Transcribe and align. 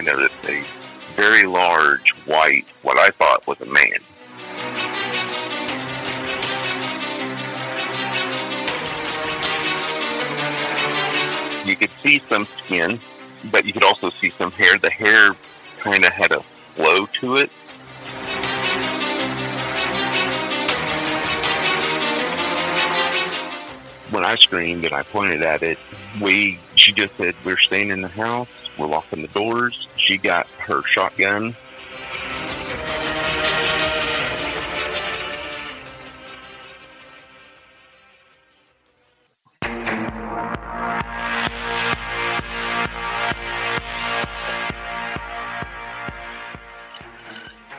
I 0.00 0.02
noticed 0.02 0.48
a 0.48 0.62
very 1.14 1.42
large 1.42 2.08
white, 2.24 2.66
what 2.80 2.98
I 2.98 3.10
thought 3.10 3.46
was 3.46 3.60
a 3.60 3.66
man. 3.66 4.00
You 11.68 11.76
could 11.76 11.90
see 12.00 12.18
some 12.20 12.46
skin, 12.46 12.98
but 13.50 13.66
you 13.66 13.74
could 13.74 13.84
also 13.84 14.08
see 14.08 14.30
some 14.30 14.50
hair. 14.52 14.78
The 14.78 14.88
hair 14.88 15.34
kind 15.80 16.02
of 16.02 16.12
had 16.14 16.32
a 16.32 16.40
flow 16.40 17.04
to 17.04 17.36
it. 17.36 17.50
When 24.10 24.24
I 24.24 24.36
screamed 24.36 24.86
and 24.86 24.94
I 24.94 25.02
pointed 25.02 25.42
at 25.42 25.62
it, 25.62 25.78
we 26.22 26.58
she 26.80 26.92
just 26.92 27.16
said, 27.16 27.34
"We're 27.44 27.58
staying 27.58 27.90
in 27.90 28.00
the 28.00 28.08
house. 28.08 28.48
We're 28.78 28.86
locking 28.86 29.22
the 29.22 29.28
doors." 29.28 29.86
She 29.96 30.16
got 30.16 30.46
her 30.58 30.82
shotgun. 30.82 31.54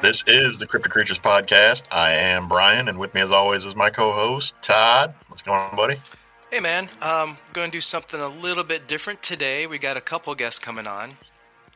This 0.02 0.24
is 0.26 0.58
the 0.58 0.66
Cryptic 0.66 0.92
Creatures 0.92 1.20
Podcast. 1.20 1.84
I 1.92 2.14
am 2.14 2.48
Brian, 2.48 2.90
and 2.90 2.98
with 2.98 3.14
me, 3.14 3.22
as 3.22 3.32
always, 3.32 3.66
is 3.66 3.76
my 3.76 3.92
co-host 3.92 4.56
Todd. 4.62 5.14
What's 5.28 5.44
going 5.44 5.60
on, 5.60 5.76
buddy? 5.76 6.02
Hey 6.52 6.60
man, 6.60 6.90
um, 7.02 7.38
going 7.54 7.72
to 7.72 7.78
do 7.78 7.80
something 7.80 8.20
a 8.20 8.28
little 8.28 8.66
bit 8.66 8.86
different 8.86 9.24
today. 9.24 9.68
We 9.68 9.78
got 9.78 9.96
a 9.96 10.02
couple 10.02 10.36
guests 10.36 10.60
coming 10.60 10.86
on. 10.86 11.18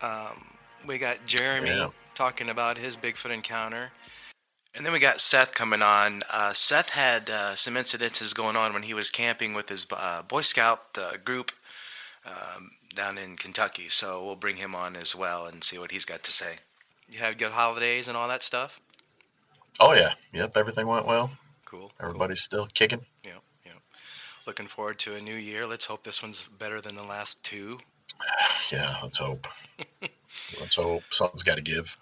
Um, 0.02 0.58
we 0.86 0.98
got 0.98 1.26
Jeremy 1.26 1.70
Yeah. 1.70 1.90
talking 2.14 2.50
about 2.50 2.78
his 2.78 2.98
Bigfoot 2.98 3.32
encounter, 3.32 3.92
and 4.76 4.86
then 4.86 4.92
we 4.92 5.00
got 5.00 5.22
Seth 5.22 5.54
coming 5.54 5.82
on. 5.82 6.24
Uh, 6.30 6.52
Seth 6.52 6.90
had 6.90 7.30
uh, 7.30 7.56
some 7.56 7.76
incidences 7.76 8.36
going 8.36 8.58
on 8.58 8.74
when 8.74 8.84
he 8.84 8.94
was 8.94 9.12
camping 9.12 9.54
with 9.54 9.70
his 9.70 9.86
uh, 9.90 10.24
Boy 10.24 10.42
Scout 10.42 10.82
uh, 10.98 11.16
group 11.24 11.54
um, 12.26 12.72
down 12.94 13.18
in 13.18 13.38
Kentucky. 13.38 13.88
So 13.88 14.26
we'll 14.26 14.36
bring 14.36 14.58
him 14.58 14.76
on 14.76 14.98
as 14.98 15.16
well 15.16 15.46
and 15.46 15.64
see 15.64 15.80
what 15.80 15.92
he's 15.92 16.04
got 16.04 16.22
to 16.24 16.32
say. 16.32 16.58
You 17.10 17.20
had 17.20 17.38
good 17.38 17.54
holidays 17.54 18.10
and 18.10 18.18
all 18.18 18.28
that 18.28 18.44
stuff. 18.44 18.82
Oh 19.80 19.94
yeah, 19.94 20.16
yep. 20.34 20.58
Everything 20.58 20.86
went 20.86 21.06
well. 21.06 21.32
Cool. 21.64 21.94
Everybody's 22.02 22.42
still 22.42 22.68
kicking. 22.74 23.06
Yep. 23.24 23.42
Looking 24.46 24.68
forward 24.68 25.00
to 25.00 25.16
a 25.16 25.22
new 25.22 25.36
year. 25.36 25.66
Let's 25.66 25.86
hope 25.86 26.04
this 26.04 26.22
one's 26.22 26.48
better 26.48 26.82
than 26.82 26.96
the 26.96 27.04
last 27.04 27.44
two. 27.44 27.80
Yeah, 28.72 28.96
let's 29.04 29.20
hope. 29.20 29.48
let's 30.60 30.76
hope 30.76 31.04
something's 31.12 31.44
got 31.44 31.56
to 31.56 31.62
give. 31.62 31.96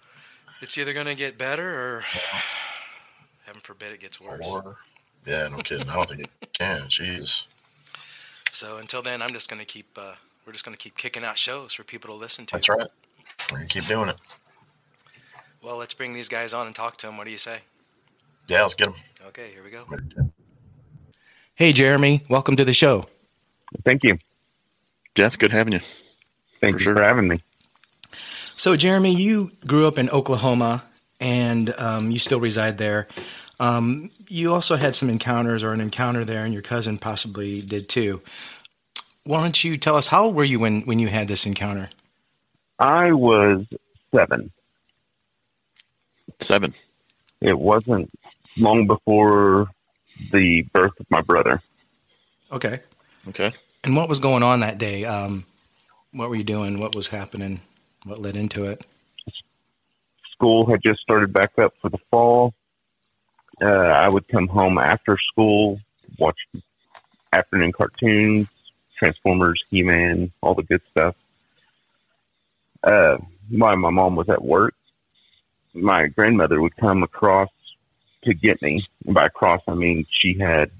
It's 0.62 0.78
either 0.78 0.94
going 0.94 1.06
to 1.06 1.14
get 1.14 1.36
better 1.36 1.68
or, 1.68 2.00
heaven 3.44 3.60
forbid, 3.62 3.92
it 3.92 4.00
gets 4.00 4.18
worse. 4.18 4.46
Or, 4.48 4.78
yeah, 5.26 5.48
no 5.48 5.58
kidding. 5.58 5.90
I 5.90 5.94
don't 5.94 6.08
think 6.08 6.20
it 6.22 6.52
can. 6.54 6.82
Jeez. 6.84 7.44
So 8.50 8.78
until 8.78 9.02
then, 9.02 9.20
I'm 9.20 9.28
just 9.30 9.50
going 9.50 9.60
to 9.60 9.66
keep. 9.66 9.86
Uh, 9.94 10.14
we're 10.46 10.52
just 10.54 10.64
going 10.64 10.74
to 10.74 10.82
keep 10.82 10.96
kicking 10.96 11.22
out 11.22 11.36
shows 11.36 11.74
for 11.74 11.84
people 11.84 12.14
to 12.14 12.16
listen 12.16 12.46
to. 12.46 12.52
That's 12.52 12.68
right. 12.70 12.88
We're 13.50 13.58
gonna 13.58 13.68
keep 13.68 13.86
doing 13.86 14.08
it. 14.08 14.16
Well, 15.62 15.76
let's 15.76 15.94
bring 15.94 16.12
these 16.12 16.28
guys 16.28 16.52
on 16.54 16.66
and 16.66 16.74
talk 16.74 16.96
to 16.98 17.06
them. 17.06 17.16
What 17.16 17.24
do 17.24 17.30
you 17.30 17.38
say? 17.38 17.58
Yeah, 18.48 18.62
let's 18.62 18.74
get 18.74 18.86
them. 18.86 18.94
Okay, 19.26 19.50
here 19.50 19.62
we 19.62 19.70
go. 19.70 19.84
Hey, 21.56 21.72
Jeremy, 21.72 22.20
welcome 22.28 22.56
to 22.56 22.64
the 22.64 22.72
show. 22.72 23.06
Thank 23.84 24.02
you. 24.02 24.18
Yeah, 25.16 25.26
it's 25.26 25.36
good 25.36 25.52
having 25.52 25.74
you. 25.74 25.80
Thank 26.60 26.74
For 26.74 26.78
you 26.80 26.84
sure. 26.84 26.94
for 26.96 27.04
having 27.04 27.28
me. 27.28 27.42
So, 28.56 28.74
Jeremy, 28.74 29.14
you 29.14 29.52
grew 29.64 29.86
up 29.86 29.96
in 29.96 30.10
Oklahoma, 30.10 30.82
and 31.20 31.72
um, 31.78 32.10
you 32.10 32.18
still 32.18 32.40
reside 32.40 32.78
there. 32.78 33.06
Um, 33.60 34.10
you 34.26 34.52
also 34.52 34.74
had 34.74 34.96
some 34.96 35.08
encounters 35.08 35.62
or 35.62 35.72
an 35.72 35.80
encounter 35.80 36.24
there, 36.24 36.44
and 36.44 36.52
your 36.52 36.62
cousin 36.62 36.98
possibly 36.98 37.60
did 37.60 37.88
too. 37.88 38.20
Why 39.22 39.40
don't 39.42 39.62
you 39.62 39.76
tell 39.78 39.94
us 39.94 40.08
how 40.08 40.24
old 40.24 40.34
were 40.34 40.42
you 40.42 40.58
when 40.58 40.80
when 40.82 40.98
you 40.98 41.06
had 41.06 41.28
this 41.28 41.46
encounter? 41.46 41.88
I 42.80 43.12
was 43.12 43.64
seven. 44.12 44.50
Seven. 46.40 46.74
It 47.40 47.56
wasn't 47.56 48.10
long 48.56 48.88
before 48.88 49.68
the 50.32 50.62
birth 50.72 50.98
of 51.00 51.10
my 51.10 51.20
brother. 51.20 51.62
Okay. 52.52 52.80
Okay. 53.28 53.52
And 53.82 53.96
what 53.96 54.08
was 54.08 54.20
going 54.20 54.42
on 54.42 54.60
that 54.60 54.78
day? 54.78 55.04
Um, 55.04 55.44
what 56.12 56.28
were 56.28 56.36
you 56.36 56.44
doing? 56.44 56.78
What 56.78 56.94
was 56.94 57.08
happening? 57.08 57.60
What 58.04 58.20
led 58.20 58.36
into 58.36 58.64
it? 58.64 58.84
School 60.32 60.66
had 60.66 60.82
just 60.82 61.00
started 61.00 61.32
back 61.32 61.58
up 61.58 61.74
for 61.80 61.88
the 61.88 61.98
fall. 62.10 62.54
Uh, 63.62 63.66
I 63.66 64.08
would 64.08 64.26
come 64.28 64.48
home 64.48 64.78
after 64.78 65.16
school, 65.18 65.80
watch 66.18 66.36
afternoon 67.32 67.72
cartoons, 67.72 68.48
Transformers, 68.98 69.62
He 69.70 69.82
Man, 69.82 70.30
all 70.40 70.54
the 70.54 70.62
good 70.62 70.82
stuff. 70.90 71.16
Uh, 72.82 73.18
while 73.50 73.76
my 73.76 73.90
mom 73.90 74.16
was 74.16 74.28
at 74.28 74.42
work, 74.42 74.74
my 75.72 76.06
grandmother 76.06 76.60
would 76.60 76.76
come 76.76 77.02
across 77.02 77.50
to 78.24 78.34
get 78.34 78.60
me. 78.62 78.86
And 79.06 79.14
by 79.14 79.26
across, 79.26 79.62
I 79.68 79.74
mean 79.74 80.06
she 80.10 80.34
had 80.38 80.70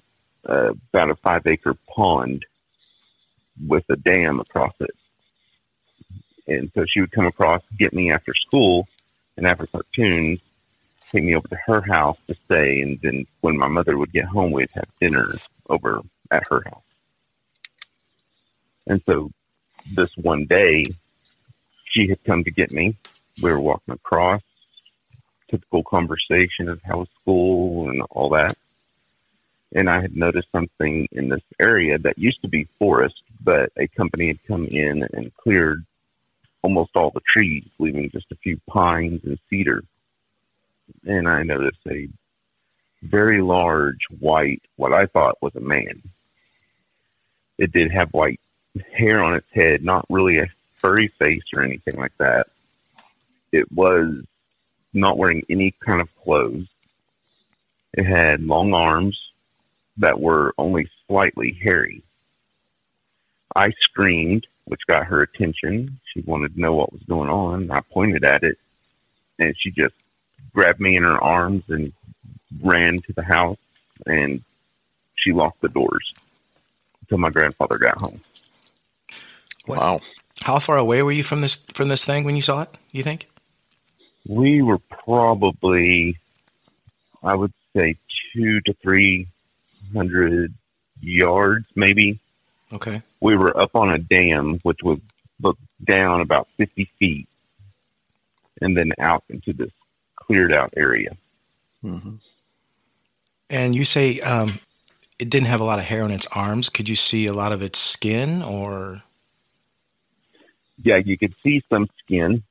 uh, 0.49 0.73
about 0.93 1.11
a 1.11 1.17
five 1.17 1.47
acre 1.47 1.75
pond 1.89 2.45
with 3.67 3.85
a 3.89 3.97
dam 3.97 4.41
across 4.41 4.75
it. 4.81 4.95
And 6.47 6.71
so 6.75 6.85
she 6.87 7.01
would 7.01 7.13
come 7.13 7.27
across, 7.27 7.63
get 7.79 7.95
me 7.95 8.13
after 8.13 8.35
school, 8.35 8.87
and 9.37 9.47
after 9.47 9.67
cartoons, 9.67 10.41
take 11.11 11.25
me 11.25 11.35
over 11.35 11.49
to 11.49 11.59
her 11.67 11.81
house 11.81 12.19
to 12.27 12.35
stay. 12.45 12.83
And 12.83 13.01
then 13.01 13.27
when 13.41 13.57
my 13.57 13.69
mother 13.69 13.97
would 13.97 14.13
get 14.13 14.25
home, 14.25 14.53
we'd 14.53 14.71
have 14.75 14.89
dinner 15.01 15.35
over 15.71 16.03
at 16.31 16.47
her 16.49 16.63
house. 16.67 16.83
And 18.87 19.03
so 19.07 19.31
this 19.95 20.11
one 20.17 20.45
day, 20.45 20.85
she 21.85 22.09
had 22.09 22.23
come 22.25 22.45
to 22.45 22.51
get 22.51 22.73
me. 22.73 22.97
We 23.41 23.51
were 23.51 23.61
walking 23.61 23.95
across, 23.95 24.43
typical 25.55 25.85
conversation 25.85 26.69
of 26.69 26.83
how 26.83 27.05
school 27.21 27.89
and 27.89 28.03
all 28.11 28.31
that. 28.31 28.57
And 29.73 29.89
I 29.89 30.01
had 30.01 30.17
noticed 30.17 30.51
something 30.51 31.09
in 31.13 31.29
this 31.29 31.43
area 31.61 31.97
that 31.99 32.19
used 32.19 32.43
to 32.43 32.49
be 32.49 32.65
forest, 32.79 33.23
but 33.43 33.71
a 33.77 33.87
company 33.87 34.29
had 34.29 34.45
come 34.47 34.67
in 34.67 35.07
and 35.13 35.35
cleared 35.37 35.85
almost 36.63 36.97
all 36.97 37.11
the 37.11 37.21
trees, 37.21 37.65
leaving 37.79 38.11
just 38.11 38.33
a 38.33 38.37
few 38.37 38.59
pines 38.67 39.23
and 39.25 39.39
cedar. 39.49 39.85
And 41.07 41.29
I 41.29 41.45
noticed 41.45 41.87
a 41.89 42.09
very 43.03 43.41
large 43.41 44.07
white, 44.19 44.63
what 44.77 44.93
I 44.93 45.07
thought 45.07 45.41
was 45.41 45.55
a 45.55 45.61
man. 45.61 46.03
It 47.59 47.71
did 47.71 47.93
have 47.93 48.11
white 48.11 48.41
hair 48.93 49.23
on 49.23 49.35
its 49.35 49.51
head, 49.53 49.85
not 49.85 50.07
really 50.11 50.39
a 50.39 50.49
furry 50.79 51.09
face 51.09 51.45
or 51.55 51.63
anything 51.63 51.97
like 51.97 52.17
that. 52.19 52.49
It 53.53 53.71
was 53.71 54.25
not 54.95 55.19
wearing 55.19 55.45
any 55.51 55.73
kind 55.73 56.01
of 56.01 56.15
clothes. 56.17 56.67
It 57.93 58.05
had 58.05 58.43
long 58.43 58.75
arms 58.75 59.21
that 59.99 60.21
were 60.21 60.55
only 60.59 60.89
slightly 61.07 61.53
hairy. 61.53 62.03
I 63.55 63.71
screamed, 63.81 64.47
which 64.65 64.87
got 64.87 65.07
her 65.07 65.21
attention. 65.21 66.01
She 66.13 66.21
wanted 66.21 66.55
to 66.55 66.61
know 66.61 66.75
what 66.75 66.93
was 66.93 67.03
going 67.03 67.31
on. 67.31 67.71
I 67.71 67.81
pointed 67.81 68.25
at 68.25 68.43
it, 68.43 68.59
and 69.39 69.55
she 69.57 69.71
just 69.71 69.95
grabbed 70.53 70.81
me 70.81 70.97
in 70.97 71.05
her 71.05 71.23
arms 71.23 71.65
and 71.69 71.93
ran 72.61 73.01
to 73.03 73.13
the 73.13 73.23
house, 73.23 73.59
and 74.07 74.43
she 75.15 75.33
locked 75.33 75.61
the 75.61 75.69
doors 75.69 76.13
until 77.03 77.19
my 77.19 77.31
grandfather 77.31 77.79
got 77.79 78.01
home. 78.01 78.21
Wow. 79.67 80.01
How 80.41 80.59
far 80.59 80.77
away 80.77 81.03
were 81.03 81.13
you 81.13 81.23
from 81.23 81.41
this 81.41 81.57
from 81.57 81.89
this 81.89 82.05
thing 82.05 82.25
when 82.25 82.37
you 82.37 82.43
saw 82.43 82.63
it? 82.63 82.69
You 82.91 83.03
think? 83.03 83.29
We 84.27 84.63
were 84.63 84.79
probably, 84.79 86.19
I 87.23 87.35
would 87.35 87.53
say, 87.77 87.97
two 88.33 88.61
to 88.63 88.73
three 88.75 89.27
hundred 89.93 90.55
yards, 91.01 91.67
maybe. 91.75 92.19
Okay. 92.73 93.03
We 93.21 93.37
were 93.37 93.57
up 93.57 93.77
on 93.77 93.91
a 93.91 93.99
dam, 93.99 94.59
which 94.63 94.83
was 94.83 94.99
looked 95.41 95.61
down 95.85 96.21
about 96.21 96.49
50 96.57 96.85
feet 96.99 97.29
and 98.61 98.77
then 98.77 98.93
out 98.99 99.25
into 99.29 99.53
this 99.53 99.71
cleared 100.17 100.53
out 100.53 100.73
area. 100.77 101.17
hmm 101.83 102.17
And 103.51 103.75
you 103.75 103.85
say 103.85 104.21
um, 104.21 104.61
it 105.19 105.29
didn't 105.31 105.49
have 105.49 105.61
a 105.61 105.65
lot 105.65 105.79
of 105.79 105.85
hair 105.85 106.03
on 106.03 106.11
its 106.11 106.27
arms. 106.33 106.69
Could 106.69 106.89
you 106.89 106.95
see 106.95 107.27
a 107.27 107.33
lot 107.33 107.53
of 107.53 107.63
its 107.63 107.79
skin, 107.79 108.43
or 108.43 109.03
Yeah, 110.83 110.99
you 110.99 111.19
could 111.19 111.35
see 111.43 111.63
some 111.71 111.89
skin, 111.99 112.43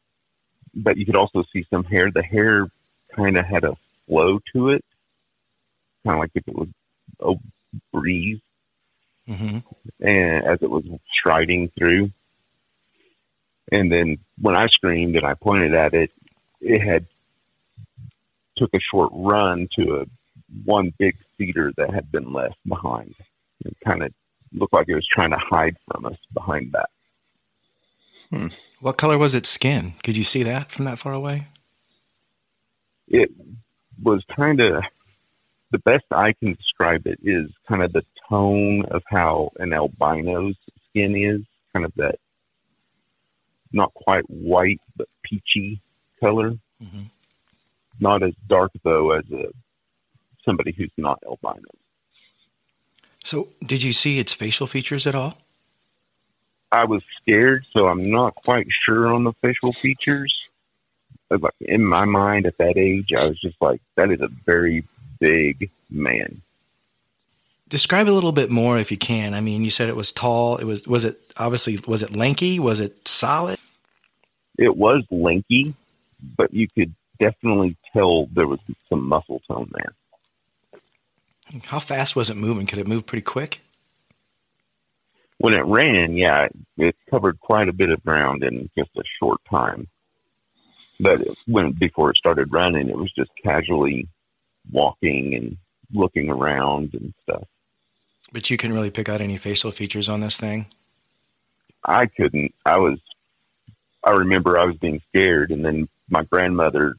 but 0.74 0.98
you 0.98 1.06
could 1.06 1.18
also 1.18 1.44
see 1.52 1.66
some 1.70 1.84
hair. 1.84 2.12
The 2.12 2.24
hair 2.24 2.68
kind 3.16 3.38
of 3.38 3.46
had 3.46 3.64
a 3.64 3.75
flow 4.08 4.40
to 4.54 4.70
it, 4.70 4.84
kind 6.04 6.16
of 6.16 6.20
like 6.20 6.31
if 6.36 6.48
it 6.48 6.56
was 6.56 6.70
a 7.20 7.34
breeze. 7.92 8.40
hmm 9.28 9.60
and 10.00 10.46
as 10.46 10.62
it 10.62 10.70
was 10.70 10.84
striding 11.12 11.70
through. 11.70 12.12
And 13.72 13.92
then 13.92 14.18
when 14.40 14.56
I 14.56 14.68
screamed 14.68 15.16
and 15.16 15.25
I 15.25 15.34
pointed 15.36 15.74
at 15.74 15.94
it, 15.94 16.12
it 16.62 16.81
had 16.81 17.06
took 18.58 18.74
a 18.74 18.80
short 18.80 19.12
run 19.14 19.68
to 19.78 20.02
a 20.02 20.06
one 20.66 20.94
big 21.00 21.16
cedar 21.38 21.72
that 21.78 21.94
had 21.94 22.12
been 22.12 22.34
left 22.34 22.58
behind. 22.68 23.16
It 23.66 23.75
kind 23.86 24.04
of 24.04 24.14
looked 24.52 24.74
like 24.74 24.90
it 24.90 24.96
was 24.96 25.08
trying 25.12 25.31
to 25.31 25.40
hide 25.40 25.75
from 25.88 26.06
us 26.06 26.18
behind 26.34 26.74
that. 26.74 26.90
What 28.83 28.97
color 28.97 29.18
was 29.18 29.33
its 29.33 29.47
skin? 29.47 29.94
Could 30.03 30.18
you 30.18 30.25
see 30.25 30.44
that 30.44 30.69
from 30.69 30.83
that 30.83 31.00
far 31.00 31.13
away? 31.13 31.47
It 33.07 33.31
was 34.03 34.21
kind 34.35 34.59
of 34.59 34.83
the 35.71 35.77
best 35.77 36.03
I 36.12 36.33
can 36.33 36.51
describe 36.51 37.07
it 37.07 37.18
is 37.24 37.50
kind 37.65 37.81
of 37.81 37.94
the 37.94 38.03
tone 38.27 38.83
of 38.91 39.01
how 39.07 39.51
an 39.57 39.71
albino's 39.71 40.57
skin 40.89 41.15
is, 41.15 41.45
kind 41.71 41.85
of 41.85 41.94
that 41.95 42.15
not 43.71 43.94
quite 43.94 44.30
white 44.30 44.81
but 44.97 45.07
peachy 45.24 45.79
color. 46.19 46.57
Mhm. 46.81 47.06
Not 48.01 48.21
as 48.21 48.33
dark 48.47 48.74
though 48.83 49.12
as 49.12 49.24
a 49.31 49.45
somebody 50.44 50.74
who's 50.74 50.91
not 50.97 51.24
albino. 51.25 51.69
So, 53.24 53.47
did 53.65 53.81
you 53.81 53.94
see 53.94 54.19
its 54.19 54.33
facial 54.33 54.68
features 54.68 55.07
at 55.07 55.15
all? 55.15 55.38
I 56.74 56.86
was 56.86 57.04
scared, 57.22 57.66
so 57.72 57.88
I'm 57.88 58.10
not 58.10 58.34
quite 58.34 58.66
sure 58.70 59.14
on 59.14 59.24
the 59.24 59.31
facial 59.34 59.74
features. 59.74 60.34
But, 61.30 61.42
Like 61.44 61.54
in 61.62 61.86
my 61.86 62.06
mind 62.06 62.48
at 62.48 62.58
that 62.58 62.78
age, 62.78 63.14
I 63.16 63.28
was 63.28 63.40
just 63.40 63.62
like, 63.62 63.80
that 63.96 64.10
is 64.10 64.22
a 64.22 64.28
very 64.28 64.84
big 65.20 65.70
man. 65.92 66.42
Describe 67.70 68.10
a 68.10 68.12
little 68.12 68.31
bit 68.31 68.50
more 68.50 68.80
if 68.80 68.90
you 68.90 68.98
can. 68.98 69.36
I 69.36 69.40
mean, 69.40 69.64
you 69.64 69.70
said 69.70 69.88
it 69.88 69.96
was 69.96 70.12
tall. 70.12 70.58
It 70.58 70.66
was 70.66 70.88
was 70.88 71.06
it 71.06 71.20
obviously 71.38 71.80
was 71.88 72.04
it 72.04 72.16
lanky? 72.16 72.60
Was 72.60 72.80
it 72.80 73.08
solid? 73.08 73.60
It 74.58 74.75
was 74.75 75.04
lanky, 75.10 75.74
but 76.38 76.54
you 76.54 76.68
could 76.68 76.94
definitely 77.20 77.75
tell 77.94 78.28
there 78.28 78.48
was 78.48 78.60
some 78.90 79.08
muscle 79.08 79.42
tone 79.48 79.72
there. 79.74 79.94
How 81.66 81.80
fast 81.80 82.16
was 82.16 82.30
it 82.30 82.38
moving? 82.38 82.66
Could 82.66 82.80
it 82.80 82.88
move 82.88 83.06
pretty 83.06 83.24
quick? 83.24 83.62
When 85.39 85.56
it 85.56 85.65
ran, 85.65 86.15
yeah, 86.15 86.47
it 86.77 86.95
covered 87.09 87.39
quite 87.39 87.68
a 87.68 87.74
bit 87.74 87.89
of 87.89 88.03
ground 88.03 88.44
in 88.44 88.69
just 88.77 88.91
a 88.97 89.03
short 89.19 89.39
time. 89.50 89.88
But 91.00 91.21
it, 91.21 91.38
when 91.47 91.71
before 91.71 92.12
it 92.12 92.18
started 92.18 92.53
running, 92.53 92.89
it 92.89 92.97
was 92.97 93.12
just 93.12 93.31
casually 93.44 94.07
walking 94.71 95.33
and 95.35 95.57
looking 95.94 96.30
around 96.30 96.94
and 96.94 97.13
stuff. 97.24 97.44
But 98.31 98.50
you 98.50 98.57
couldn't 98.57 98.75
really 98.75 98.89
pick 98.89 99.09
out 99.09 99.21
any 99.21 99.38
facial 99.38 99.71
features 99.71 100.09
on 100.09 100.19
this 100.21 100.38
thing. 100.38 100.68
I 101.83 102.06
couldn't. 102.06 102.53
I 102.65 102.77
was. 102.77 103.00
I 104.03 104.12
remember 104.12 104.57
I 104.57 104.65
was 104.65 104.77
being 104.77 105.01
scared, 105.09 105.51
and 105.51 105.63
then 105.63 105.88
my 106.09 106.24
grandmother. 106.24 106.95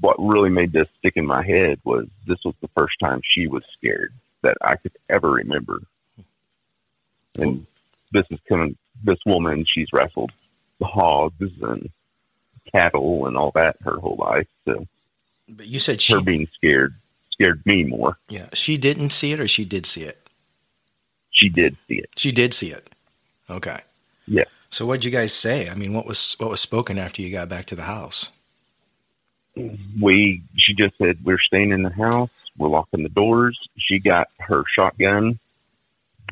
What 0.00 0.16
really 0.20 0.50
made 0.50 0.70
this 0.70 0.88
stick 0.98 1.14
in 1.16 1.26
my 1.26 1.44
head 1.44 1.80
was 1.82 2.06
this 2.24 2.38
was 2.44 2.54
the 2.60 2.68
first 2.68 2.94
time 3.00 3.20
she 3.24 3.48
was 3.48 3.64
scared 3.76 4.12
that 4.42 4.56
I 4.60 4.76
could 4.76 4.92
ever 5.08 5.28
remember. 5.28 5.80
And 7.36 7.66
this 8.12 8.26
is 8.30 8.38
coming. 8.48 8.76
This 9.02 9.18
woman, 9.26 9.64
she's 9.66 9.92
wrestled 9.92 10.32
hogs 10.82 11.52
and 11.62 11.90
cattle 12.72 13.26
and 13.26 13.36
all 13.36 13.50
that 13.52 13.76
her 13.82 13.96
whole 13.98 14.16
life. 14.16 14.46
So 14.64 14.86
But 15.48 15.66
you 15.66 15.78
said 15.78 16.00
she 16.00 16.14
her 16.14 16.20
being 16.20 16.46
scared 16.54 16.94
scared 17.32 17.64
me 17.66 17.84
more. 17.84 18.18
yeah 18.28 18.48
she 18.52 18.76
didn't 18.76 19.10
see 19.10 19.32
it 19.32 19.40
or 19.40 19.48
she 19.48 19.64
did 19.64 19.86
see 19.86 20.02
it. 20.02 20.18
She 21.30 21.48
did 21.48 21.76
see 21.86 21.96
it. 21.98 22.10
She 22.16 22.32
did 22.32 22.52
see 22.52 22.70
it. 22.72 22.88
Okay. 23.48 23.80
Yeah. 24.26 24.44
So 24.70 24.84
what'd 24.86 25.04
you 25.04 25.10
guys 25.10 25.32
say? 25.32 25.68
I 25.70 25.74
mean, 25.74 25.94
what 25.94 26.04
was 26.06 26.34
what 26.38 26.50
was 26.50 26.60
spoken 26.60 26.98
after 26.98 27.22
you 27.22 27.30
got 27.30 27.48
back 27.48 27.66
to 27.66 27.76
the 27.76 27.84
house? 27.84 28.30
we 30.00 30.42
she 30.56 30.74
just 30.74 30.96
said 30.98 31.18
we're 31.24 31.38
staying 31.38 31.72
in 31.72 31.82
the 31.82 31.90
house 31.90 32.30
we're 32.56 32.68
locking 32.68 33.02
the 33.02 33.08
doors 33.08 33.58
she 33.76 33.98
got 33.98 34.28
her 34.38 34.62
shotgun 34.72 35.38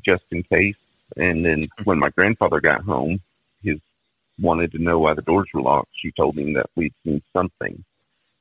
just 0.04 0.22
in 0.30 0.42
case 0.44 0.76
and 1.16 1.44
then 1.44 1.68
when 1.84 1.98
my 1.98 2.10
grandfather 2.10 2.60
got 2.60 2.82
home 2.82 3.20
his 3.62 3.80
wanted 4.40 4.72
to 4.72 4.78
know 4.78 4.98
why 4.98 5.14
the 5.14 5.22
doors 5.22 5.48
were 5.54 5.62
locked. 5.62 5.90
She 5.94 6.12
told 6.12 6.36
him 6.36 6.52
that 6.54 6.68
we'd 6.74 6.92
seen 7.04 7.22
something. 7.32 7.84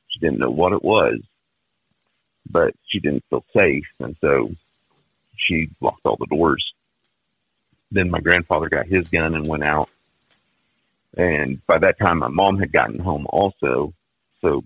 She 0.10 0.20
didn't 0.20 0.40
know 0.40 0.50
what 0.50 0.74
it 0.74 0.84
was 0.84 1.22
but 2.50 2.74
she 2.88 3.00
didn't 3.00 3.26
feel 3.30 3.46
safe. 3.56 3.88
And 4.00 4.16
so 4.22 4.52
she 5.36 5.70
locked 5.82 6.06
all 6.06 6.18
the 6.18 6.28
doors. 6.28 6.74
Then 7.92 8.10
my 8.10 8.20
grandfather 8.20 8.70
got 8.70 8.88
his 8.88 9.08
gun 9.08 9.36
and 9.36 9.48
went 9.48 9.64
out. 9.64 9.90
And 11.18 11.66
by 11.66 11.78
that 11.80 11.98
time 11.98 12.20
my 12.20 12.28
mom 12.28 12.60
had 12.60 12.72
gotten 12.72 13.00
home 13.00 13.26
also. 13.30 13.94
So 14.42 14.64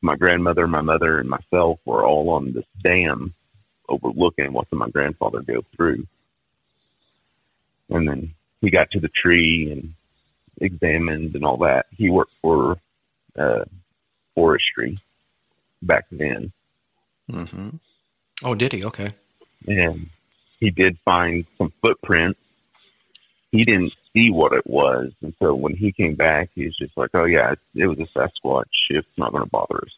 my 0.00 0.16
grandmother, 0.16 0.66
my 0.66 0.80
mother, 0.80 1.18
and 1.18 1.28
myself 1.28 1.80
were 1.84 2.04
all 2.04 2.30
on 2.30 2.52
this 2.52 2.64
dam 2.82 3.34
overlooking 3.88 4.52
watching 4.52 4.78
my 4.78 4.88
grandfather 4.88 5.42
go 5.42 5.62
through. 5.76 6.06
And 7.92 8.08
then 8.08 8.34
he 8.60 8.70
got 8.70 8.90
to 8.92 9.00
the 9.00 9.08
tree 9.08 9.70
and 9.70 9.94
examined 10.60 11.34
and 11.34 11.44
all 11.44 11.58
that. 11.58 11.86
He 11.96 12.10
worked 12.10 12.34
for 12.40 12.78
uh, 13.36 13.64
forestry 14.34 14.98
back 15.82 16.06
then. 16.10 16.52
Mm-hmm. 17.30 17.68
Oh, 18.44 18.54
did 18.54 18.72
he? 18.72 18.84
Okay. 18.84 19.10
And 19.66 20.08
he 20.58 20.70
did 20.70 20.98
find 21.00 21.44
some 21.58 21.72
footprints. 21.82 22.40
He 23.50 23.64
didn't 23.64 23.94
see 24.12 24.30
what 24.30 24.54
it 24.54 24.66
was. 24.66 25.12
And 25.22 25.34
so 25.38 25.54
when 25.54 25.74
he 25.74 25.92
came 25.92 26.14
back, 26.14 26.50
he 26.54 26.64
was 26.64 26.76
just 26.76 26.96
like, 26.96 27.10
oh, 27.14 27.24
yeah, 27.24 27.52
it, 27.52 27.58
it 27.74 27.86
was 27.86 27.98
a 28.00 28.06
Sasquatch. 28.06 28.64
It's 28.90 29.18
not 29.18 29.32
going 29.32 29.44
to 29.44 29.50
bother 29.50 29.76
us. 29.76 29.94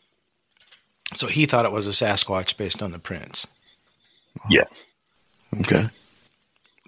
So 1.15 1.29
he 1.29 1.47
thought 1.47 1.65
it 1.65 1.73
was 1.73 1.87
a 1.87 1.91
Sasquatch 1.91 2.57
based 2.57 2.83
on 2.83 2.91
the 2.91 2.99
prints. 2.99 3.47
Yeah. 4.51 4.65
Okay. 5.61 5.87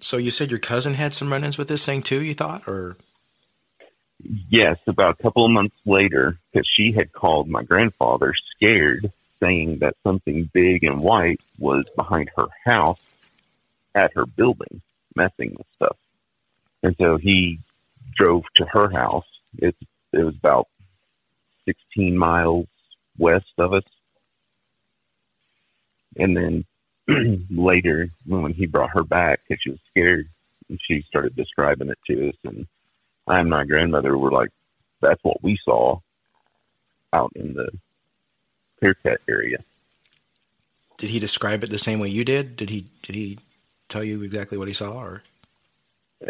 So 0.01 0.17
you 0.17 0.31
said 0.31 0.51
your 0.51 0.61
cousin 0.61 0.95
had 0.95 1.15
some 1.15 1.33
run-ins 1.33 1.59
with 1.59 1.69
this 1.69 1.87
thing 1.87 2.03
too. 2.03 2.23
You 2.23 2.35
thought, 2.35 2.69
or 2.69 2.97
Yes, 4.49 4.79
about 4.87 5.19
a 5.19 5.23
couple 5.23 5.45
of 5.45 5.51
months 5.51 5.77
later, 5.85 6.39
because 6.53 6.69
she 6.75 6.93
had 6.93 7.13
called 7.13 7.49
my 7.49 7.63
grandfather 7.63 8.33
scared, 8.55 9.13
saying 9.41 9.79
that 9.81 9.97
something 10.03 10.51
big 10.53 10.85
and 10.85 11.01
white 11.01 11.41
was 11.59 11.85
behind 11.95 12.31
her 12.37 12.47
house 12.65 13.01
at 13.95 14.15
her 14.15 14.27
building, 14.27 14.81
messing 15.15 15.55
with 15.57 15.67
stuff. 15.75 15.97
And 16.83 16.97
so 16.99 17.17
he 17.19 17.59
drove 18.15 18.45
to 18.55 18.65
her 18.67 18.91
house. 18.91 19.27
It, 19.59 19.77
it 20.13 20.25
was 20.25 20.35
about 20.37 20.69
16 21.67 22.17
miles 22.17 22.67
west 23.19 23.53
of 23.59 23.75
us. 23.75 23.85
And 26.17 26.37
then 26.37 26.65
later, 27.51 28.09
when 28.27 28.53
he 28.53 28.67
brought 28.67 28.91
her 28.91 29.05
back, 29.05 29.41
because 29.47 29.63
she 29.63 29.71
was 29.71 29.81
scared, 29.91 30.29
and 30.69 30.81
she 30.83 31.03
started 31.03 31.37
describing 31.37 31.91
it 31.91 31.99
to 32.07 32.29
us, 32.29 32.37
and 32.45 32.67
I 33.27 33.41
and 33.41 33.51
my 33.51 33.65
grandmother 33.65 34.17
were 34.17 34.33
like, 34.33 34.51
"That's 35.01 35.23
what 35.23 35.43
we 35.43 35.59
saw 35.65 36.01
out 37.13 37.33
in 37.35 37.55
the 37.55 37.71
Clearcut 38.83 39.19
area." 39.29 39.59
did 40.97 41.11
he 41.11 41.19
describe 41.19 41.63
it 41.63 41.71
the 41.71 41.79
same 41.79 41.99
way 41.99 42.09
you 42.09 42.25
did? 42.25 42.57
Did 42.57 42.71
he 42.71 42.87
did 43.03 43.15
he 43.15 43.39
tell 43.89 44.03
you 44.03 44.23
exactly 44.23 44.59
what 44.59 44.69
he 44.69 44.75
saw? 44.75 44.93
Or 44.93 45.23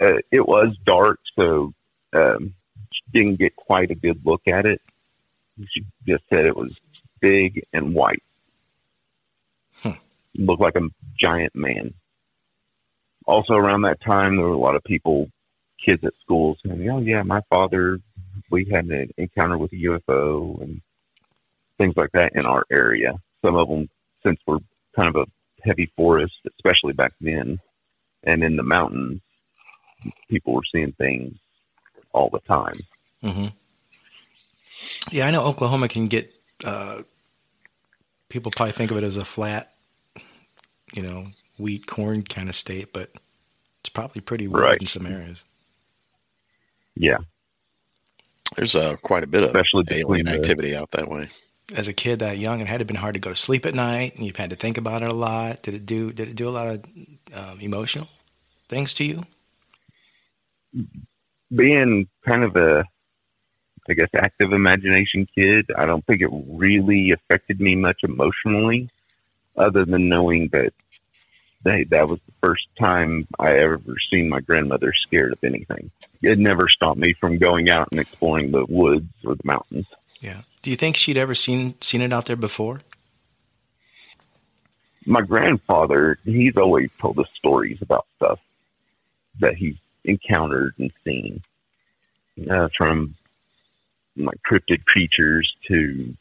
Uh, 0.01 0.19
it 0.33 0.47
was 0.47 0.77
dark, 0.85 1.21
so 1.39 1.73
um, 2.13 2.55
she 2.93 3.03
didn't 3.13 3.37
get 3.37 3.55
quite 3.55 3.91
a 3.91 3.95
good 3.95 4.25
look 4.27 4.43
at 4.49 4.67
it. 4.67 4.81
She 5.71 5.85
just 6.07 6.25
said 6.29 6.45
it 6.45 6.57
was 6.57 6.73
big 7.21 7.65
and 7.73 7.95
white. 7.95 8.23
Looked 10.39 10.63
like 10.63 10.77
a 10.77 10.89
giant 11.19 11.55
man. 11.55 11.95
Also, 13.27 13.55
around 13.55 13.83
that 13.83 14.01
time, 14.01 14.37
there 14.37 14.47
were 14.47 14.53
a 14.53 14.59
lot 14.59 14.77
of 14.77 14.85
people, 14.85 15.29
kids 15.85 16.05
at 16.05 16.15
school, 16.23 16.57
saying, 16.65 16.89
"Oh 16.89 17.01
yeah, 17.01 17.23
my 17.23 17.41
father, 17.51 17.99
we 18.51 18.65
had 18.73 18.87
an 18.87 19.11
encounter 19.17 19.59
with 19.59 19.73
a 19.73 19.77
UFO 19.77 20.61
and 20.63 20.81
things 21.79 21.95
like 21.97 22.13
that 22.13 22.33
in 22.35 22.47
our 22.47 22.65
area." 22.71 23.15
Some 23.45 23.57
of 23.57 23.69
them, 23.69 23.89
since 24.25 24.39
we're 24.47 24.59
kind 24.95 25.09
of 25.09 25.17
a 25.17 25.27
heavy 25.65 25.91
forest, 25.97 26.35
especially 26.57 26.93
back 26.93 27.13
then, 27.21 27.59
and 28.23 28.45
in 28.45 28.57
the 28.57 28.63
mountains, 28.63 29.21
people 30.29 30.55
were 30.55 30.63
seeing 30.73 30.93
things 30.93 31.37
all 32.13 32.31
the 32.31 32.41
time. 32.41 32.79
hmm 33.23 33.49
yeah, 35.11 35.27
I 35.27 35.31
know 35.31 35.45
Oklahoma 35.45 35.89
can 35.89 36.09
get 36.09 36.33
uh, 36.65 37.03
people 38.29 38.53
probably 38.55 38.73
think 38.73 38.91
of 38.91 38.97
it 38.97 39.05
as 39.05 39.17
a 39.17 39.25
flat, 39.25 39.73
you 40.97 41.03
know, 41.05 41.29
wheat 41.59 41.87
corn 41.87 42.25
kind 42.25 42.51
of 42.51 42.57
state, 42.57 42.93
but 42.95 43.11
it's 43.81 43.91
probably 43.91 44.23
pretty 44.23 44.49
weird 44.49 44.59
Right. 44.63 44.81
in 44.81 44.89
some 44.89 45.07
areas. 45.07 45.45
Yeah, 46.97 47.19
There's 48.57 48.77
uh, 48.77 48.97
quite 49.03 49.25
a 49.25 49.29
bit 49.29 49.45
of 49.45 49.57
especially 49.57 49.85
between 49.85 50.25
alien 50.25 50.29
the, 50.29 50.35
activity 50.35 50.77
out 50.77 50.91
that 50.93 51.09
way. 51.09 51.31
As 51.75 51.89
a 51.89 51.95
kid 51.95 52.21
that 52.21 52.39
young, 52.39 52.61
it 52.61 52.69
had 52.69 52.79
to 52.79 52.83
have 52.83 52.89
been 52.89 52.97
hard 52.97 53.15
to 53.15 53.21
go 53.21 53.31
to 53.31 53.37
sleep 53.37 53.67
at 53.67 53.75
night, 53.75 54.17
and 54.17 54.27
you've 54.27 54.37
had 54.37 54.51
to 54.51 54.57
think 54.57 54.79
about 54.79 55.03
it 55.03 55.13
a 55.13 55.17
lot. 55.17 55.63
Did 55.63 55.75
it 55.75 55.87
do? 55.87 56.13
Did 56.13 56.29
it 56.29 56.37
do 56.37 56.49
a 56.49 56.51
lot 56.51 56.69
of 56.69 56.85
um, 57.35 57.61
emotional 57.61 58.09
things 58.69 58.95
to 58.95 59.05
you? 59.05 59.25
being 61.55 62.09
kind 62.27 62.45
of 62.45 62.57
a 62.57 62.85
I 63.89 63.95
guess, 63.95 64.09
active 64.17 64.53
imagination 64.53 65.27
kid. 65.35 65.71
I 65.77 65.87
don't 65.87 66.05
think 66.07 66.23
it 66.23 66.31
really 66.33 67.13
affected 67.13 67.61
me 67.61 67.77
much 67.77 68.05
emotionally, 68.05 68.91
other 69.57 69.85
than 69.85 70.09
knowing 70.09 70.49
that 70.53 70.73
that 71.67 72.09
was 72.09 72.21
the 72.21 72.33
first 72.41 72.67
time 72.79 73.27
I 73.39 73.57
ever 73.57 73.81
seen 74.11 74.29
my 74.29 74.41
grandmother 74.41 74.93
scared 74.93 75.33
of 75.33 75.43
anything. 75.43 75.91
It 76.23 76.39
never 76.39 76.69
stopped 76.69 76.99
me 76.99 77.13
from 77.13 77.39
going 77.39 77.69
out 77.69 77.89
and 77.91 78.01
exploring 78.01 78.53
the 78.53 78.65
woods 78.67 79.13
or 79.25 79.35
the 79.35 79.43
mountains. 79.45 79.87
Yeah. 80.21 80.43
Do 80.63 80.71
you 80.71 80.77
think 80.77 80.97
she'd 80.97 81.17
ever 81.17 81.35
seen 81.35 81.81
seen 81.81 82.01
it 82.01 82.13
out 82.13 82.27
there 82.27 82.37
before? 82.37 82.83
My 85.05 85.21
grandfather, 85.21 86.19
he's 86.25 86.57
always 86.57 86.91
told 86.99 87.19
us 87.19 87.29
stories 87.35 87.81
about 87.81 88.07
stuff 88.17 88.41
that 89.39 89.55
he's 89.55 89.77
encountered 90.05 90.75
and 90.79 90.91
seen, 91.05 91.43
uh, 92.51 92.69
from 92.77 93.15
like 94.17 94.39
cryptid 94.43 94.85
creatures 94.85 95.55
to 95.67 96.17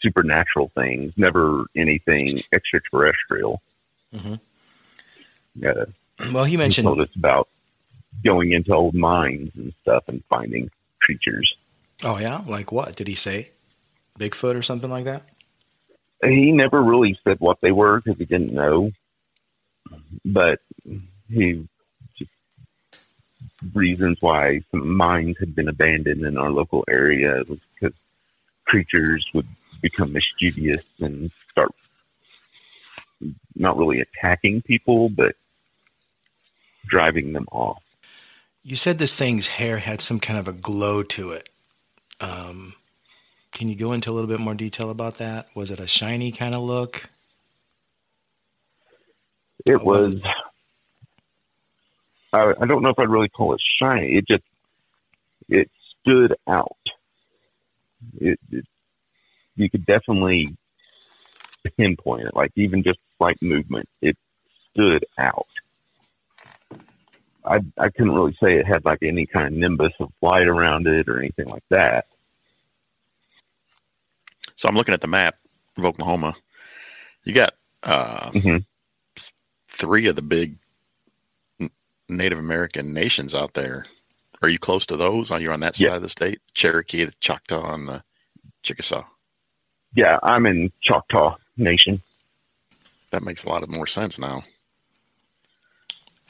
supernatural 0.00 0.68
things. 0.68 1.12
Never 1.16 1.66
anything 1.76 2.42
extraterrestrial. 2.52 3.60
Mm-hmm. 4.14 4.34
Yeah. 5.56 5.84
Well, 6.32 6.44
he 6.44 6.56
mentioned 6.56 6.86
he 6.86 6.94
told 6.94 7.00
us 7.00 7.14
about 7.16 7.48
going 8.24 8.52
into 8.52 8.74
old 8.74 8.94
mines 8.94 9.52
and 9.56 9.72
stuff 9.82 10.04
and 10.08 10.22
finding 10.26 10.70
creatures. 11.00 11.54
Oh 12.04 12.18
yeah, 12.18 12.42
like 12.46 12.72
what 12.72 12.96
did 12.96 13.08
he 13.08 13.14
say? 13.14 13.50
Bigfoot 14.18 14.54
or 14.54 14.62
something 14.62 14.90
like 14.90 15.04
that? 15.04 15.22
He 16.22 16.52
never 16.52 16.82
really 16.82 17.18
said 17.24 17.40
what 17.40 17.60
they 17.60 17.72
were 17.72 18.00
because 18.00 18.18
he 18.18 18.24
didn't 18.24 18.52
know. 18.52 18.92
But 20.24 20.60
he 21.28 21.66
just 22.16 22.30
reasons 23.74 24.18
why 24.20 24.62
some 24.70 24.96
mines 24.96 25.36
had 25.38 25.54
been 25.54 25.68
abandoned 25.68 26.24
in 26.24 26.36
our 26.36 26.50
local 26.50 26.84
area 26.88 27.42
was 27.48 27.58
because 27.74 27.96
creatures 28.64 29.26
would 29.34 29.46
become 29.80 30.12
mischievous 30.12 30.84
and 31.00 31.30
start 31.50 31.70
not 33.54 33.76
really 33.76 34.00
attacking 34.00 34.62
people, 34.62 35.08
but 35.08 35.34
driving 36.86 37.32
them 37.32 37.46
off. 37.52 37.82
You 38.64 38.76
said 38.76 38.98
this 38.98 39.16
thing's 39.18 39.48
hair 39.48 39.78
had 39.78 40.00
some 40.00 40.20
kind 40.20 40.38
of 40.38 40.46
a 40.46 40.52
glow 40.52 41.02
to 41.02 41.30
it. 41.30 41.48
Um, 42.20 42.74
can 43.50 43.68
you 43.68 43.76
go 43.76 43.92
into 43.92 44.10
a 44.10 44.12
little 44.12 44.28
bit 44.28 44.40
more 44.40 44.54
detail 44.54 44.90
about 44.90 45.16
that? 45.16 45.48
Was 45.54 45.70
it 45.70 45.80
a 45.80 45.86
shiny 45.86 46.32
kind 46.32 46.54
of 46.54 46.62
look? 46.62 47.08
It 49.66 49.82
was. 49.82 50.06
was 50.06 50.16
it? 50.16 50.22
I, 52.32 52.52
I 52.60 52.66
don't 52.66 52.82
know 52.82 52.90
if 52.90 52.98
I'd 52.98 53.08
really 53.08 53.28
call 53.28 53.54
it 53.54 53.60
shiny. 53.82 54.14
It 54.14 54.26
just 54.26 54.44
it 55.48 55.70
stood 56.00 56.34
out. 56.48 56.76
It, 58.20 58.38
it 58.50 58.64
you 59.56 59.68
could 59.68 59.84
definitely 59.84 60.56
pinpoint 61.76 62.26
it, 62.26 62.34
like 62.34 62.52
even 62.56 62.82
just 62.82 62.98
slight 63.22 63.40
movement. 63.40 63.88
It 64.00 64.16
stood 64.72 65.04
out. 65.18 65.46
I 67.44 67.60
I 67.78 67.88
couldn't 67.88 68.14
really 68.14 68.36
say 68.42 68.54
it 68.58 68.66
had 68.66 68.84
like 68.84 69.02
any 69.02 69.26
kind 69.26 69.46
of 69.46 69.52
nimbus 69.52 69.92
of 70.00 70.12
light 70.20 70.46
around 70.46 70.86
it 70.86 71.08
or 71.08 71.18
anything 71.18 71.48
like 71.48 71.64
that. 71.70 72.06
So 74.56 74.68
I'm 74.68 74.74
looking 74.74 74.94
at 74.94 75.00
the 75.00 75.06
map 75.06 75.36
of 75.76 75.84
Oklahoma. 75.84 76.34
You 77.24 77.32
got 77.32 77.54
uh, 77.82 78.30
mm-hmm. 78.30 78.58
three 79.68 80.06
of 80.06 80.16
the 80.16 80.22
big 80.22 80.56
Native 82.08 82.38
American 82.38 82.92
nations 82.92 83.34
out 83.34 83.54
there. 83.54 83.86
Are 84.40 84.48
you 84.48 84.58
close 84.58 84.84
to 84.86 84.96
those? 84.96 85.30
Are 85.30 85.40
you 85.40 85.52
on 85.52 85.60
that 85.60 85.76
side 85.76 85.84
yeah. 85.84 85.96
of 85.96 86.02
the 86.02 86.08
state? 86.08 86.40
Cherokee, 86.54 87.04
the 87.04 87.12
Choctaw, 87.20 87.72
and 87.74 87.88
the 87.88 88.02
Chickasaw. 88.62 89.04
Yeah, 89.94 90.18
I'm 90.22 90.46
in 90.46 90.72
Choctaw 90.82 91.36
Nation. 91.56 92.02
That 93.12 93.22
makes 93.22 93.44
a 93.44 93.48
lot 93.48 93.62
of 93.62 93.68
more 93.68 93.86
sense 93.86 94.18
now. 94.18 94.44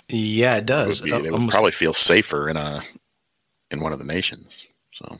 Yeah, 0.09 0.57
it 0.57 0.67
does. 0.67 1.01
It 1.01 1.11
would, 1.11 1.23
be, 1.23 1.29
it 1.29 1.33
would 1.33 1.51
probably 1.51 1.71
feel 1.71 1.95
safer 1.95 2.49
in 2.49 2.57
a 2.57 2.83
in 3.71 3.81
one 3.81 3.93
of 3.93 3.99
the 3.99 4.05
nations. 4.05 4.65
So 4.93 5.19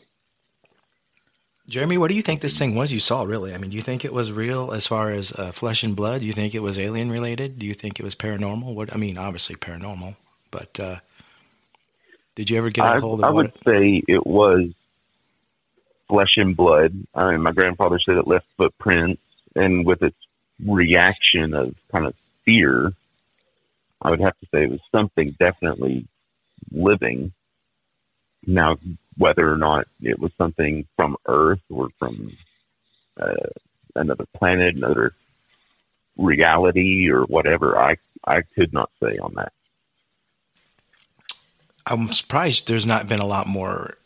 Jeremy, 1.69 1.97
what 1.97 2.09
do 2.09 2.15
you 2.15 2.23
think 2.23 2.41
this 2.41 2.59
thing 2.59 2.75
was 2.75 2.93
you 2.93 2.99
saw, 2.99 3.23
really? 3.23 3.55
I 3.55 3.59
mean, 3.59 3.71
do 3.71 3.77
you 3.77 3.83
think 3.83 4.05
it 4.05 4.13
was 4.13 4.33
real 4.33 4.73
as 4.73 4.87
far 4.87 5.11
as 5.11 5.33
uh, 5.33 5.53
flesh 5.53 5.83
and 5.85 5.97
blood? 5.97 6.21
Do 6.21 6.27
you 6.27 6.33
think 6.33 6.55
it 6.55 6.61
was 6.61 6.79
alien 6.79 7.11
related? 7.11 7.59
Do 7.59 7.65
you 7.65 7.75
think 7.75 7.99
it 7.99 8.03
was 8.03 8.15
paranormal? 8.15 8.75
What 8.75 8.93
I 8.93 8.97
mean, 8.97 9.17
obviously 9.17 9.55
paranormal, 9.57 10.17
but 10.51 10.79
uh, 10.81 10.97
did 12.35 12.51
you 12.51 12.59
ever 12.59 12.71
get 12.71 12.85
a 12.85 13.01
hold 13.01 13.21
of 13.21 13.25
I 13.25 13.31
would 13.31 13.47
it? 13.47 13.59
say 13.65 14.03
it 14.09 14.27
was 14.27 14.75
flesh 16.09 16.35
and 16.37 16.57
blood. 16.57 16.93
I 17.15 17.31
mean, 17.31 17.41
my 17.41 17.53
grandfather 17.53 17.99
said 18.01 18.17
it 18.17 18.27
left 18.27 18.47
footprints, 18.57 19.23
and 19.55 19.87
with 19.87 20.03
its 20.03 20.19
reaction 20.65 21.55
of 21.55 21.75
kind 21.91 22.07
of 22.07 22.15
fear, 22.45 22.93
I 24.01 24.11
would 24.11 24.21
have 24.21 24.39
to 24.41 24.47
say 24.47 24.65
it 24.65 24.71
was 24.71 24.81
something 24.91 25.37
definitely 25.39 26.07
living. 26.71 27.33
Now, 28.47 28.77
whether 29.17 29.51
or 29.51 29.57
not 29.57 29.87
it 30.03 30.19
was 30.19 30.33
something 30.37 30.87
from 30.97 31.17
Earth 31.27 31.63
or 31.71 31.89
from 31.99 32.37
uh, 33.21 33.49
another 33.95 34.27
planet, 34.35 34.77
another 34.77 35.13
reality, 36.17 37.09
or 37.11 37.23
whatever. 37.23 37.79
I 37.79 37.97
I 38.25 38.43
could 38.43 38.73
not 38.73 38.91
say 39.03 39.19
on 39.19 39.35
that. 39.35 39.53
I'm 41.87 42.13
surprised 42.13 42.69
there's 42.69 42.87
not 42.87 43.09
been 43.09 43.19
a 43.19 43.27
lot 43.27 43.47
more. 43.47 43.97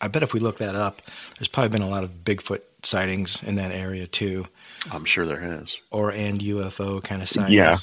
I 0.00 0.08
bet 0.08 0.22
if 0.22 0.34
we 0.34 0.40
look 0.40 0.58
that 0.58 0.74
up, 0.74 1.02
there's 1.38 1.48
probably 1.48 1.70
been 1.70 1.86
a 1.86 1.90
lot 1.90 2.04
of 2.04 2.24
Bigfoot 2.24 2.60
sightings 2.82 3.42
in 3.42 3.56
that 3.56 3.72
area 3.72 4.06
too. 4.06 4.44
I'm 4.90 5.04
sure 5.04 5.26
there 5.26 5.40
has. 5.40 5.76
Or 5.90 6.10
and 6.10 6.38
UFO 6.38 7.02
kind 7.02 7.22
of 7.22 7.28
sightings. 7.28 7.54
Yeah. 7.54 7.76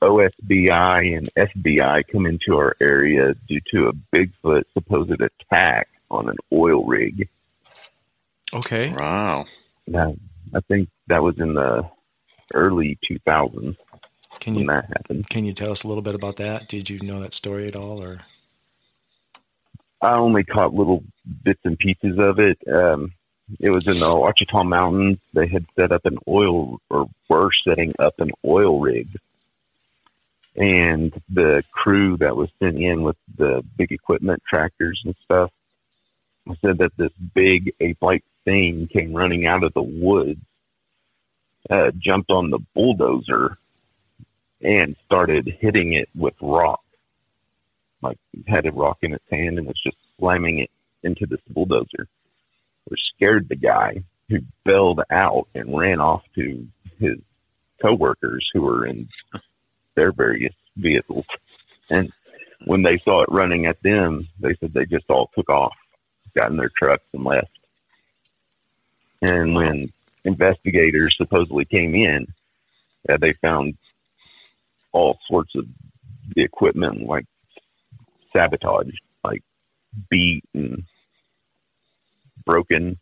OSBI 0.00 1.16
and 1.16 1.30
FBI 1.36 2.08
come 2.08 2.26
into 2.26 2.56
our 2.56 2.76
area 2.80 3.34
due 3.46 3.60
to 3.72 3.88
a 3.88 3.92
Bigfoot 3.92 4.64
supposed 4.72 5.20
attack 5.20 5.88
on 6.10 6.28
an 6.28 6.36
oil 6.52 6.84
rig. 6.84 7.28
Okay. 8.52 8.92
Wow. 8.92 9.46
Now, 9.86 10.16
I 10.54 10.60
think 10.60 10.88
that 11.06 11.22
was 11.22 11.38
in 11.38 11.54
the 11.54 11.88
early 12.52 12.98
2000s 13.08 13.76
can 14.42 14.56
you, 14.56 14.66
that 14.66 14.86
happened. 14.86 15.28
Can 15.28 15.44
you 15.44 15.52
tell 15.52 15.70
us 15.70 15.84
a 15.84 15.88
little 15.88 16.02
bit 16.02 16.16
about 16.16 16.34
that? 16.36 16.66
Did 16.66 16.90
you 16.90 16.98
know 16.98 17.20
that 17.20 17.32
story 17.32 17.68
at 17.68 17.76
all, 17.76 18.02
or? 18.02 18.18
I 20.00 20.16
only 20.16 20.42
caught 20.42 20.74
little 20.74 21.04
bits 21.44 21.60
and 21.64 21.78
pieces 21.78 22.18
of 22.18 22.40
it. 22.40 22.58
Um, 22.66 23.12
it 23.60 23.70
was 23.70 23.86
in 23.86 23.98
the 23.98 24.14
Ouachita 24.14 24.64
Mountains. 24.64 25.18
They 25.32 25.46
had 25.46 25.66
set 25.76 25.92
up 25.92 26.06
an 26.06 26.18
oil, 26.26 26.80
or 26.88 27.08
were 27.28 27.50
setting 27.64 27.94
up 27.98 28.18
an 28.18 28.30
oil 28.44 28.80
rig 28.80 29.08
and 30.56 31.18
the 31.30 31.64
crew 31.72 32.16
that 32.18 32.36
was 32.36 32.50
sent 32.58 32.78
in 32.78 33.02
with 33.02 33.16
the 33.36 33.64
big 33.76 33.90
equipment 33.90 34.42
tractors 34.46 35.00
and 35.04 35.14
stuff 35.24 35.50
said 36.60 36.78
that 36.78 36.96
this 36.96 37.12
big 37.34 37.72
ape-like 37.80 38.24
thing 38.44 38.88
came 38.88 39.12
running 39.12 39.46
out 39.46 39.62
of 39.62 39.72
the 39.74 39.82
woods, 39.82 40.40
uh, 41.70 41.90
jumped 41.96 42.30
on 42.30 42.50
the 42.50 42.58
bulldozer, 42.74 43.56
and 44.60 44.96
started 45.04 45.46
hitting 45.60 45.92
it 45.92 46.08
with 46.16 46.34
rock. 46.40 46.82
Like 48.02 48.18
had 48.48 48.66
a 48.66 48.72
rock 48.72 48.98
in 49.02 49.14
its 49.14 49.24
hand 49.30 49.58
and 49.58 49.68
was 49.68 49.80
just 49.80 49.96
slamming 50.18 50.58
it 50.58 50.70
into 51.04 51.26
this 51.26 51.40
bulldozer, 51.48 52.08
which 52.84 53.00
scared 53.14 53.48
the 53.48 53.56
guy 53.56 54.02
who 54.28 54.38
bailed 54.64 55.00
out 55.10 55.48
and 55.54 55.76
ran 55.76 56.00
off 56.00 56.22
to 56.34 56.66
his 56.98 57.18
coworkers 57.80 58.48
who 58.52 58.62
were 58.62 58.86
in 58.86 59.08
their 59.94 60.12
various 60.12 60.54
vehicles. 60.76 61.26
And 61.90 62.12
when 62.66 62.82
they 62.82 62.98
saw 62.98 63.22
it 63.22 63.30
running 63.30 63.66
at 63.66 63.82
them, 63.82 64.28
they 64.40 64.54
said 64.54 64.72
they 64.72 64.86
just 64.86 65.10
all 65.10 65.30
took 65.34 65.50
off, 65.50 65.76
got 66.36 66.50
in 66.50 66.56
their 66.56 66.70
trucks 66.76 67.06
and 67.12 67.24
left. 67.24 67.58
And 69.20 69.54
when 69.54 69.92
investigators 70.24 71.14
supposedly 71.16 71.64
came 71.64 71.94
in, 71.94 72.26
uh, 73.08 73.16
they 73.16 73.32
found 73.32 73.76
all 74.92 75.18
sorts 75.26 75.54
of 75.54 75.66
the 76.34 76.42
equipment 76.42 77.06
like 77.06 77.26
sabotaged, 78.32 79.00
like 79.24 79.42
beat 80.08 80.44
and 80.54 80.84
broken. 82.44 82.98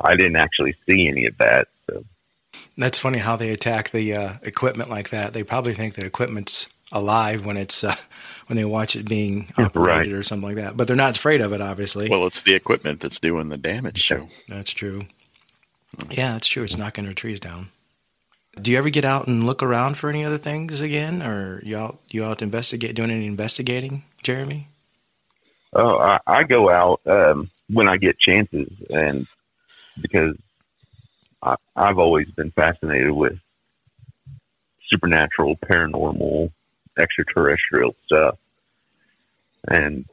I 0.00 0.16
didn't 0.16 0.36
actually 0.36 0.76
see 0.86 1.08
any 1.08 1.26
of 1.26 1.36
that. 1.38 1.68
So 1.86 2.04
that's 2.76 2.98
funny 2.98 3.18
how 3.18 3.36
they 3.36 3.50
attack 3.50 3.90
the 3.90 4.14
uh, 4.14 4.34
equipment 4.42 4.90
like 4.90 5.10
that. 5.10 5.32
They 5.32 5.42
probably 5.42 5.74
think 5.74 5.94
the 5.94 6.04
equipment's 6.04 6.68
alive 6.92 7.44
when 7.44 7.56
it's 7.56 7.84
uh, 7.84 7.96
when 8.46 8.56
they 8.56 8.64
watch 8.64 8.96
it 8.96 9.08
being 9.08 9.52
operated 9.58 10.12
right. 10.12 10.18
or 10.18 10.22
something 10.22 10.48
like 10.48 10.56
that. 10.56 10.76
But 10.76 10.86
they're 10.86 10.96
not 10.96 11.16
afraid 11.16 11.40
of 11.40 11.52
it, 11.52 11.60
obviously. 11.60 12.08
Well, 12.08 12.26
it's 12.26 12.42
the 12.42 12.54
equipment 12.54 13.00
that's 13.00 13.20
doing 13.20 13.48
the 13.48 13.56
damage. 13.56 14.06
So 14.06 14.28
that's 14.48 14.70
true. 14.70 15.06
Yeah, 16.10 16.32
that's 16.32 16.46
true. 16.46 16.64
It's 16.64 16.78
knocking 16.78 17.04
their 17.04 17.14
trees 17.14 17.40
down. 17.40 17.68
Do 18.60 18.72
you 18.72 18.78
ever 18.78 18.90
get 18.90 19.04
out 19.04 19.26
and 19.26 19.44
look 19.44 19.62
around 19.62 19.96
for 19.96 20.10
any 20.10 20.24
other 20.24 20.38
things 20.38 20.80
again, 20.80 21.22
or 21.22 21.62
you 21.64 21.76
out 21.76 21.98
you 22.10 22.24
out 22.24 22.42
investigate 22.42 22.94
doing 22.94 23.10
any 23.10 23.26
investigating, 23.26 24.04
Jeremy? 24.22 24.68
Oh, 25.72 25.98
I, 25.98 26.18
I 26.26 26.44
go 26.44 26.70
out 26.70 27.00
um, 27.06 27.50
when 27.68 27.88
I 27.88 27.96
get 27.96 28.18
chances, 28.18 28.70
and 28.90 29.26
because 30.00 30.36
I, 31.42 31.56
I've 31.76 31.98
always 31.98 32.30
been 32.30 32.50
fascinated 32.50 33.10
with 33.10 33.38
supernatural, 34.88 35.56
paranormal, 35.56 36.50
extraterrestrial 36.98 37.94
stuff, 38.04 38.38
and 39.66 40.06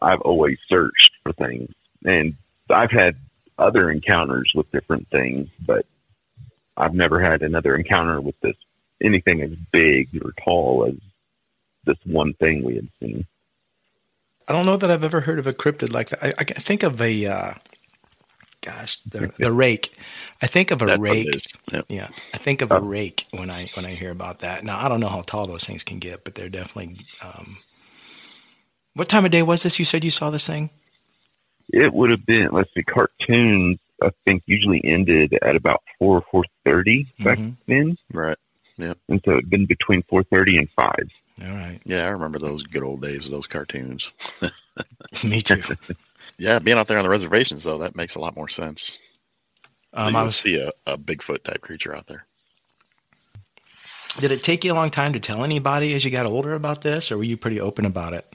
I've 0.00 0.20
always 0.22 0.58
searched 0.68 1.12
for 1.22 1.32
things. 1.32 1.72
And 2.04 2.34
I've 2.68 2.90
had 2.90 3.16
other 3.58 3.90
encounters 3.90 4.50
with 4.54 4.70
different 4.72 5.08
things, 5.08 5.48
but 5.64 5.86
I've 6.76 6.94
never 6.94 7.20
had 7.20 7.42
another 7.42 7.76
encounter 7.76 8.20
with 8.20 8.38
this 8.40 8.56
anything 9.00 9.42
as 9.42 9.50
big 9.72 10.08
or 10.24 10.32
tall 10.32 10.86
as 10.86 10.94
this 11.84 11.98
one 12.04 12.32
thing 12.34 12.62
we 12.62 12.76
had 12.76 12.88
seen. 13.00 13.26
I 14.48 14.52
don't 14.52 14.66
know 14.66 14.76
that 14.76 14.90
I've 14.90 15.04
ever 15.04 15.20
heard 15.22 15.38
of 15.38 15.46
a 15.46 15.52
cryptid 15.52 15.92
like 15.92 16.10
that. 16.10 16.22
I, 16.24 16.28
I 16.38 16.44
think 16.44 16.82
of 16.82 17.00
a, 17.00 17.26
uh, 17.26 17.54
gosh, 18.60 18.96
the, 18.98 19.32
the 19.38 19.52
rake. 19.52 19.96
I 20.40 20.46
think 20.46 20.70
of 20.70 20.82
a 20.82 20.86
That's 20.86 21.00
rake. 21.00 21.34
is. 21.34 21.46
Yep. 21.72 21.84
Yeah, 21.88 22.08
I 22.34 22.38
think 22.38 22.60
of 22.62 22.70
a 22.72 22.80
rake 22.80 23.26
when 23.30 23.50
I 23.50 23.70
when 23.74 23.86
I 23.86 23.94
hear 23.94 24.10
about 24.10 24.40
that. 24.40 24.64
Now 24.64 24.84
I 24.84 24.88
don't 24.88 25.00
know 25.00 25.08
how 25.08 25.22
tall 25.22 25.46
those 25.46 25.64
things 25.66 25.84
can 25.84 25.98
get, 25.98 26.24
but 26.24 26.34
they're 26.34 26.48
definitely. 26.48 26.98
Um, 27.22 27.58
what 28.94 29.08
time 29.08 29.24
of 29.24 29.30
day 29.30 29.42
was 29.42 29.62
this? 29.62 29.78
You 29.78 29.84
said 29.84 30.04
you 30.04 30.10
saw 30.10 30.30
this 30.30 30.46
thing. 30.46 30.70
It 31.72 31.92
would 31.94 32.10
have 32.10 32.26
been 32.26 32.48
let's 32.52 32.72
see, 32.74 32.82
cartoons. 32.82 33.78
I 34.02 34.10
think 34.26 34.42
usually 34.46 34.80
ended 34.84 35.38
at 35.42 35.54
about 35.54 35.80
four 35.98 36.18
or 36.18 36.24
four 36.30 36.44
thirty 36.66 37.06
back 37.20 37.38
Mhm. 37.38 37.54
then, 37.68 37.98
Right. 38.12 38.36
Yeah. 38.76 38.94
And 39.08 39.20
so 39.24 39.32
it'd 39.32 39.48
been 39.48 39.66
between 39.66 40.02
four 40.02 40.24
thirty 40.24 40.56
and 40.58 40.68
five. 40.70 41.08
All 41.40 41.48
right, 41.50 41.80
Yeah, 41.84 42.04
I 42.06 42.08
remember 42.10 42.38
those 42.38 42.62
good 42.64 42.82
old 42.82 43.02
days 43.02 43.26
of 43.26 43.32
those 43.32 43.46
cartoons. 43.46 44.10
me 45.24 45.40
too. 45.42 45.62
Yeah, 46.38 46.58
being 46.58 46.78
out 46.78 46.88
there 46.88 46.98
on 46.98 47.04
the 47.04 47.10
reservations 47.10 47.64
though, 47.64 47.78
that 47.78 47.96
makes 47.96 48.14
a 48.16 48.20
lot 48.20 48.36
more 48.36 48.48
sense. 48.48 48.98
Um, 49.94 50.14
you 50.14 50.16
I 50.16 50.22
would 50.22 50.34
was. 50.34 50.34
see 50.34 50.56
a, 50.56 50.70
a 50.86 50.96
Bigfoot 50.98 51.44
type 51.44 51.60
creature 51.60 51.94
out 51.94 52.06
there. 52.06 52.26
Did 54.20 54.30
it 54.30 54.42
take 54.42 54.64
you 54.64 54.72
a 54.72 54.74
long 54.74 54.90
time 54.90 55.12
to 55.14 55.20
tell 55.20 55.44
anybody 55.44 55.94
as 55.94 56.04
you 56.04 56.10
got 56.10 56.26
older 56.26 56.54
about 56.54 56.82
this, 56.82 57.10
or 57.12 57.18
were 57.18 57.24
you 57.24 57.36
pretty 57.36 57.60
open 57.60 57.84
about 57.84 58.12
it? 58.14 58.26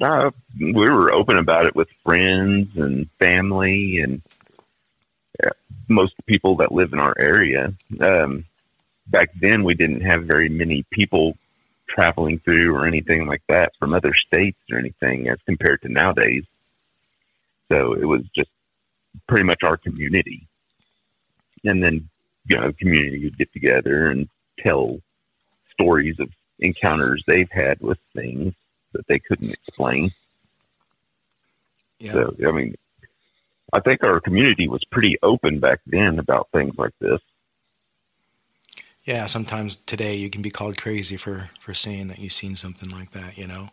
Uh, 0.00 0.30
we 0.60 0.72
were 0.88 1.12
open 1.12 1.38
about 1.38 1.66
it 1.66 1.74
with 1.76 1.88
friends 2.04 2.76
and 2.76 3.10
family 3.18 4.00
and 4.00 4.22
uh, 5.44 5.50
most 5.88 6.14
people 6.26 6.56
that 6.56 6.72
live 6.72 6.92
in 6.92 7.00
our 7.00 7.14
area. 7.18 7.72
Um, 8.00 8.44
back 9.10 9.32
then, 9.34 9.64
we 9.64 9.74
didn't 9.74 10.02
have 10.02 10.24
very 10.24 10.48
many 10.48 10.84
people 10.90 11.36
traveling 11.88 12.38
through 12.38 12.74
or 12.74 12.86
anything 12.86 13.26
like 13.26 13.42
that 13.48 13.72
from 13.78 13.92
other 13.92 14.14
states 14.14 14.58
or 14.70 14.78
anything 14.78 15.28
as 15.28 15.38
compared 15.44 15.82
to 15.82 15.88
nowadays. 15.88 16.44
So 17.70 17.94
it 17.94 18.04
was 18.04 18.22
just 18.34 18.50
pretty 19.26 19.44
much 19.44 19.62
our 19.62 19.76
community. 19.76 20.46
And 21.64 21.82
then, 21.82 22.08
you 22.46 22.56
know, 22.56 22.68
the 22.68 22.72
community 22.72 23.24
would 23.24 23.38
get 23.38 23.52
together 23.52 24.06
and 24.06 24.28
tell 24.58 25.00
stories 25.72 26.18
of 26.20 26.30
encounters 26.58 27.22
they've 27.26 27.50
had 27.50 27.80
with 27.80 27.98
things 28.14 28.54
that 28.92 29.06
they 29.06 29.18
couldn't 29.18 29.50
explain. 29.50 30.12
Yeah. 31.98 32.12
So, 32.12 32.34
I 32.46 32.52
mean, 32.52 32.76
I 33.72 33.80
think 33.80 34.02
our 34.04 34.20
community 34.20 34.68
was 34.68 34.84
pretty 34.84 35.16
open 35.22 35.58
back 35.58 35.80
then 35.86 36.18
about 36.18 36.48
things 36.50 36.76
like 36.78 36.96
this. 36.98 37.20
Yeah, 39.04 39.26
sometimes 39.26 39.76
today 39.76 40.14
you 40.14 40.30
can 40.30 40.42
be 40.42 40.50
called 40.50 40.76
crazy 40.76 41.16
for 41.16 41.50
for 41.60 41.74
saying 41.74 42.08
that 42.08 42.18
you've 42.18 42.32
seen 42.32 42.56
something 42.56 42.90
like 42.90 43.10
that, 43.12 43.36
you 43.38 43.46
know. 43.46 43.70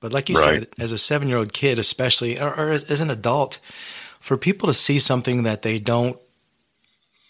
But 0.00 0.12
like 0.12 0.28
you 0.28 0.36
Right. 0.36 0.62
said, 0.62 0.68
as 0.78 0.92
a 0.92 0.98
seven 0.98 1.28
year 1.28 1.38
old 1.38 1.52
kid, 1.52 1.78
especially, 1.78 2.40
or, 2.40 2.54
or 2.54 2.70
as, 2.70 2.84
as 2.84 3.00
an 3.00 3.10
adult, 3.10 3.58
for 4.18 4.36
people 4.36 4.66
to 4.66 4.74
see 4.74 4.98
something 4.98 5.42
that 5.42 5.62
they 5.62 5.78
don't 5.78 6.18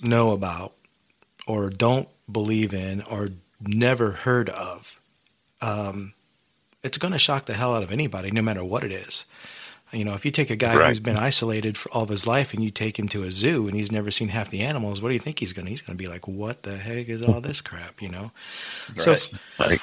know 0.00 0.30
about, 0.30 0.72
or 1.46 1.68
don't 1.70 2.08
believe 2.30 2.72
in, 2.72 3.02
or 3.02 3.30
never 3.60 4.12
heard 4.12 4.48
of, 4.50 5.00
um, 5.60 6.12
it's 6.82 6.96
going 6.98 7.12
to 7.12 7.18
shock 7.18 7.46
the 7.46 7.54
hell 7.54 7.74
out 7.74 7.82
of 7.82 7.90
anybody, 7.92 8.30
no 8.30 8.40
matter 8.42 8.64
what 8.64 8.84
it 8.84 8.92
is. 8.92 9.24
You 9.92 10.04
know, 10.04 10.14
if 10.14 10.24
you 10.24 10.30
take 10.30 10.50
a 10.50 10.56
guy 10.56 10.76
Right. 10.76 10.86
who's 10.88 11.00
been 11.00 11.16
isolated 11.16 11.76
for 11.76 11.90
all 11.90 12.04
of 12.04 12.08
his 12.10 12.26
life 12.26 12.54
and 12.54 12.62
you 12.62 12.70
take 12.70 12.98
him 12.98 13.08
to 13.08 13.24
a 13.24 13.30
zoo 13.30 13.66
and 13.66 13.76
he's 13.76 13.90
never 13.90 14.10
seen 14.10 14.28
half 14.28 14.48
the 14.50 14.60
animals, 14.60 15.00
what 15.02 15.08
do 15.08 15.14
you 15.14 15.20
think 15.20 15.40
he's 15.40 15.52
going 15.52 15.66
to? 15.66 15.70
He's 15.70 15.80
going 15.80 15.96
to 15.98 16.02
be 16.02 16.08
like, 16.08 16.28
"What 16.28 16.62
the 16.62 16.76
heck 16.76 17.08
is 17.08 17.22
all 17.22 17.40
this 17.40 17.60
crap?" 17.60 18.00
You 18.00 18.08
know. 18.10 18.30
So 18.96 19.12
Right. 19.12 19.30
Like, 19.58 19.80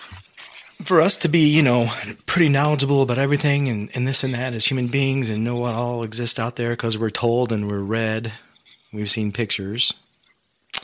for 0.85 1.01
us 1.01 1.17
to 1.17 1.27
be, 1.27 1.39
you 1.49 1.61
know, 1.63 1.91
pretty 2.27 2.49
knowledgeable 2.49 3.01
about 3.01 3.17
everything 3.17 3.67
and, 3.67 3.89
and 3.95 4.07
this 4.07 4.23
and 4.23 4.33
that 4.33 4.53
as 4.53 4.67
human 4.67 4.87
beings 4.87 5.29
and 5.29 5.43
know 5.43 5.55
what 5.57 5.73
all 5.73 6.03
exists 6.03 6.37
out 6.39 6.55
there 6.55 6.69
because 6.71 6.97
we're 6.97 7.09
told 7.09 7.51
and 7.51 7.67
we're 7.67 7.79
read, 7.81 8.31
we've 8.93 9.09
seen 9.09 9.31
pictures 9.31 9.93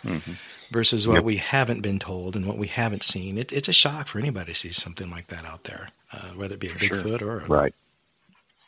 Mhm. 0.04 0.36
versus 0.72 1.08
what 1.08 1.16
Yep. 1.16 1.24
we 1.24 1.36
haven't 1.38 1.82
been 1.82 2.00
told 2.00 2.36
and 2.36 2.46
what 2.48 2.58
we 2.58 2.68
haven't 2.68 3.04
seen. 3.04 3.38
It, 3.38 3.52
it's 3.54 3.70
a 3.70 3.74
shock 3.74 4.08
for 4.08 4.18
anybody 4.20 4.52
to 4.54 4.58
see 4.60 4.72
something 4.72 5.10
like 5.12 5.28
that 5.28 5.46
out 5.46 5.64
there, 5.66 5.90
uh, 6.12 6.30
whether 6.30 6.56
it 6.56 6.60
be 6.60 6.68
a 6.68 6.72
For 6.72 6.80
sure. 6.80 6.98
Bigfoot 6.98 7.22
or 7.22 7.40
a 7.42 7.46
right. 7.48 7.76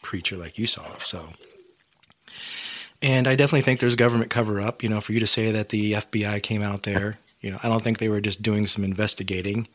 Creature 0.05 0.37
like 0.37 0.57
you 0.57 0.67
saw. 0.67 0.97
So, 0.97 1.29
and 3.01 3.27
I 3.27 3.35
definitely 3.35 3.61
think 3.63 3.79
there's 3.79 3.95
government 3.95 4.29
cover 4.31 4.61
up. 4.61 4.83
You 4.83 4.89
know, 4.89 5.01
for 5.01 5.13
you 5.13 5.19
to 5.19 5.27
say 5.27 5.51
that 5.51 5.69
the 5.69 5.93
FBI 5.93 6.41
came 6.41 6.61
out 6.63 6.83
there, 6.83 7.17
you 7.41 7.51
know, 7.51 7.57
I 7.63 7.67
don't 7.69 7.83
think 7.83 7.97
they 7.97 8.09
were 8.09 8.21
just 8.21 8.41
doing 8.41 8.67
some 8.67 8.83
investigating. 8.83 9.67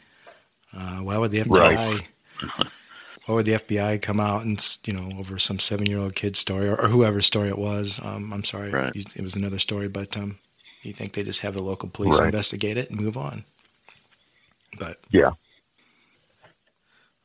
Uh, 0.76 0.98
why 0.98 1.18
would 1.18 1.32
the 1.32 1.40
FBI? 1.40 2.06
Why 3.26 3.34
would 3.34 3.44
the 3.46 3.52
FBI 3.52 4.00
come 4.02 4.18
out 4.18 4.42
and 4.44 4.58
you 4.86 4.92
know 4.94 5.18
over 5.18 5.38
some 5.38 5.58
seven-year-old 5.60 6.14
kid's 6.16 6.38
story 6.40 6.66
or, 6.68 6.74
or 6.80 6.88
whoever's 6.88 7.26
story 7.26 7.48
it 7.48 7.58
was? 7.58 8.00
Um, 8.02 8.32
I'm 8.32 8.42
sorry, 8.44 8.70
Right. 8.70 8.92
it 8.96 9.20
was 9.22 9.36
another 9.36 9.58
story, 9.58 9.88
but 9.88 10.16
um, 10.16 10.38
you 10.82 10.92
think 10.94 11.12
they 11.12 11.22
just 11.22 11.42
have 11.42 11.54
the 11.54 11.62
local 11.62 11.88
police 11.90 12.18
Right. 12.18 12.26
investigate 12.26 12.76
it 12.78 12.90
and 12.90 12.98
move 12.98 13.16
on? 13.16 13.44
But 14.78 14.98
Yeah. 15.10 15.32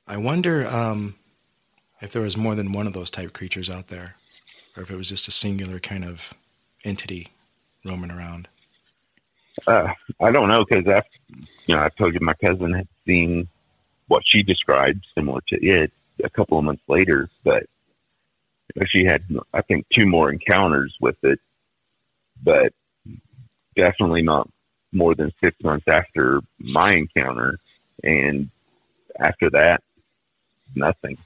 I 0.05 0.17
wonder 0.17 0.67
um, 0.67 1.15
if 2.01 2.11
there 2.11 2.21
was 2.21 2.37
more 2.37 2.55
than 2.55 2.73
one 2.73 2.87
of 2.87 2.93
those 2.93 3.09
type 3.09 3.33
creatures 3.33 3.69
out 3.69 3.87
there, 3.87 4.15
or 4.75 4.83
if 4.83 4.91
it 4.91 4.95
was 4.95 5.09
just 5.09 5.27
a 5.27 5.31
singular 5.31 5.79
kind 5.79 6.03
of 6.03 6.33
entity 6.83 7.29
roaming 7.83 8.11
around. 8.11 8.47
Uh, 9.65 9.93
I 10.21 10.31
don't 10.31 10.49
know 10.49 10.65
because 10.65 10.87
after, 10.87 11.17
you 11.65 11.75
know, 11.75 11.81
I 11.81 11.89
told 11.89 12.13
you 12.13 12.19
my 12.21 12.33
cousin 12.33 12.73
had 12.73 12.87
seen 13.05 13.47
what 14.07 14.23
she 14.25 14.43
described 14.43 15.05
similar 15.15 15.41
to 15.47 15.65
it 15.65 15.91
a 16.23 16.29
couple 16.29 16.57
of 16.57 16.65
months 16.65 16.83
later, 16.87 17.29
but 17.43 17.65
she 18.87 19.05
had, 19.05 19.23
I 19.53 19.61
think, 19.61 19.85
two 19.93 20.05
more 20.05 20.29
encounters 20.29 20.95
with 20.99 21.23
it, 21.23 21.39
but 22.43 22.73
definitely 23.75 24.21
not 24.21 24.49
more 24.91 25.15
than 25.15 25.31
six 25.43 25.55
months 25.63 25.87
after 25.87 26.41
my 26.59 26.93
encounter. 26.93 27.57
And 28.03 28.49
after 29.17 29.49
that, 29.51 29.81
nothing. 30.75 31.17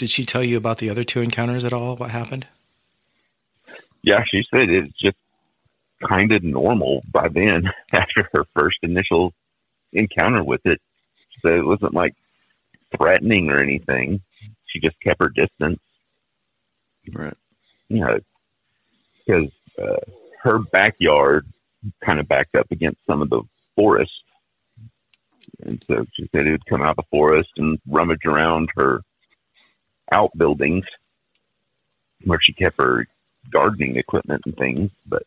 Did 0.00 0.08
she 0.08 0.24
tell 0.24 0.42
you 0.42 0.56
about 0.56 0.78
the 0.78 0.88
other 0.88 1.04
two 1.04 1.20
encounters 1.20 1.62
at 1.62 1.74
all? 1.74 1.94
What 1.94 2.10
happened? 2.10 2.46
Yeah, 4.00 4.24
she 4.32 4.42
said 4.50 4.70
it's 4.70 4.98
just 4.98 5.18
kind 6.08 6.32
of 6.32 6.42
normal 6.42 7.02
by 7.12 7.28
then 7.28 7.64
after 7.92 8.26
her 8.32 8.46
first 8.56 8.78
initial 8.82 9.34
encounter 9.92 10.42
with 10.42 10.62
it. 10.64 10.80
So 11.42 11.54
it 11.54 11.66
wasn't 11.66 11.92
like 11.92 12.14
threatening 12.96 13.50
or 13.50 13.58
anything. 13.58 14.22
She 14.68 14.80
just 14.80 14.98
kept 15.00 15.20
her 15.22 15.28
distance, 15.28 15.80
Right. 17.12 17.36
you 17.90 18.00
know, 18.00 18.20
because 19.26 19.50
uh, 19.78 20.00
her 20.42 20.60
backyard 20.60 21.46
kind 22.02 22.20
of 22.20 22.26
backed 22.26 22.56
up 22.56 22.68
against 22.70 23.00
some 23.06 23.20
of 23.20 23.28
the 23.28 23.42
forest. 23.76 24.12
And 25.62 25.84
so 25.86 26.06
she 26.14 26.26
said 26.34 26.46
it 26.46 26.52
would 26.52 26.64
come 26.64 26.80
out 26.80 26.92
of 26.92 26.96
the 26.96 27.10
forest 27.10 27.50
and 27.58 27.78
rummage 27.86 28.24
around 28.24 28.70
her 28.76 29.02
outbuildings 30.12 30.84
where 32.24 32.40
she 32.42 32.52
kept 32.52 32.80
her 32.80 33.06
gardening 33.50 33.96
equipment 33.96 34.42
and 34.46 34.56
things. 34.56 34.90
But 35.06 35.22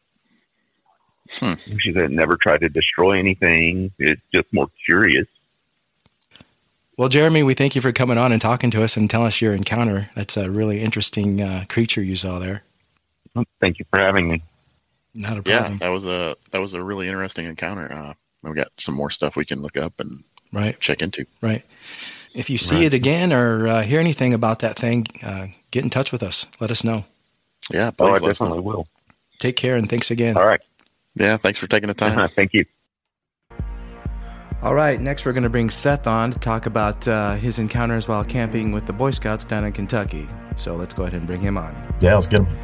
Hmm. 1.40 1.54
she 1.80 1.94
said 1.94 2.12
never 2.12 2.38
tried 2.38 2.62
to 2.62 2.70
destroy 2.70 3.18
anything. 3.18 3.92
It's 3.98 4.22
just 4.34 4.52
more 4.54 4.68
curious. 4.86 5.28
Well, 6.98 7.10
Jeremy, 7.10 7.44
we 7.44 7.54
thank 7.56 7.76
you 7.76 7.82
for 7.82 7.92
coming 7.92 8.18
on 8.18 8.32
and 8.32 8.42
talking 8.42 8.70
to 8.72 8.84
us 8.84 8.98
and 8.98 9.10
telling 9.10 9.28
us 9.28 9.42
your 9.42 9.54
encounter. 9.54 10.10
That's 10.16 10.38
a 10.38 10.52
really 10.52 10.82
interesting 10.82 11.42
uh, 11.42 11.66
creature 11.70 12.04
you 12.04 12.16
saw 12.16 12.40
there. 12.40 12.64
Thank 13.62 13.80
you 13.80 13.86
for 13.90 13.98
having 14.00 14.28
me. 14.30 14.44
Not 15.16 15.38
a 15.38 15.44
problem. 15.44 15.74
Yeah, 15.74 15.88
that 15.88 15.92
was 15.92 16.06
a 16.06 16.36
that 16.52 16.62
was 16.62 16.74
a 16.74 16.84
really 16.84 17.08
interesting 17.08 17.46
encounter. 17.46 17.92
Uh, 17.92 18.14
we 18.44 18.54
got 18.54 18.70
some 18.78 18.96
more 18.96 19.10
stuff 19.10 19.36
we 19.36 19.46
can 19.46 19.62
look 19.62 19.78
up 19.78 19.94
and 20.00 20.24
right? 20.52 20.80
check 20.80 21.02
into. 21.02 21.26
Right. 21.42 21.64
If 22.34 22.50
you 22.50 22.58
see 22.58 22.78
Right. 22.78 22.86
it 22.86 22.94
again 22.94 23.32
or 23.32 23.68
uh, 23.68 23.82
hear 23.84 24.00
anything 24.00 24.34
about 24.34 24.60
that 24.60 24.76
thing, 24.76 25.06
uh, 25.22 25.48
get 25.72 25.84
in 25.84 25.90
touch 25.90 26.12
with 26.12 26.24
us. 26.24 26.48
Let 26.60 26.72
us 26.72 26.84
know. 26.84 27.06
Yeah, 27.72 27.92
Oh, 28.00 28.08
I 28.08 28.12
please 28.12 28.22
let 28.22 28.32
us 28.32 28.40
know. 28.42 28.48
definitely 28.48 28.60
will. 28.62 28.88
Take 29.40 29.56
care 29.56 29.76
and 29.76 29.90
thanks 29.90 30.10
again. 30.12 30.36
All 30.38 30.46
right. 30.46 30.62
Yeah, 31.16 31.38
thanks 31.38 31.60
for 31.60 31.68
taking 31.68 31.88
the 31.88 31.94
time. 31.94 32.28
Thank 32.30 32.54
you. 32.54 32.66
All 34.64 34.74
right, 34.74 35.00
next 35.00 35.26
we're 35.26 35.34
going 35.34 35.44
to 35.44 35.50
bring 35.50 35.70
Seth 35.70 36.08
on 36.08 36.32
to 36.32 36.40
talk 36.40 36.66
about 36.66 37.06
uh, 37.08 37.36
his 37.36 37.60
encounters 37.60 38.08
while 38.08 38.24
camping 38.24 38.72
with 38.72 38.86
the 38.88 38.94
Boy 38.94 39.12
Scouts 39.12 39.44
down 39.46 39.66
in 39.66 39.74
Kentucky. 39.74 40.28
So 40.56 40.76
let's 40.76 40.94
go 40.94 41.04
ahead 41.04 41.14
and 41.14 41.28
bring 41.28 41.42
him 41.42 41.58
on. 41.58 41.76
Yeah, 42.00 42.16
let's 42.16 42.28
get 42.28 42.42
him. 42.42 42.58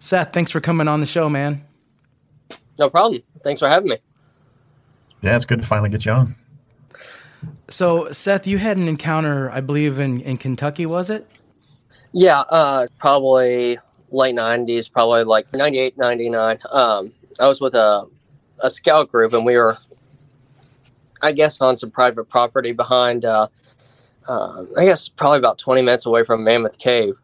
Seth, 0.00 0.32
thanks 0.32 0.50
for 0.50 0.60
coming 0.60 0.86
on 0.86 1.00
the 1.00 1.06
show, 1.06 1.28
man. 1.28 1.64
No 2.78 2.90
problem. 2.90 3.22
Thanks 3.42 3.60
for 3.60 3.68
having 3.68 3.88
me. 3.88 3.96
Yeah, 5.22 5.34
it's 5.34 5.44
good 5.46 5.62
to 5.62 5.66
finally 5.66 5.88
get 5.88 6.04
you 6.04 6.12
on. 6.12 6.36
So, 7.68 8.12
Seth, 8.12 8.46
you 8.46 8.58
had 8.58 8.76
an 8.76 8.88
encounter, 8.88 9.50
I 9.50 9.60
believe, 9.60 9.98
in, 9.98 10.20
in 10.20 10.38
Kentucky, 10.38 10.86
was 10.86 11.10
it? 11.10 11.30
Yeah, 12.12 12.40
uh, 12.40 12.86
probably 12.98 13.78
late 14.10 14.34
90s, 14.34 14.90
probably 14.90 15.24
like 15.24 15.52
98, 15.52 15.98
99. 15.98 16.58
Um, 16.70 17.12
I 17.38 17.46
was 17.46 17.60
with 17.60 17.74
a 17.74 18.06
a 18.60 18.70
scout 18.70 19.10
group, 19.10 19.32
and 19.32 19.44
we 19.44 19.56
were, 19.56 19.78
I 21.22 21.32
guess, 21.32 21.60
on 21.60 21.76
some 21.76 21.90
private 21.90 22.24
property 22.24 22.72
behind, 22.72 23.24
uh, 23.24 23.48
uh, 24.26 24.64
I 24.76 24.84
guess, 24.84 25.08
probably 25.08 25.38
about 25.38 25.58
20 25.58 25.82
minutes 25.82 26.06
away 26.06 26.24
from 26.24 26.44
Mammoth 26.44 26.78
Cave. 26.78 27.14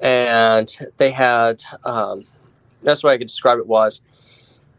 And 0.00 0.74
they 0.98 1.10
had, 1.10 1.62
um, 1.84 2.26
that's 2.82 3.02
what 3.02 3.12
I 3.12 3.18
could 3.18 3.28
describe 3.28 3.58
it 3.58 3.66
was. 3.66 4.02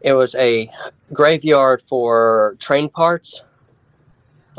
It 0.00 0.12
was 0.12 0.34
a 0.36 0.70
graveyard 1.12 1.82
for 1.82 2.56
train 2.60 2.88
parts. 2.88 3.42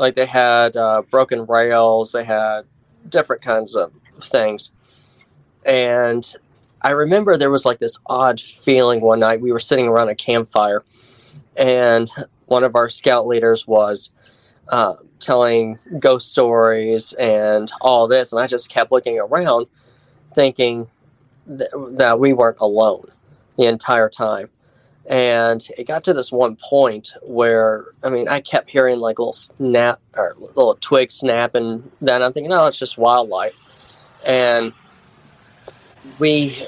Like 0.00 0.16
they 0.16 0.26
had 0.26 0.76
uh, 0.76 1.02
broken 1.10 1.46
rails, 1.46 2.12
they 2.12 2.24
had 2.24 2.62
different 3.08 3.42
kinds 3.42 3.76
of 3.76 3.92
things. 4.20 4.72
And 5.64 6.34
I 6.82 6.90
remember 6.90 7.36
there 7.36 7.50
was 7.50 7.66
like 7.66 7.80
this 7.80 7.98
odd 8.06 8.40
feeling 8.40 9.02
one 9.02 9.20
night. 9.20 9.42
We 9.42 9.52
were 9.52 9.60
sitting 9.60 9.86
around 9.86 10.08
a 10.08 10.16
campfire 10.16 10.84
and 11.56 12.10
one 12.46 12.64
of 12.64 12.74
our 12.74 12.88
scout 12.88 13.26
leaders 13.26 13.66
was 13.66 14.10
uh, 14.68 14.94
telling 15.20 15.78
ghost 15.98 16.30
stories 16.30 17.12
and 17.14 17.70
all 17.80 18.08
this, 18.08 18.32
and 18.32 18.40
I 18.40 18.46
just 18.46 18.70
kept 18.70 18.92
looking 18.92 19.18
around, 19.18 19.66
thinking 20.34 20.88
th- 21.46 21.70
that 21.92 22.18
we 22.20 22.32
weren't 22.32 22.58
alone 22.60 23.10
the 23.58 23.66
entire 23.66 24.08
time. 24.08 24.50
And 25.06 25.66
it 25.76 25.86
got 25.86 26.04
to 26.04 26.14
this 26.14 26.30
one 26.30 26.56
point 26.56 27.14
where, 27.22 27.86
I 28.04 28.10
mean, 28.10 28.28
I 28.28 28.40
kept 28.40 28.70
hearing 28.70 29.00
like 29.00 29.18
little 29.18 29.32
snap 29.32 30.00
or 30.14 30.36
little 30.38 30.76
twig 30.80 31.10
snap, 31.10 31.54
and 31.54 31.90
then 32.00 32.22
I'm 32.22 32.32
thinking, 32.32 32.52
oh, 32.52 32.66
it's 32.66 32.78
just 32.78 32.98
wildlife. 32.98 33.56
And 34.26 34.72
we, 36.18 36.64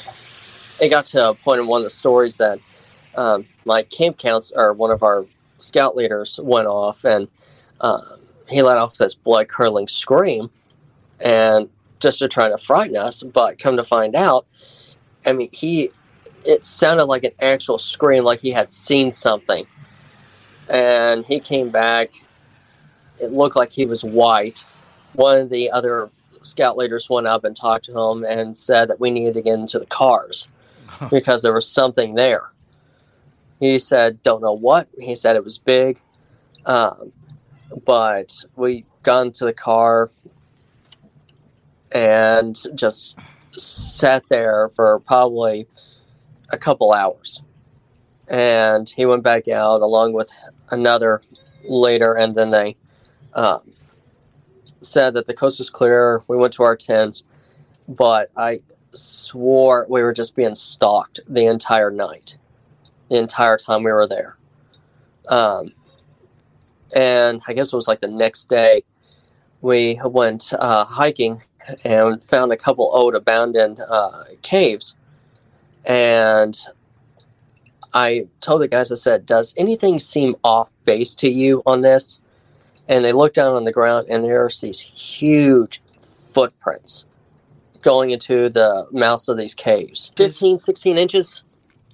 it 0.81 0.88
got 0.88 1.07
to 1.07 1.31
a 1.31 1.35
point 1.35 1.61
in 1.61 1.66
one 1.66 1.81
of 1.81 1.85
the 1.85 1.90
stories 1.90 2.38
that 2.38 2.59
um, 3.16 3.47
my 3.64 3.83
camp 3.83 4.18
counts 4.18 4.53
or 4.55 4.73
one 4.73 4.90
of 4.90 5.03
our 5.03 5.27
scout 5.59 5.97
leaders 5.97 6.40
went 6.42 6.66
off 6.66 7.05
and 7.05 7.29
um, 7.81 8.21
he 8.49 8.62
let 8.62 8.79
off 8.79 8.97
this 8.97 9.14
blood 9.14 9.49
curdling 9.49 9.88
scream 9.88 10.51
and 11.21 11.68
just 12.01 12.18
to 12.18 12.29
try 12.29 12.49
to 12.49 12.59
frighten 12.59 12.97
us 12.97 13.23
but 13.23 13.59
come 13.59 13.77
to 13.77 13.85
find 13.85 14.16
out 14.16 14.47
i 15.25 15.33
mean 15.33 15.49
he 15.53 15.90
it 16.46 16.64
sounded 16.64 17.05
like 17.05 17.24
an 17.24 17.33
actual 17.40 17.78
scream 17.78 18.24
like 18.24 18.40
he 18.40 18.50
had 18.50 18.70
seen 18.70 19.11
something 19.12 19.66
and 20.68 21.24
he 21.26 21.40
came 21.40 21.70
back 21.70 22.11
it 23.20 23.33
looked 23.33 23.57
like 23.57 23.70
he 23.70 23.87
was 23.87 24.05
white 24.05 24.64
one 25.14 25.38
of 25.38 25.50
the 25.50 25.70
other 25.70 26.11
scout 26.42 26.76
leaders 26.76 27.09
went 27.09 27.26
up 27.26 27.44
and 27.44 27.57
talked 27.57 27.85
to 27.85 27.96
him 27.96 28.24
and 28.24 28.57
said 28.57 28.88
that 28.88 28.98
we 28.98 29.11
needed 29.11 29.35
to 29.35 29.42
get 29.42 29.55
into 29.55 29.78
the 29.78 29.87
cars 29.87 30.48
because 31.11 31.42
there 31.42 31.52
was 31.52 31.68
something 31.68 32.14
there 32.14 32.52
he 33.62 33.78
said, 33.78 34.20
don't 34.24 34.42
know 34.42 34.55
what. 34.55 34.88
He 34.98 35.14
said 35.14 35.37
it 35.37 35.44
was 35.44 35.57
big. 35.57 36.00
Um, 36.66 37.12
but 37.85 38.44
we 38.57 38.85
got 39.05 39.26
into 39.26 39.44
the 39.44 39.52
car 39.52 40.11
and 41.92 42.59
just 42.74 43.16
sat 43.57 44.28
there 44.28 44.70
for 44.74 44.98
probably 45.07 45.68
a 46.52 46.58
couple 46.58 46.92
hours. 46.92 47.42
And 48.28 48.88
he 48.88 49.04
went 49.04 49.22
back 49.22 49.48
out 49.48 49.82
along 49.82 50.12
with 50.12 50.30
another 50.70 51.22
later, 51.64 52.14
and 52.14 52.34
then 52.34 52.50
they 52.50 52.76
um, 53.34 53.72
said 54.80 55.14
that 55.14 55.26
the 55.26 55.34
coast 55.34 55.58
was 55.58 55.70
clear. 55.70 56.22
We 56.28 56.36
went 56.36 56.52
to 56.54 56.62
our 56.62 56.76
tents, 56.76 57.24
but 57.88 58.30
I 58.36 58.60
swore 58.92 59.86
we 59.88 60.02
were 60.02 60.12
just 60.12 60.36
being 60.36 60.54
stalked 60.54 61.20
the 61.26 61.46
entire 61.46 61.90
night 61.90 62.36
the 63.12 63.18
entire 63.18 63.58
time 63.58 63.82
we 63.82 63.92
were 63.92 64.06
there. 64.06 64.38
Um, 65.28 65.74
and 66.96 67.42
I 67.46 67.52
guess 67.52 67.72
it 67.72 67.76
was 67.76 67.86
like 67.86 68.00
the 68.00 68.08
next 68.08 68.48
day 68.48 68.84
we 69.60 70.00
went 70.02 70.52
uh, 70.54 70.86
hiking 70.86 71.42
and 71.84 72.22
found 72.24 72.52
a 72.52 72.56
couple 72.56 72.90
old 72.92 73.14
abandoned 73.14 73.80
uh, 73.80 74.24
caves. 74.40 74.96
And 75.85 76.59
I 77.92 78.29
told 78.40 78.62
the 78.62 78.68
guys, 78.68 78.92
I 78.92 78.97
said, 78.97 79.27
Does 79.27 79.55
anything 79.57 79.99
seem 79.99 80.37
off 80.45 80.71
base 80.85 81.14
to 81.16 81.31
you 81.31 81.62
on 81.66 81.83
this? 81.83 82.21
And 82.88 83.05
they 83.05 83.12
looked 83.12 83.37
down 83.37 83.55
on 83.55 83.64
the 83.64 83.73
ground 83.73 84.09
and 84.09 84.25
there's 84.25 84.61
these 84.61 84.81
huge 84.81 85.83
footprints 86.03 87.05
going 87.81 88.11
into 88.11 88.49
the 88.49 88.87
mouths 88.92 89.29
of 89.29 89.37
these 89.37 89.55
caves 89.55 90.12
15, 90.16 90.59
16 90.59 90.99
inches 90.99 91.42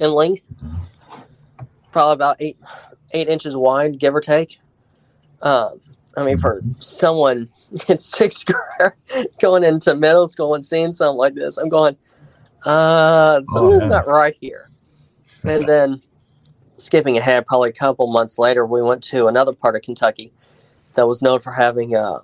in 0.00 0.12
length 0.12 0.46
probably 1.92 2.14
about 2.14 2.36
eight 2.40 2.56
eight 3.12 3.28
inches 3.28 3.56
wide, 3.56 3.98
give 3.98 4.14
or 4.14 4.20
take. 4.20 4.60
Um, 5.42 5.80
I 6.16 6.24
mean, 6.24 6.38
for 6.38 6.62
someone 6.78 7.48
in 7.88 7.98
sixth 7.98 8.46
grade 8.78 8.92
going 9.40 9.64
into 9.64 9.94
middle 9.94 10.28
school 10.28 10.54
and 10.54 10.64
seeing 10.64 10.92
something 10.92 11.16
like 11.16 11.34
this, 11.34 11.56
I'm 11.56 11.68
going, 11.68 11.96
uh, 12.64 13.40
something's 13.46 13.82
oh, 13.82 13.88
not 13.88 14.06
right 14.06 14.36
here. 14.40 14.70
And 15.44 15.66
then 15.66 16.02
skipping 16.76 17.16
ahead, 17.16 17.46
probably 17.46 17.70
a 17.70 17.72
couple 17.72 18.06
months 18.08 18.38
later, 18.38 18.66
we 18.66 18.82
went 18.82 19.02
to 19.04 19.26
another 19.26 19.52
part 19.52 19.76
of 19.76 19.82
Kentucky 19.82 20.32
that 20.94 21.06
was 21.06 21.22
known 21.22 21.40
for 21.40 21.52
having 21.52 21.96
uh, 21.96 22.18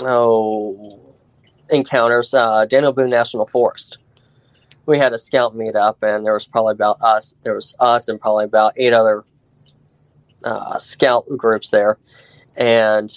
oh 0.00 0.98
encounters, 1.70 2.34
uh, 2.34 2.64
Daniel 2.66 2.92
Boone 2.92 3.10
National 3.10 3.46
Forest 3.46 3.98
we 4.86 4.98
had 4.98 5.12
a 5.12 5.18
scout 5.18 5.54
meet 5.54 5.76
up, 5.76 6.02
and 6.02 6.24
there 6.24 6.32
was 6.32 6.46
probably 6.46 6.72
about 6.72 7.00
us. 7.02 7.34
There 7.42 7.54
was 7.54 7.74
us 7.80 8.08
and 8.08 8.20
probably 8.20 8.44
about 8.44 8.74
eight 8.76 8.92
other 8.92 9.24
uh, 10.44 10.78
scout 10.78 11.24
groups 11.36 11.70
there, 11.70 11.98
and 12.56 13.12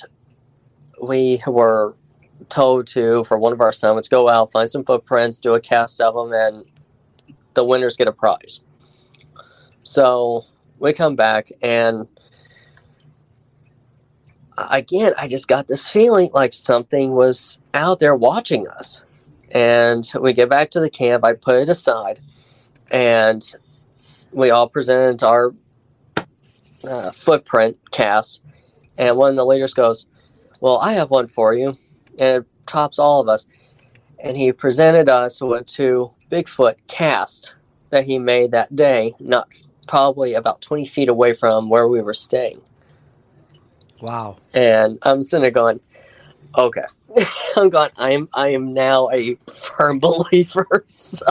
we 1.02 1.42
were 1.48 1.96
told 2.50 2.88
to 2.88 3.24
for 3.26 3.38
one 3.38 3.54
of 3.54 3.62
our 3.62 3.74
summits 3.74 4.08
go 4.08 4.30
out, 4.30 4.52
find 4.52 4.70
some 4.70 4.84
footprints, 4.84 5.40
do 5.40 5.54
a 5.54 5.60
cast 5.60 6.02
of 6.02 6.16
them, 6.16 6.34
and 6.34 6.66
the 7.54 7.66
winners 7.66 7.98
get 7.98 8.08
a 8.08 8.12
prize. 8.12 8.62
So 9.84 10.46
we 10.80 10.94
come 10.94 11.16
back 11.16 11.50
and 11.62 12.08
again, 14.58 15.14
I 15.18 15.28
just 15.28 15.48
got 15.48 15.68
this 15.68 15.90
feeling 15.90 16.30
like 16.34 16.54
something 16.54 17.12
was 17.12 17.60
out 17.74 18.00
there 18.00 18.16
watching 18.16 18.68
us. 18.68 19.04
And 19.52 20.10
we 20.20 20.34
get 20.34 20.50
back 20.50 20.72
to 20.72 20.80
the 20.80 20.90
camp. 20.90 21.24
I 21.24 21.34
put 21.34 21.56
it 21.56 21.70
aside, 21.70 22.20
and 22.92 23.42
we 24.32 24.50
all 24.50 24.68
presented 24.68 25.24
our 25.24 25.54
uh, 26.84 27.12
footprint 27.12 27.78
cast. 27.92 28.42
And 28.98 29.16
one 29.16 29.30
of 29.30 29.36
the 29.38 29.46
leaders 29.46 29.74
goes, 29.74 30.08
"Well, 30.60 30.80
I 30.80 30.94
have 30.94 31.10
one 31.10 31.28
for 31.28 31.54
you," 31.54 31.78
and 32.20 32.44
it 32.44 32.48
tops 32.68 33.00
all 33.00 33.20
of 33.22 33.28
us. 33.28 33.48
And 34.20 34.36
he 34.36 34.52
presented 34.52 35.10
us 35.10 35.42
with 35.42 35.68
two 35.68 36.12
Bigfoot 36.32 36.76
cast 36.88 37.54
that 37.90 38.06
he 38.06 38.18
made 38.18 38.52
that 38.52 38.76
day, 38.76 39.14
not 39.20 39.48
probably 39.88 40.34
about 40.34 40.62
20 40.62 40.86
feet 40.86 41.10
away 41.10 41.34
from 41.34 41.70
where 41.70 41.88
we 41.88 42.02
were 42.02 42.14
staying. 42.14 42.62
Wow. 44.02 44.38
And 44.54 44.98
I'm 45.04 45.22
sitting 45.22 45.44
there 45.44 45.52
going, 45.52 45.80
okay, 46.58 46.86
I'm 47.56 47.70
going. 47.70 47.90
I 47.98 48.12
am. 48.12 48.30
I 48.34 48.50
am 48.50 48.74
now 48.74 49.10
a 49.12 49.36
firm 49.56 50.00
believer. 50.00 50.68
So, 50.88 51.26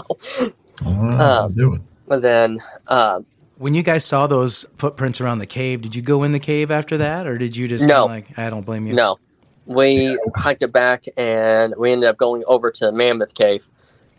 um. 0.84 1.82
But 2.06 2.20
then, 2.20 2.62
um, 2.88 3.24
when 3.56 3.74
you 3.74 3.82
guys 3.82 4.04
saw 4.04 4.26
those 4.26 4.66
footprints 4.76 5.20
around 5.20 5.38
the 5.38 5.46
cave, 5.46 5.80
did 5.80 5.94
you 5.94 6.02
go 6.02 6.22
in 6.22 6.32
the 6.32 6.38
cave 6.38 6.70
after 6.70 6.98
that, 6.98 7.26
or 7.26 7.38
did 7.38 7.56
you 7.56 7.68
just 7.68 7.86
no? 7.86 8.06
Like, 8.06 8.38
I 8.38 8.50
don't 8.50 8.66
blame 8.66 8.86
you. 8.86 8.94
No, 8.94 9.18
we 9.66 10.18
hiked 10.36 10.62
it 10.62 10.72
back, 10.72 11.04
and 11.16 11.74
we 11.76 11.92
ended 11.92 12.08
up 12.08 12.16
going 12.16 12.44
over 12.46 12.70
to 12.72 12.92
Mammoth 12.92 13.34
Cave 13.34 13.66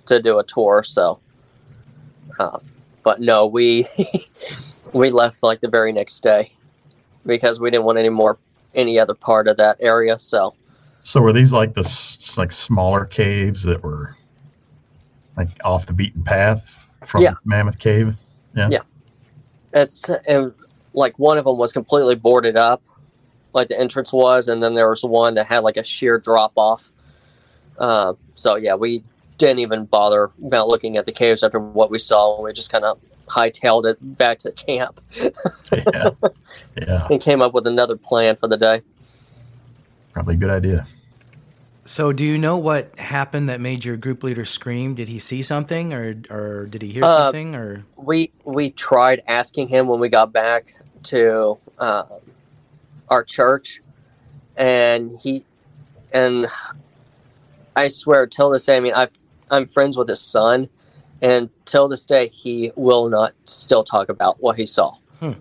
to 0.07 0.21
do 0.21 0.39
a 0.39 0.43
tour. 0.43 0.83
So, 0.83 1.19
uh, 2.39 2.59
but 3.03 3.21
no, 3.21 3.45
we 3.45 3.87
we 4.93 5.09
left 5.11 5.43
like 5.43 5.61
the 5.61 5.67
very 5.67 5.91
next 5.91 6.21
day 6.21 6.51
because 7.25 7.59
we 7.59 7.69
didn't 7.69 7.85
want 7.85 7.97
any 7.97 8.09
more 8.09 8.37
any 8.73 8.99
other 8.99 9.13
part 9.13 9.47
of 9.47 9.57
that 9.57 9.77
area. 9.79 10.19
So 10.19 10.55
so 11.03 11.21
were 11.21 11.33
these 11.33 11.53
like 11.53 11.75
the 11.75 12.33
like 12.37 12.51
smaller 12.51 13.05
caves 13.05 13.61
that 13.63 13.83
were 13.83 14.15
like 15.37 15.49
off 15.63 15.85
the 15.85 15.93
beaten 15.93 16.23
path 16.23 16.77
from 17.05 17.21
yeah. 17.21 17.33
Mammoth 17.45 17.77
Cave? 17.77 18.15
Yeah. 18.55 18.69
Yeah. 18.71 18.81
It's 19.73 20.09
it, 20.09 20.53
like 20.93 21.19
one 21.19 21.37
of 21.37 21.45
them 21.45 21.57
was 21.57 21.73
completely 21.73 22.15
boarded 22.15 22.57
up, 22.57 22.81
like 23.55 23.69
the 23.69 23.79
entrance 23.79 24.11
was, 24.13 24.47
and 24.47 24.61
then 24.61 24.75
there 24.75 24.89
was 24.89 25.03
one 25.03 25.33
that 25.35 25.47
had 25.47 25.59
like 25.59 25.77
a 25.77 25.83
sheer 25.83 26.17
drop 26.19 26.53
off. 26.55 26.89
Uh, 27.79 28.13
so 28.35 28.55
yeah, 28.55 28.75
we 28.75 29.03
didn't 29.37 29.59
even 29.59 29.85
bother 29.85 30.31
about 30.43 30.67
looking 30.67 30.97
at 30.97 31.05
the 31.05 31.11
caves 31.11 31.43
after 31.43 31.59
what 31.59 31.89
we 31.89 31.99
saw. 31.99 32.41
We 32.41 32.53
just 32.53 32.71
kind 32.71 32.83
of 32.83 32.99
hightailed 33.27 33.85
it 33.89 33.97
back 34.17 34.37
to 34.39 34.49
the 34.49 34.53
camp. 34.53 35.01
yeah. 35.71 36.09
Yeah. 36.77 37.07
And 37.09 37.19
came 37.21 37.41
up 37.41 37.53
with 37.53 37.67
another 37.67 37.97
plan 37.97 38.35
for 38.35 38.47
the 38.47 38.57
day. 38.57 38.81
Probably 40.13 40.35
a 40.35 40.37
good 40.37 40.49
idea. 40.49 40.87
So, 41.83 42.11
do 42.13 42.23
you 42.23 42.37
know 42.37 42.57
what 42.57 42.97
happened 42.97 43.47
that 43.49 43.61
made 43.61 43.85
your 43.85 43.95
group 43.97 44.23
leader 44.23 44.45
scream? 44.45 44.95
Did 44.95 45.07
he 45.07 45.19
see 45.19 45.41
something, 45.41 45.93
or 45.93 46.15
or 46.29 46.65
did 46.65 46.81
he 46.81 46.91
hear 46.91 47.03
Uh, 47.03 47.23
something, 47.23 47.53
or 47.53 47.85
We 47.95 48.31
we 48.43 48.71
tried 48.71 49.21
asking 49.27 49.67
him 49.67 49.87
when 49.87 49.99
we 49.99 50.09
got 50.09 50.33
back 50.33 50.73
to 51.03 51.57
uh, 51.77 52.03
our 53.09 53.23
church, 53.23 53.81
and 54.55 55.19
he 55.21 55.45
and 56.13 56.47
I 57.75 57.87
swear 57.89 58.27
till 58.27 58.49
this 58.51 58.65
day, 58.65 58.77
I 58.77 58.79
mean, 58.79 58.93
I 58.93 59.09
I'm 59.51 59.67
friends 59.67 59.97
with 59.97 60.07
his 60.09 60.21
son, 60.21 60.69
and 61.21 61.49
till 61.65 61.87
this 61.87 62.05
day, 62.05 62.27
he 62.27 62.71
will 62.75 63.09
not 63.09 63.33
still 63.45 63.83
talk 63.83 64.09
about 64.09 64.41
what 64.41 64.57
he 64.57 64.65
saw. 64.65 64.95
Hmm. 65.19 65.33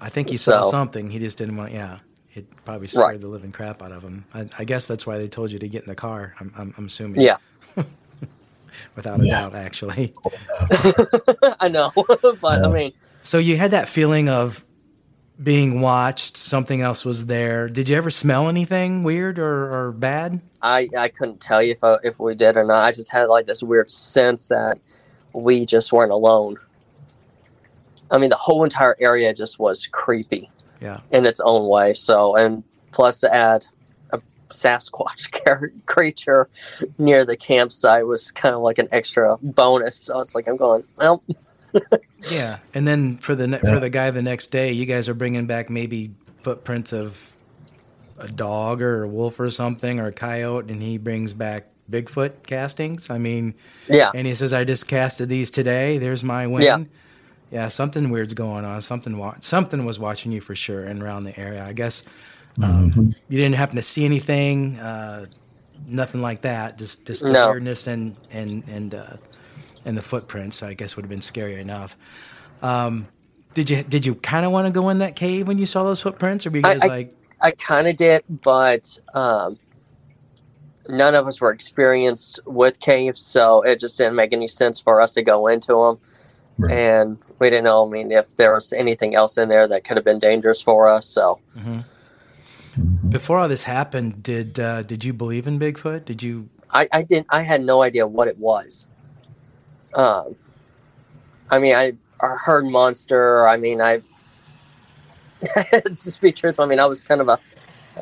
I 0.00 0.08
think 0.08 0.28
he 0.28 0.36
saw 0.36 0.62
something. 0.62 1.10
He 1.10 1.18
just 1.18 1.38
didn't 1.38 1.56
want. 1.56 1.72
Yeah, 1.72 1.98
it 2.34 2.46
probably 2.64 2.88
scared 2.88 3.06
Right. 3.06 3.20
the 3.20 3.28
living 3.28 3.52
crap 3.52 3.82
out 3.82 3.92
of 3.92 4.02
him. 4.02 4.24
I, 4.34 4.48
I 4.58 4.64
guess 4.64 4.86
that's 4.86 5.06
why 5.06 5.18
they 5.18 5.28
told 5.28 5.50
you 5.52 5.58
to 5.60 5.68
get 5.68 5.82
in 5.84 5.88
the 5.88 5.94
car. 5.94 6.34
I'm 6.40 6.52
I'm, 6.56 6.74
I'm 6.76 6.86
assuming. 6.86 7.20
Yeah, 7.22 7.36
without 8.96 9.20
a 9.20 9.26
Yeah. 9.26 9.42
doubt, 9.42 9.54
actually. 9.54 10.12
I 11.60 11.68
know, 11.68 11.92
but 12.40 12.64
I 12.64 12.68
mean, 12.68 12.92
So 13.22 13.38
you 13.38 13.56
had 13.56 13.70
that 13.70 13.88
feeling 13.88 14.28
of 14.28 14.64
being 15.42 15.80
watched. 15.80 16.36
Something 16.36 16.80
else 16.80 17.04
was 17.04 17.26
there. 17.26 17.68
Did 17.68 17.88
you 17.88 17.96
ever 17.96 18.10
smell 18.10 18.48
anything 18.48 19.02
weird 19.04 19.38
or, 19.38 19.72
or 19.88 19.92
bad? 19.92 20.40
I 20.60 20.88
I 20.98 21.08
couldn't 21.08 21.40
tell 21.40 21.62
you 21.62 21.72
if 21.72 21.82
I, 21.84 21.96
if 22.04 22.18
we 22.18 22.34
did 22.34 22.56
or 22.56 22.64
not. 22.64 22.84
I 22.84 22.92
just 22.92 23.10
had 23.10 23.24
like 23.26 23.46
this 23.46 23.62
weird 23.62 23.90
sense 23.90 24.48
that 24.48 24.78
we 25.32 25.64
just 25.66 25.92
weren't 25.92 26.12
alone. 26.12 26.56
I 28.10 28.18
mean, 28.18 28.30
the 28.30 28.36
whole 28.36 28.62
entire 28.64 28.94
area 29.00 29.32
just 29.32 29.58
was 29.58 29.86
creepy 29.86 30.50
Yeah. 30.80 31.00
in 31.10 31.24
its 31.24 31.40
own 31.40 31.66
way. 31.68 31.94
So, 31.94 32.36
and 32.36 32.62
plus 32.90 33.20
to 33.20 33.34
add 33.34 33.66
a 34.12 34.20
Sasquatch 34.50 35.32
creature 35.86 36.48
near 36.98 37.24
the 37.24 37.36
campsite 37.38 38.06
was 38.06 38.30
kind 38.30 38.54
of 38.54 38.60
like 38.60 38.76
an 38.78 38.88
extra 38.92 39.38
bonus. 39.42 39.96
So 39.96 40.20
it's 40.20 40.34
like 40.34 40.46
I'm 40.46 40.58
going, 40.58 40.84
well, 40.96 41.22
Yeah, 42.30 42.58
and 42.74 42.86
then 42.86 43.18
for 43.18 43.34
the 43.34 43.46
ne- 43.48 43.60
Yeah. 43.64 43.70
for 43.74 43.80
the 43.80 43.90
guy 43.90 44.10
the 44.10 44.22
next 44.22 44.48
day, 44.52 44.72
you 44.72 44.86
guys 44.86 45.08
are 45.08 45.14
bringing 45.14 45.46
back 45.46 45.68
maybe 45.70 46.12
footprints 46.42 46.92
of 46.92 47.18
a 48.18 48.28
dog 48.28 48.80
or 48.80 49.02
a 49.04 49.08
wolf 49.08 49.40
or 49.40 49.50
something 49.50 49.98
or 49.98 50.06
a 50.06 50.12
coyote, 50.12 50.70
and 50.70 50.80
he 50.82 50.98
brings 50.98 51.32
back 51.32 51.66
Bigfoot 51.90 52.44
castings. 52.46 53.10
I 53.10 53.18
mean, 53.18 53.54
yeah, 53.88 54.10
and 54.14 54.26
he 54.26 54.34
says, 54.34 54.52
"I 54.52 54.62
just 54.64 54.86
casted 54.86 55.28
these 55.28 55.50
today. 55.50 55.98
There's 55.98 56.22
my 56.22 56.46
win." 56.46 56.62
Yeah. 56.62 56.84
yeah, 57.50 57.68
something 57.68 58.08
weird's 58.10 58.34
going 58.34 58.64
on. 58.64 58.80
Something 58.82 59.18
wa- 59.18 59.36
something 59.40 59.84
was 59.84 59.98
watching 59.98 60.30
you 60.32 60.40
for 60.40 60.54
sure 60.54 60.84
and 60.84 61.02
around 61.02 61.24
the 61.24 61.38
area. 61.38 61.64
I 61.66 61.72
guess 61.72 62.02
um, 62.62 63.14
you 63.28 63.36
didn't 63.38 63.56
happen 63.56 63.76
to 63.76 63.82
see 63.82 64.04
anything, 64.04 64.78
uh, 64.78 65.26
nothing 65.86 66.22
like 66.22 66.42
that. 66.42 66.78
Just 66.78 67.04
just 67.04 67.22
the 67.22 67.32
No. 67.32 67.50
weirdness 67.50 67.88
and 67.88 68.14
and 68.30 68.62
and 68.68 68.94
uh, 68.94 69.16
and 69.84 69.96
the 69.96 70.02
footprints. 70.02 70.62
I 70.62 70.74
guess 70.74 70.96
would 70.96 71.02
have 71.04 71.10
been 71.10 71.20
scary 71.22 71.60
enough. 71.60 71.96
Um, 72.62 73.08
did 73.54 73.68
you 73.70 73.82
did 73.82 74.06
you 74.06 74.14
kind 74.16 74.46
of 74.46 74.52
want 74.52 74.66
to 74.66 74.72
go 74.72 74.88
in 74.88 74.98
that 74.98 75.16
cave 75.16 75.46
when 75.48 75.58
you 75.58 75.66
saw 75.66 75.84
those 75.84 76.00
footprints, 76.00 76.46
or 76.46 76.50
were 76.50 76.58
you 76.58 76.62
I- 76.64 76.74
guys 76.74 76.82
I- 76.82 76.86
like, 76.86 77.14
I 77.40 77.50
kind 77.50 77.88
of 77.88 77.96
did, 77.96 78.22
but 78.28 78.98
um, 79.14 79.58
none 80.88 81.14
of 81.14 81.26
us 81.26 81.40
were 81.40 81.50
experienced 81.50 82.38
with 82.46 82.78
caves, 82.80 83.20
so 83.20 83.62
it 83.62 83.80
just 83.80 83.98
didn't 83.98 84.14
make 84.14 84.32
any 84.32 84.46
sense 84.48 84.78
for 84.78 85.00
us 85.00 85.12
to 85.14 85.22
go 85.22 85.48
into 85.48 85.72
them. 85.74 85.98
Right. 86.58 86.72
And 86.76 87.18
we 87.40 87.50
didn't 87.50 87.64
know, 87.64 87.84
I 87.86 87.90
mean, 87.90 88.12
if 88.12 88.36
there 88.36 88.54
was 88.54 88.72
anything 88.72 89.14
else 89.16 89.38
in 89.38 89.48
there 89.48 89.66
that 89.66 89.82
could 89.84 89.96
have 89.96 90.04
been 90.04 90.20
dangerous 90.20 90.62
for 90.62 90.88
us. 90.88 91.06
So 91.06 91.40
Mhm. 91.58 91.84
before 93.08 93.38
all 93.38 93.48
this 93.48 93.64
happened? 93.64 94.22
Did 94.22 94.60
uh, 94.60 94.82
did 94.82 95.04
you 95.04 95.12
believe 95.12 95.46
in 95.46 95.58
Bigfoot? 95.58 96.04
Did 96.04 96.22
you? 96.22 96.48
I, 96.70 96.88
I 96.92 97.02
didn't, 97.02 97.26
I 97.30 97.42
had 97.42 97.64
no 97.64 97.82
idea 97.82 98.06
what 98.06 98.28
it 98.28 98.38
was. 98.38 98.86
Um, 99.94 100.36
I 101.50 101.58
mean, 101.58 101.74
I, 101.74 101.92
I 102.20 102.36
heard 102.36 102.66
monster. 102.66 103.46
I 103.46 103.56
mean, 103.56 103.80
I, 103.80 104.02
to 105.98 106.10
speak 106.10 106.36
truth, 106.36 106.60
I 106.60 106.66
mean, 106.66 106.78
I 106.78 106.86
was 106.86 107.04
kind 107.04 107.20
of 107.20 107.28
a, 107.28 107.38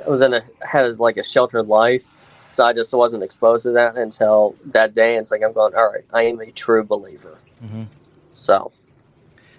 I 0.05 0.09
was 0.09 0.21
in 0.21 0.35
a, 0.35 0.43
had 0.67 0.99
like 0.99 1.17
a 1.17 1.23
sheltered 1.25 1.67
life. 1.67 2.05
So 2.49 2.65
I 2.65 2.73
just 2.73 2.93
wasn't 2.93 3.23
exposed 3.23 3.63
to 3.65 3.71
that 3.73 3.97
until 3.97 4.57
that 4.67 4.93
day. 4.93 5.13
And 5.15 5.21
it's 5.21 5.31
like, 5.31 5.43
I'm 5.43 5.53
going, 5.53 5.75
all 5.75 5.91
right, 5.93 6.05
I 6.13 6.25
am 6.25 6.41
a 6.41 6.51
true 6.51 6.83
believer. 6.83 7.39
Mhm. 7.65 7.87
So, 8.33 8.73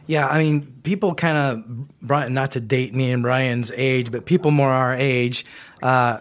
Yeah, 0.08 0.28
I 0.28 0.40
mean, 0.40 0.74
people 0.84 1.16
kind 1.16 1.38
of, 1.38 2.00
Brian, 2.02 2.34
not 2.34 2.52
to 2.52 2.60
date 2.60 2.94
me 2.94 3.12
and 3.12 3.24
Brian's 3.24 3.72
age, 3.76 4.12
but 4.12 4.26
people 4.26 4.52
more 4.52 4.70
our 4.70 4.94
age 4.94 5.46
uh, 5.82 6.20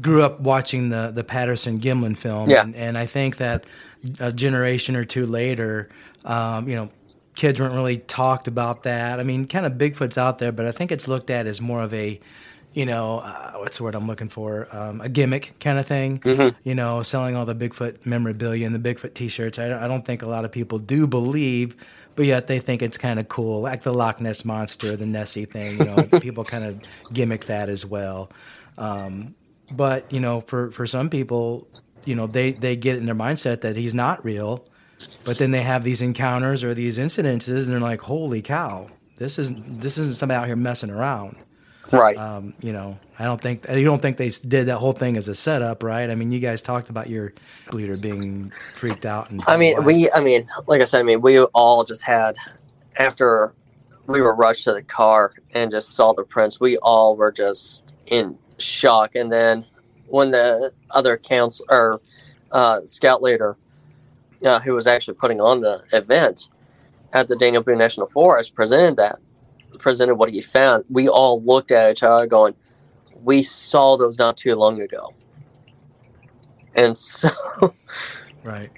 grew 0.00 0.22
up 0.22 0.40
watching 0.40 0.90
the 0.90 1.10
the 1.14 1.24
Patterson 1.24 1.78
Gimlin 1.80 2.16
film, 2.16 2.50
Yeah. 2.50 2.62
and, 2.62 2.74
and 2.76 2.98
I 2.98 3.06
think 3.06 3.38
that 3.38 3.64
a 4.18 4.32
generation 4.32 4.96
or 4.96 5.04
two 5.04 5.26
later, 5.26 5.88
um, 6.24 6.68
you 6.68 6.76
know, 6.76 6.90
kids 7.34 7.60
weren't 7.60 7.74
really 7.74 7.98
talked 7.98 8.48
about 8.48 8.82
that. 8.84 9.20
I 9.20 9.22
mean, 9.22 9.46
kind 9.46 9.66
of 9.66 9.72
Bigfoot's 9.74 10.18
out 10.18 10.38
there, 10.38 10.52
but 10.52 10.66
I 10.66 10.72
think 10.72 10.92
it's 10.92 11.08
looked 11.08 11.30
at 11.30 11.46
as 11.46 11.60
more 11.60 11.82
of 11.82 11.92
a 11.94 12.20
you 12.72 12.86
know, 12.86 13.18
uh, 13.18 13.54
what's 13.54 13.78
the 13.78 13.82
word 13.82 13.96
I'm 13.96 14.06
looking 14.06 14.28
for? 14.28 14.68
Um, 14.70 15.00
a 15.00 15.08
gimmick 15.08 15.54
kind 15.58 15.78
of 15.78 15.88
thing. 15.88 16.20
Mhm. 16.20 16.54
You 16.62 16.76
know, 16.76 17.02
selling 17.02 17.34
all 17.34 17.44
the 17.44 17.54
Bigfoot 17.54 18.06
memorabilia 18.06 18.64
and 18.64 18.72
the 18.72 18.78
Bigfoot 18.94 19.14
T-shirts. 19.14 19.58
I, 19.58 19.84
I 19.84 19.88
don't 19.88 20.04
think 20.04 20.22
a 20.22 20.28
lot 20.28 20.44
of 20.44 20.52
people 20.52 20.78
do 20.78 21.08
believe, 21.08 21.76
but 22.14 22.26
yet 22.26 22.46
they 22.46 22.60
think 22.60 22.80
it's 22.80 22.96
kind 22.96 23.18
of 23.18 23.28
cool, 23.28 23.60
like 23.62 23.82
the 23.82 23.92
Loch 23.92 24.20
Ness 24.20 24.44
monster, 24.44 24.96
the 24.96 25.06
Nessie 25.06 25.46
thing. 25.46 25.78
You 25.78 25.84
know, 25.84 26.02
people 26.20 26.44
kind 26.44 26.62
of 26.64 26.80
gimmick 27.12 27.46
that 27.46 27.68
as 27.68 27.84
well. 27.84 28.30
Um, 28.78 29.34
but 29.72 30.12
you 30.12 30.20
know, 30.20 30.40
for 30.42 30.70
for 30.70 30.86
some 30.86 31.10
people, 31.10 31.66
you 32.04 32.14
know, 32.14 32.26
they 32.26 32.52
they 32.52 32.76
get 32.76 32.96
in 32.96 33.06
their 33.06 33.14
mindset 33.14 33.60
that 33.62 33.76
he's 33.76 33.94
not 33.94 34.24
real, 34.24 34.64
but 35.24 35.38
then 35.38 35.50
they 35.50 35.62
have 35.62 35.84
these 35.84 36.02
encounters 36.02 36.64
or 36.64 36.74
these 36.74 36.98
incidences, 36.98 37.64
and 37.64 37.68
they're 37.68 37.80
like, 37.80 38.00
"Holy 38.00 38.42
cow, 38.42 38.88
this 39.16 39.38
isn't 39.38 39.80
this 39.80 39.98
isn't 39.98 40.16
somebody 40.16 40.38
out 40.38 40.46
here 40.46 40.56
messing 40.56 40.90
around." 40.90 41.36
right. 41.92 42.16
Um, 42.16 42.54
you 42.60 42.72
know, 42.72 42.98
I 43.18 43.24
don't 43.24 43.40
think 43.40 43.68
you 43.68 43.84
don't 43.84 44.00
think 44.00 44.16
they 44.16 44.28
did 44.28 44.66
that 44.66 44.78
whole 44.78 44.92
thing 44.92 45.16
as 45.16 45.28
a 45.28 45.34
setup, 45.34 45.82
right? 45.82 46.10
I 46.10 46.14
mean, 46.14 46.32
you 46.32 46.40
guys 46.40 46.62
talked 46.62 46.90
about 46.90 47.08
your 47.08 47.32
leader 47.72 47.96
being 47.96 48.52
freaked 48.74 49.06
out, 49.06 49.30
and 49.30 49.42
I 49.46 49.56
mean, 49.56 49.84
we, 49.84 50.10
I 50.12 50.20
mean, 50.20 50.48
like 50.66 50.80
I 50.80 50.84
said, 50.84 51.00
I 51.00 51.02
mean, 51.02 51.20
we 51.20 51.40
all 51.40 51.84
just 51.84 52.02
had, 52.02 52.36
after 52.96 53.52
we 54.06 54.20
were 54.20 54.34
rushed 54.34 54.64
to 54.64 54.72
the 54.72 54.82
car 54.82 55.32
and 55.52 55.70
just 55.70 55.94
saw 55.94 56.12
the 56.12 56.24
prints, 56.24 56.60
we 56.60 56.76
all 56.78 57.16
were 57.16 57.32
just 57.32 57.82
in 58.06 58.38
shock. 58.58 59.14
And 59.14 59.32
then 59.32 59.64
when 60.10 60.30
the 60.30 60.72
other 60.90 61.16
council 61.16 61.64
or 61.68 62.00
uh, 62.52 62.80
scout 62.84 63.22
leader, 63.22 63.56
uh, 64.44 64.60
who 64.60 64.74
was 64.74 64.86
actually 64.86 65.14
putting 65.14 65.40
on 65.40 65.60
the 65.60 65.84
event 65.92 66.48
at 67.12 67.28
the 67.28 67.36
Daniel 67.36 67.62
Boone 67.62 67.78
National 67.78 68.08
Forest, 68.08 68.54
presented 68.54 68.96
that, 68.96 69.18
presented 69.78 70.16
what 70.16 70.30
he 70.30 70.40
found, 70.40 70.84
we 70.90 71.08
all 71.08 71.42
looked 71.42 71.70
at 71.70 71.90
each 71.90 72.02
other 72.02 72.26
going, 72.26 72.54
we 73.22 73.42
saw 73.42 73.96
those 73.96 74.18
not 74.18 74.36
too 74.36 74.54
long 74.54 74.80
ago. 74.80 75.14
And 76.74 76.96
so, 76.96 77.30
Right. 78.44 78.70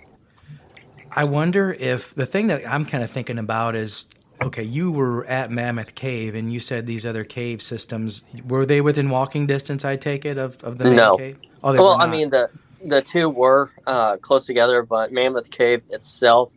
I 1.10 1.24
wonder 1.24 1.72
if 1.72 2.14
the 2.14 2.26
thing 2.26 2.46
that 2.48 2.66
I'm 2.66 2.84
kind 2.84 3.04
of 3.04 3.10
thinking 3.10 3.38
about 3.38 3.76
is 3.76 4.06
okay, 4.42 4.64
you 4.64 4.92
were 4.92 5.26
at 5.26 5.50
Mammoth 5.50 5.94
Cave 5.94 6.34
and 6.34 6.52
you 6.52 6.60
said 6.60 6.86
these 6.86 7.06
other 7.06 7.24
cave 7.24 7.62
systems 7.62 8.22
were 8.46 8.66
they 8.66 8.80
within 8.80 9.10
walking 9.10 9.46
distance, 9.46 9.84
I 9.84 9.96
take 9.96 10.24
it, 10.24 10.38
of, 10.38 10.62
of 10.64 10.78
the 10.78 10.86
main 10.86 10.98
No. 10.98 11.12
cave? 11.12 11.38
Oh, 11.64 11.72
well, 11.84 11.96
I 12.00 12.06
mean 12.06 12.30
the 12.30 12.50
the 12.84 13.02
two 13.02 13.28
were 13.30 13.72
uh, 13.86 14.18
close 14.18 14.46
together, 14.46 14.82
but 14.82 15.12
Mammoth 15.12 15.50
Cave 15.50 15.84
itself 15.90 16.52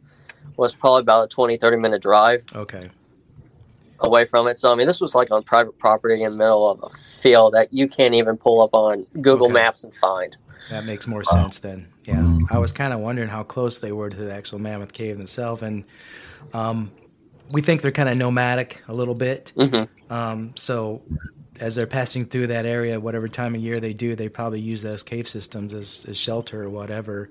was 0.58 0.76
probably 0.76 1.02
about 1.02 1.26
a 1.26 1.28
20, 1.28 1.58
30 1.58 1.78
minute 1.82 2.02
drive 2.02 2.46
Okay. 2.56 2.92
away 4.00 4.26
from 4.26 4.48
it. 4.48 4.58
So 4.60 4.72
I 4.72 4.76
mean, 4.76 4.88
this 4.88 5.02
was 5.02 5.16
like 5.16 5.32
on 5.32 5.44
private 5.44 5.78
property 5.80 6.24
in 6.24 6.32
the 6.34 6.38
middle 6.38 6.70
of 6.70 6.84
a 6.84 6.90
field 6.90 7.54
that 7.56 7.74
you 7.74 7.88
can't 7.88 8.16
even 8.16 8.38
pull 8.38 8.62
up 8.62 8.74
on 8.74 9.08
Google 9.22 9.50
Okay. 9.50 9.52
Maps 9.52 9.84
and 9.84 9.96
find. 9.96 10.38
That 10.70 10.86
makes 10.86 11.08
more 11.08 11.24
sense 11.24 11.60
then. 11.60 11.90
Yeah, 12.06 12.30
I 12.50 12.60
was 12.60 12.72
kind 12.74 12.94
of 12.94 13.00
wondering 13.00 13.30
how 13.30 13.44
close 13.44 13.80
they 13.80 13.92
were 13.92 14.10
to 14.10 14.18
the 14.18 14.34
actual 14.34 14.60
Mammoth 14.60 14.94
Cave 14.94 15.20
itself, 15.20 15.62
and 15.62 15.86
um, 16.54 16.92
we 17.50 17.62
think 17.62 17.82
they're 17.82 17.92
kind 17.92 18.10
of 18.10 18.18
nomadic 18.18 18.82
a 18.88 18.94
little 18.94 19.16
bit. 19.16 19.54
hmm 19.56 19.84
Um, 20.10 20.54
so 20.56 21.02
as 21.60 21.76
they're 21.76 21.88
passing 21.88 22.26
through 22.26 22.48
that 22.48 22.66
area, 22.66 23.00
whatever 23.00 23.28
time 23.28 23.56
of 23.56 23.62
year 23.62 23.80
they 23.80 23.94
do, 23.94 24.16
they 24.16 24.30
probably 24.30 24.60
use 24.60 24.82
those 24.82 25.04
cave 25.04 25.28
systems 25.28 25.74
as, 25.74 26.06
as 26.08 26.18
shelter 26.18 26.64
or 26.64 26.70
whatever. 26.70 27.30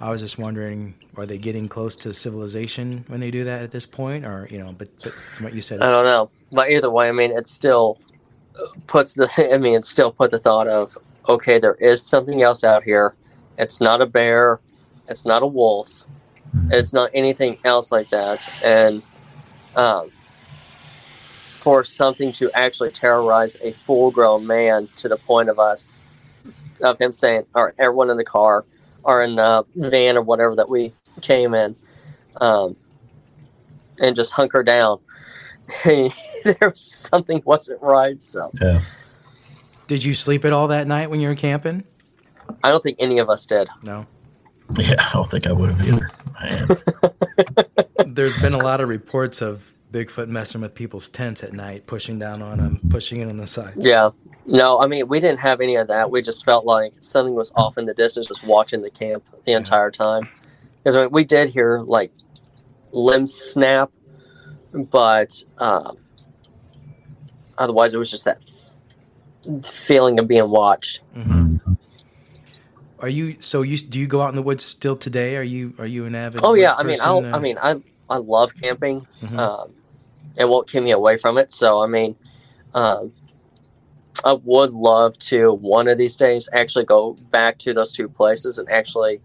I 0.00 0.10
was 0.10 0.20
just 0.20 0.38
wondering, 0.38 0.94
are 1.16 1.26
they 1.26 1.38
getting 1.38 1.68
close 1.68 1.96
to 1.96 2.14
civilization 2.14 3.04
when 3.08 3.18
they 3.18 3.32
do 3.32 3.44
that 3.44 3.62
at 3.62 3.72
this 3.72 3.84
point, 3.84 4.24
or 4.24 4.46
you 4.48 4.58
know? 4.58 4.72
But, 4.72 4.90
but 5.02 5.12
from 5.12 5.44
what 5.44 5.54
you 5.54 5.60
said, 5.60 5.80
I 5.82 5.88
don't 5.88 6.04
know. 6.04 6.30
But 6.52 6.70
either 6.70 6.88
way, 6.88 7.08
I 7.08 7.12
mean, 7.12 7.32
it 7.32 7.48
still 7.48 7.98
puts 8.86 9.14
the. 9.14 9.28
I 9.52 9.58
mean, 9.58 9.74
it 9.74 9.84
still 9.84 10.12
put 10.12 10.30
the 10.30 10.38
thought 10.38 10.68
of 10.68 10.96
okay, 11.28 11.58
there 11.58 11.74
is 11.74 12.00
something 12.00 12.42
else 12.42 12.62
out 12.64 12.84
here. 12.84 13.14
It's 13.58 13.80
not 13.80 14.00
a 14.00 14.06
bear. 14.06 14.60
It's 15.08 15.26
not 15.26 15.42
a 15.42 15.46
wolf. 15.46 16.04
It's 16.70 16.92
not 16.92 17.10
anything 17.12 17.58
else 17.64 17.92
like 17.92 18.08
that. 18.10 18.40
And 18.64 19.02
um, 19.76 20.10
for 21.60 21.84
something 21.84 22.32
to 22.32 22.50
actually 22.52 22.90
terrorize 22.90 23.56
a 23.62 23.72
full-grown 23.72 24.46
man 24.46 24.88
to 24.96 25.08
the 25.08 25.16
point 25.16 25.48
of 25.48 25.58
us, 25.58 26.02
of 26.80 26.98
him 26.98 27.12
saying, 27.12 27.44
or 27.54 27.74
everyone 27.78 28.10
in 28.10 28.16
the 28.16 28.24
car, 28.24 28.64
or 29.02 29.22
in 29.22 29.36
the 29.36 29.64
van 29.76 30.16
or 30.16 30.22
whatever 30.22 30.54
that 30.56 30.68
we 30.68 30.92
came 31.20 31.54
in, 31.54 31.74
um, 32.40 32.76
and 33.98 34.14
just 34.16 34.32
hunker 34.32 34.62
down. 34.62 34.98
there 35.84 36.56
was 36.62 36.80
something 36.80 37.42
wasn't 37.44 37.80
right. 37.82 38.20
So 38.22 38.50
Yeah. 38.60 38.82
Did 39.86 40.04
you 40.04 40.14
sleep 40.14 40.44
at 40.44 40.52
all 40.52 40.68
that 40.68 40.86
night 40.86 41.10
when 41.10 41.20
you 41.20 41.28
were 41.28 41.34
camping? 41.34 41.84
I 42.62 42.70
don't 42.70 42.82
think 42.82 42.96
any 43.00 43.18
of 43.18 43.28
us 43.30 43.46
did. 43.46 43.68
No. 43.82 44.06
Yeah, 44.78 44.96
I 44.98 45.12
don't 45.14 45.30
think 45.30 45.46
I 45.46 45.52
would 45.52 45.70
have 45.70 45.88
either. 45.88 46.10
Man. 46.42 46.68
There's 48.14 48.36
been 48.36 48.52
a 48.54 48.58
lot 48.58 48.80
of 48.80 48.88
reports 48.88 49.40
of 49.40 49.72
Bigfoot 49.92 50.28
messing 50.28 50.60
with 50.60 50.74
people's 50.74 51.08
tents 51.08 51.42
at 51.42 51.52
night, 51.52 51.86
pushing 51.86 52.18
down 52.18 52.42
on 52.42 52.58
them, 52.58 52.80
pushing 52.90 53.20
it 53.20 53.28
on 53.28 53.38
the 53.38 53.46
sides. 53.46 53.86
Yeah. 53.86 54.10
No, 54.44 54.78
I 54.80 54.86
mean, 54.86 55.08
we 55.08 55.20
didn't 55.20 55.40
have 55.40 55.60
any 55.60 55.76
of 55.76 55.88
that. 55.88 56.10
We 56.10 56.20
just 56.22 56.44
felt 56.44 56.64
like 56.66 56.92
something 57.00 57.34
was 57.34 57.52
off 57.54 57.78
in 57.78 57.86
the 57.86 57.94
distance, 57.94 58.28
just 58.28 58.44
watching 58.44 58.82
the 58.82 58.90
camp 58.90 59.24
the 59.46 59.52
entire 59.52 59.90
time. 59.90 60.28
Because 60.82 60.96
I 60.96 61.02
mean, 61.02 61.10
we 61.12 61.24
did 61.24 61.48
hear 61.50 61.80
like 61.80 62.12
limbs 62.92 63.34
snap, 63.34 63.90
but 64.72 65.42
um, 65.58 65.98
otherwise, 67.56 67.94
it 67.94 67.98
was 67.98 68.10
just 68.10 68.24
that 68.26 68.38
feeling 69.64 70.18
of 70.18 70.28
being 70.28 70.48
watched. 70.50 71.00
Mhm. 71.16 71.67
Are 73.00 73.08
you 73.08 73.36
so 73.40 73.62
you 73.62 73.78
do 73.78 73.98
you 73.98 74.06
go 74.06 74.22
out 74.22 74.30
in 74.30 74.34
the 74.34 74.42
woods 74.42 74.64
still 74.64 74.96
today? 74.96 75.36
Are 75.36 75.42
you 75.42 75.74
are 75.78 75.86
you 75.86 76.04
an 76.04 76.14
avid? 76.14 76.40
Oh 76.42 76.54
yeah, 76.54 76.74
I 76.74 76.82
mean. 76.82 76.98
I'll, 77.00 77.24
Uh, 77.24 77.36
I 77.36 77.38
mean, 77.38 77.56
I 77.62 77.80
I 78.10 78.16
love 78.18 78.54
camping. 78.54 79.06
Mhm. 79.22 79.38
Um, 79.38 79.72
it 80.36 80.48
won't 80.48 80.70
keep 80.70 80.82
me 80.82 80.90
away 80.90 81.16
from 81.16 81.38
it. 81.38 81.52
So 81.52 81.80
I 81.80 81.86
mean, 81.86 82.16
um, 82.74 83.12
I 84.24 84.32
would 84.32 84.72
love 84.72 85.18
to 85.20 85.52
one 85.52 85.86
of 85.88 85.98
these 85.98 86.16
days 86.16 86.48
actually 86.52 86.84
go 86.84 87.16
back 87.30 87.58
to 87.58 87.72
those 87.72 87.92
two 87.92 88.08
places 88.08 88.58
and 88.58 88.68
actually 88.68 89.20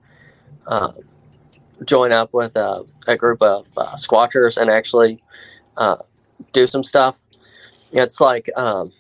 um, 0.68 0.94
join 1.86 2.12
up 2.12 2.34
with 2.34 2.56
a, 2.56 2.86
a 3.08 3.18
group 3.18 3.42
of 3.42 3.68
uh, 3.76 3.94
squatchers 3.96 4.58
and 4.58 4.70
actually 4.70 5.22
uh, 5.78 5.98
do 6.52 6.68
some 6.68 6.84
stuff. 6.84 7.22
It's 7.92 8.22
like 8.22 8.50
um, 8.56 8.92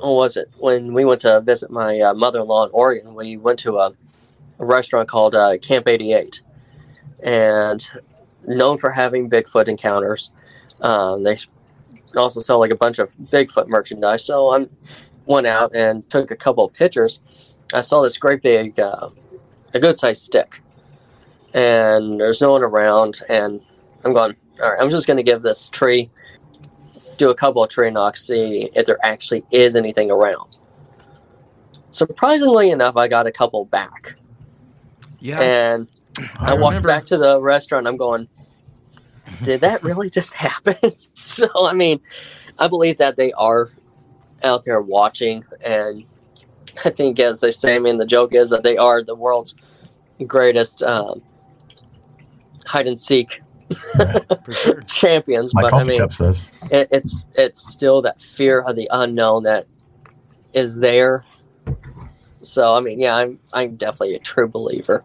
what 0.00 0.12
was 0.12 0.36
it 0.36 0.50
when 0.58 0.94
we 0.94 1.04
went 1.04 1.20
to 1.22 1.40
visit 1.40 1.70
my 1.70 2.00
uh, 2.00 2.14
mother-in-law 2.14 2.66
in 2.66 2.70
Oregon? 2.72 3.14
We 3.14 3.36
went 3.36 3.58
to 3.60 3.78
a, 3.78 3.92
a 4.58 4.64
restaurant 4.64 5.08
called 5.08 5.34
uh, 5.34 5.58
Camp 5.58 5.88
88, 5.88 6.40
and 7.22 7.88
known 8.46 8.78
for 8.78 8.90
having 8.90 9.28
Bigfoot 9.28 9.68
encounters. 9.68 10.30
Um, 10.80 11.22
they 11.22 11.38
also 12.16 12.40
sell 12.40 12.58
like 12.58 12.70
a 12.70 12.76
bunch 12.76 12.98
of 12.98 13.16
Bigfoot 13.16 13.68
merchandise. 13.68 14.24
So 14.24 14.50
I 14.50 14.66
went 15.26 15.46
out 15.46 15.74
and 15.74 16.08
took 16.08 16.30
a 16.30 16.36
couple 16.36 16.64
of 16.64 16.72
pictures. 16.72 17.20
I 17.72 17.80
saw 17.80 18.02
this 18.02 18.16
great 18.16 18.42
big, 18.42 18.78
uh, 18.78 19.10
a 19.74 19.80
good 19.80 19.96
sized 19.96 20.22
stick, 20.22 20.60
and 21.52 22.20
there's 22.20 22.40
no 22.40 22.52
one 22.52 22.62
around. 22.62 23.22
And 23.28 23.60
I'm 24.04 24.12
going, 24.12 24.36
all 24.62 24.70
right, 24.70 24.78
I'm 24.80 24.90
just 24.90 25.06
going 25.06 25.16
to 25.16 25.22
give 25.22 25.42
this 25.42 25.68
tree, 25.68 26.10
do 27.18 27.30
a 27.30 27.34
couple 27.34 27.62
of 27.62 27.70
tree 27.70 27.90
knocks, 27.90 28.26
see 28.26 28.70
if 28.74 28.86
there 28.86 28.98
actually 29.02 29.44
is 29.50 29.76
anything 29.76 30.10
around. 30.10 30.56
Surprisingly 31.90 32.70
enough, 32.70 32.96
I 32.96 33.08
got 33.08 33.26
a 33.26 33.32
couple 33.32 33.64
back. 33.64 34.16
Yeah. 35.20 35.40
And 35.40 35.88
I, 36.38 36.54
walked 36.54 36.82
back 36.82 37.06
to 37.06 37.18
the 37.18 37.40
restaurant. 37.40 37.86
I'm 37.86 37.96
going, 37.96 38.28
did 39.42 39.60
that 39.60 39.82
really 39.82 40.10
just 40.10 40.34
happen? 40.34 40.96
so, 41.14 41.48
I 41.66 41.72
mean, 41.72 42.00
I 42.58 42.68
believe 42.68 42.98
that 42.98 43.16
they 43.16 43.32
are 43.32 43.70
out 44.42 44.64
there 44.64 44.80
watching. 44.80 45.44
And 45.64 46.04
I 46.84 46.90
think, 46.90 47.18
as 47.20 47.40
they 47.40 47.50
say, 47.50 47.76
I 47.76 47.78
mean, 47.78 47.96
the 47.96 48.06
joke 48.06 48.34
is 48.34 48.50
that 48.50 48.62
they 48.62 48.76
are 48.76 49.02
the 49.02 49.14
world's 49.14 49.54
greatest 50.26 50.82
um, 50.82 51.22
hide 52.66 52.86
and 52.86 52.98
seek 52.98 53.42
for 54.44 54.52
sure. 54.52 54.80
champions. 54.86 55.54
My 55.54 55.62
but 55.62 55.74
I 55.74 55.84
mean, 55.84 56.00
cup 56.00 56.36
it, 56.70 56.88
it's 56.90 57.26
it's 57.34 57.66
still 57.66 58.02
that 58.02 58.20
fear 58.20 58.60
of 58.60 58.76
the 58.76 58.88
unknown 58.92 59.44
that 59.44 59.66
is 60.52 60.78
there. 60.78 61.24
So 62.48 62.74
I 62.74 62.80
mean, 62.80 63.00
yeah, 63.00 63.16
I'm 63.16 63.40
I'm 63.52 63.76
definitely 63.76 64.16
a 64.16 64.20
true 64.20 64.48
believer. 64.48 65.04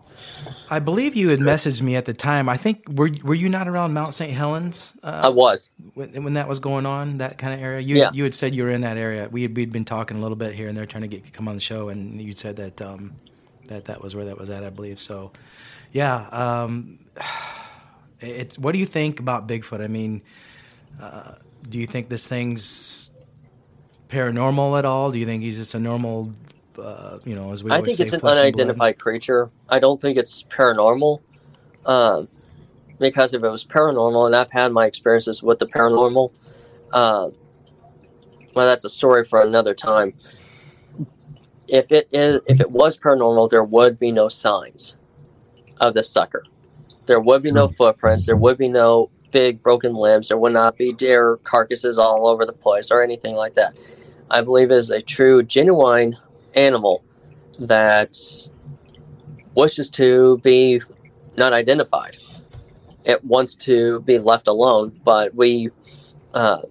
I 0.69 0.79
believe 0.79 1.15
you 1.15 1.29
had 1.29 1.39
messaged 1.39 1.81
me 1.81 1.95
at 1.95 2.05
the 2.05 2.13
time. 2.13 2.49
I 2.49 2.57
think 2.57 2.87
were 2.89 3.11
were 3.23 3.35
you 3.35 3.49
not 3.49 3.67
around 3.67 3.93
Mount 3.93 4.13
St. 4.15 4.31
Helens 4.33 4.95
I 5.21 5.27
uh, 5.27 5.31
was. 5.31 5.69
when, 5.95 6.23
when 6.23 6.33
that 6.33 6.47
was 6.47 6.59
going 6.59 6.85
on? 6.85 7.19
That 7.19 7.37
kind 7.37 7.53
of 7.53 7.61
area. 7.61 7.81
You 7.81 7.97
Yeah. 7.97 8.11
you 8.11 8.23
had 8.23 8.33
said 8.35 8.55
you 8.55 8.63
were 8.63 8.71
in 8.71 8.81
that 8.81 8.97
area. 8.97 9.29
We 9.29 9.43
had, 9.43 9.55
we'd 9.55 9.71
been 9.71 9.85
talking 9.85 10.17
a 10.17 10.21
little 10.21 10.37
bit 10.37 10.55
here 10.55 10.69
and 10.69 10.77
there, 10.77 10.85
trying 10.87 11.03
to 11.03 11.09
get 11.09 11.31
come 11.33 11.47
on 11.47 11.55
the 11.55 11.61
show, 11.61 11.89
and 11.89 12.21
you 12.21 12.33
said 12.33 12.57
that 12.57 12.81
um, 12.81 13.15
that 13.67 13.85
that 13.85 14.01
was 14.01 14.15
where 14.15 14.25
that 14.25 14.37
was 14.37 14.49
at. 14.49 14.63
I 14.63 14.69
believe 14.71 15.01
so. 15.01 15.33
Yeah. 15.93 16.27
Um, 16.29 16.99
it's 18.21 18.57
what 18.59 18.73
do 18.73 18.79
you 18.79 18.85
think 18.87 19.19
about 19.19 19.47
Bigfoot? 19.47 19.81
I 19.83 19.87
mean, 19.87 20.21
uh, 21.01 21.33
do 21.69 21.79
you 21.79 21.87
think 21.87 22.09
this 22.09 22.27
thing's 22.27 23.11
paranormal 24.09 24.77
at 24.79 24.85
all? 24.85 25.11
Do 25.11 25.19
you 25.19 25.25
think 25.25 25.43
he's 25.43 25.57
just 25.57 25.75
a 25.75 25.79
normal, 25.79 26.33
uh, 26.81 27.19
you 27.25 27.35
know, 27.35 27.51
as 27.51 27.63
we 27.63 27.71
I 27.71 27.81
think 27.81 27.99
it's 27.99 28.13
an 28.13 28.21
unidentified 28.23 28.99
creature. 28.99 29.49
I 29.69 29.79
don't 29.79 29.99
think 30.01 30.17
it's 30.17 30.43
paranormal. 30.43 31.21
Um, 31.85 32.27
because 32.99 33.33
if 33.33 33.43
it 33.43 33.49
was 33.49 33.65
paranormal, 33.65 34.27
and 34.27 34.35
I've 34.35 34.51
had 34.51 34.71
my 34.71 34.85
experiences 34.85 35.41
with 35.41 35.59
the 35.59 35.65
paranormal, 35.65 36.31
um, 36.93 37.31
well, 38.53 38.67
that's 38.67 38.85
a 38.85 38.89
story 38.89 39.25
for 39.25 39.41
another 39.41 39.73
time. 39.73 40.13
If 41.67 41.91
it 41.91 42.07
is, 42.11 42.41
if 42.47 42.59
it 42.59 42.69
was 42.69 42.97
paranormal, 42.97 43.49
there 43.49 43.63
would 43.63 43.97
be 43.97 44.11
no 44.11 44.29
signs 44.29 44.95
of 45.79 45.93
the 45.93 46.03
sucker. 46.03 46.43
There 47.07 47.19
would 47.19 47.41
be 47.41 47.51
no 47.51 47.67
footprints. 47.67 48.25
There 48.25 48.35
would 48.35 48.57
be 48.57 48.67
no 48.67 49.09
big 49.31 49.63
broken 49.63 49.93
limbs. 49.95 50.27
There 50.27 50.37
would 50.37 50.53
not 50.53 50.77
be 50.77 50.93
deer 50.93 51.37
carcasses 51.37 51.97
all 51.97 52.27
over 52.27 52.45
the 52.45 52.53
place 52.53 52.91
or 52.91 53.01
anything 53.01 53.35
like 53.35 53.55
that. 53.55 53.73
I 54.29 54.41
believe 54.41 54.69
it 54.71 54.77
is 54.77 54.91
a 54.91 55.01
true, 55.01 55.43
genuine 55.43 56.17
animal 56.55 57.03
that 57.59 58.17
wishes 59.55 59.89
to 59.91 60.37
be 60.39 60.81
not 61.37 61.53
identified. 61.53 62.17
It 63.03 63.23
wants 63.23 63.55
to 63.57 64.01
be 64.01 64.19
left 64.19 64.47
alone, 64.47 64.99
but 65.03 65.33
we 65.35 65.69
uh, 66.33 66.61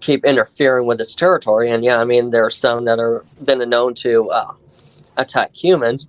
keep 0.00 0.24
interfering 0.24 0.86
with 0.86 1.00
its 1.00 1.14
territory. 1.14 1.70
And 1.70 1.84
yeah, 1.84 2.00
I 2.00 2.04
mean, 2.04 2.30
there 2.30 2.44
are 2.44 2.50
some 2.50 2.84
that 2.84 2.98
are 2.98 3.24
been 3.42 3.66
known 3.68 3.94
to 3.96 4.30
uh, 4.30 4.52
attack 5.16 5.54
humans, 5.54 6.06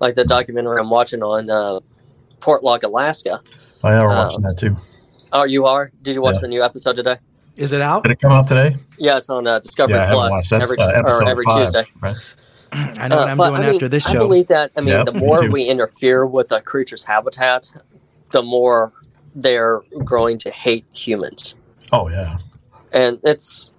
like 0.00 0.14
the 0.14 0.24
documentary 0.24 0.78
I'm 0.78 0.90
watching 0.90 1.22
on 1.22 1.50
uh, 1.50 1.80
Portlock, 2.40 2.82
Alaska. 2.84 3.40
Yeah, 3.82 4.02
we're 4.04 4.10
Uh, 4.10 4.24
watching 4.24 4.42
that 4.42 4.56
too. 4.58 4.76
Oh, 5.32 5.44
you 5.44 5.66
are? 5.66 5.90
Did 6.02 6.14
you 6.14 6.22
watch 6.22 6.36
Yeah. 6.36 6.42
the 6.42 6.48
new 6.48 6.62
episode 6.62 6.96
today? 6.96 7.16
Is 7.56 7.72
it 7.72 7.80
out? 7.80 8.02
Did 8.02 8.12
it 8.12 8.20
come 8.20 8.32
out 8.32 8.46
today? 8.46 8.76
Yeah, 8.98 9.16
it's 9.18 9.30
on 9.30 9.46
uh, 9.46 9.58
Discovery 9.60 9.94
yeah, 9.96 10.08
I 10.08 10.12
Plus 10.12 10.52
every 10.52 10.78
uh, 10.78 11.02
or 11.02 11.28
every 11.28 11.44
five, 11.44 11.64
Tuesday. 11.66 11.84
Right? 12.00 12.16
I 12.72 13.08
know 13.08 13.16
what 13.16 13.28
Uh, 13.28 13.30
I'm 13.30 13.36
doing 13.38 13.54
I 13.54 13.60
mean, 13.66 13.74
after 13.74 13.88
this 13.88 14.04
show. 14.04 14.10
I 14.10 14.16
believe 14.18 14.46
that. 14.48 14.72
I 14.76 14.80
mean, 14.80 14.88
Yeah, 14.90 15.04
the 15.04 15.12
more 15.14 15.42
too. 15.42 15.50
we 15.50 15.64
interfere 15.64 16.26
with 16.26 16.52
a 16.52 16.60
creature's 16.60 17.04
habitat, 17.04 17.70
the 18.30 18.42
more 18.42 18.92
they're 19.34 19.80
growing 20.04 20.38
to 20.38 20.50
hate 20.50 20.84
humans, 20.92 21.54
Oh 21.92 22.08
yeah. 22.08 22.38
and 22.92 23.18
it's 23.24 23.70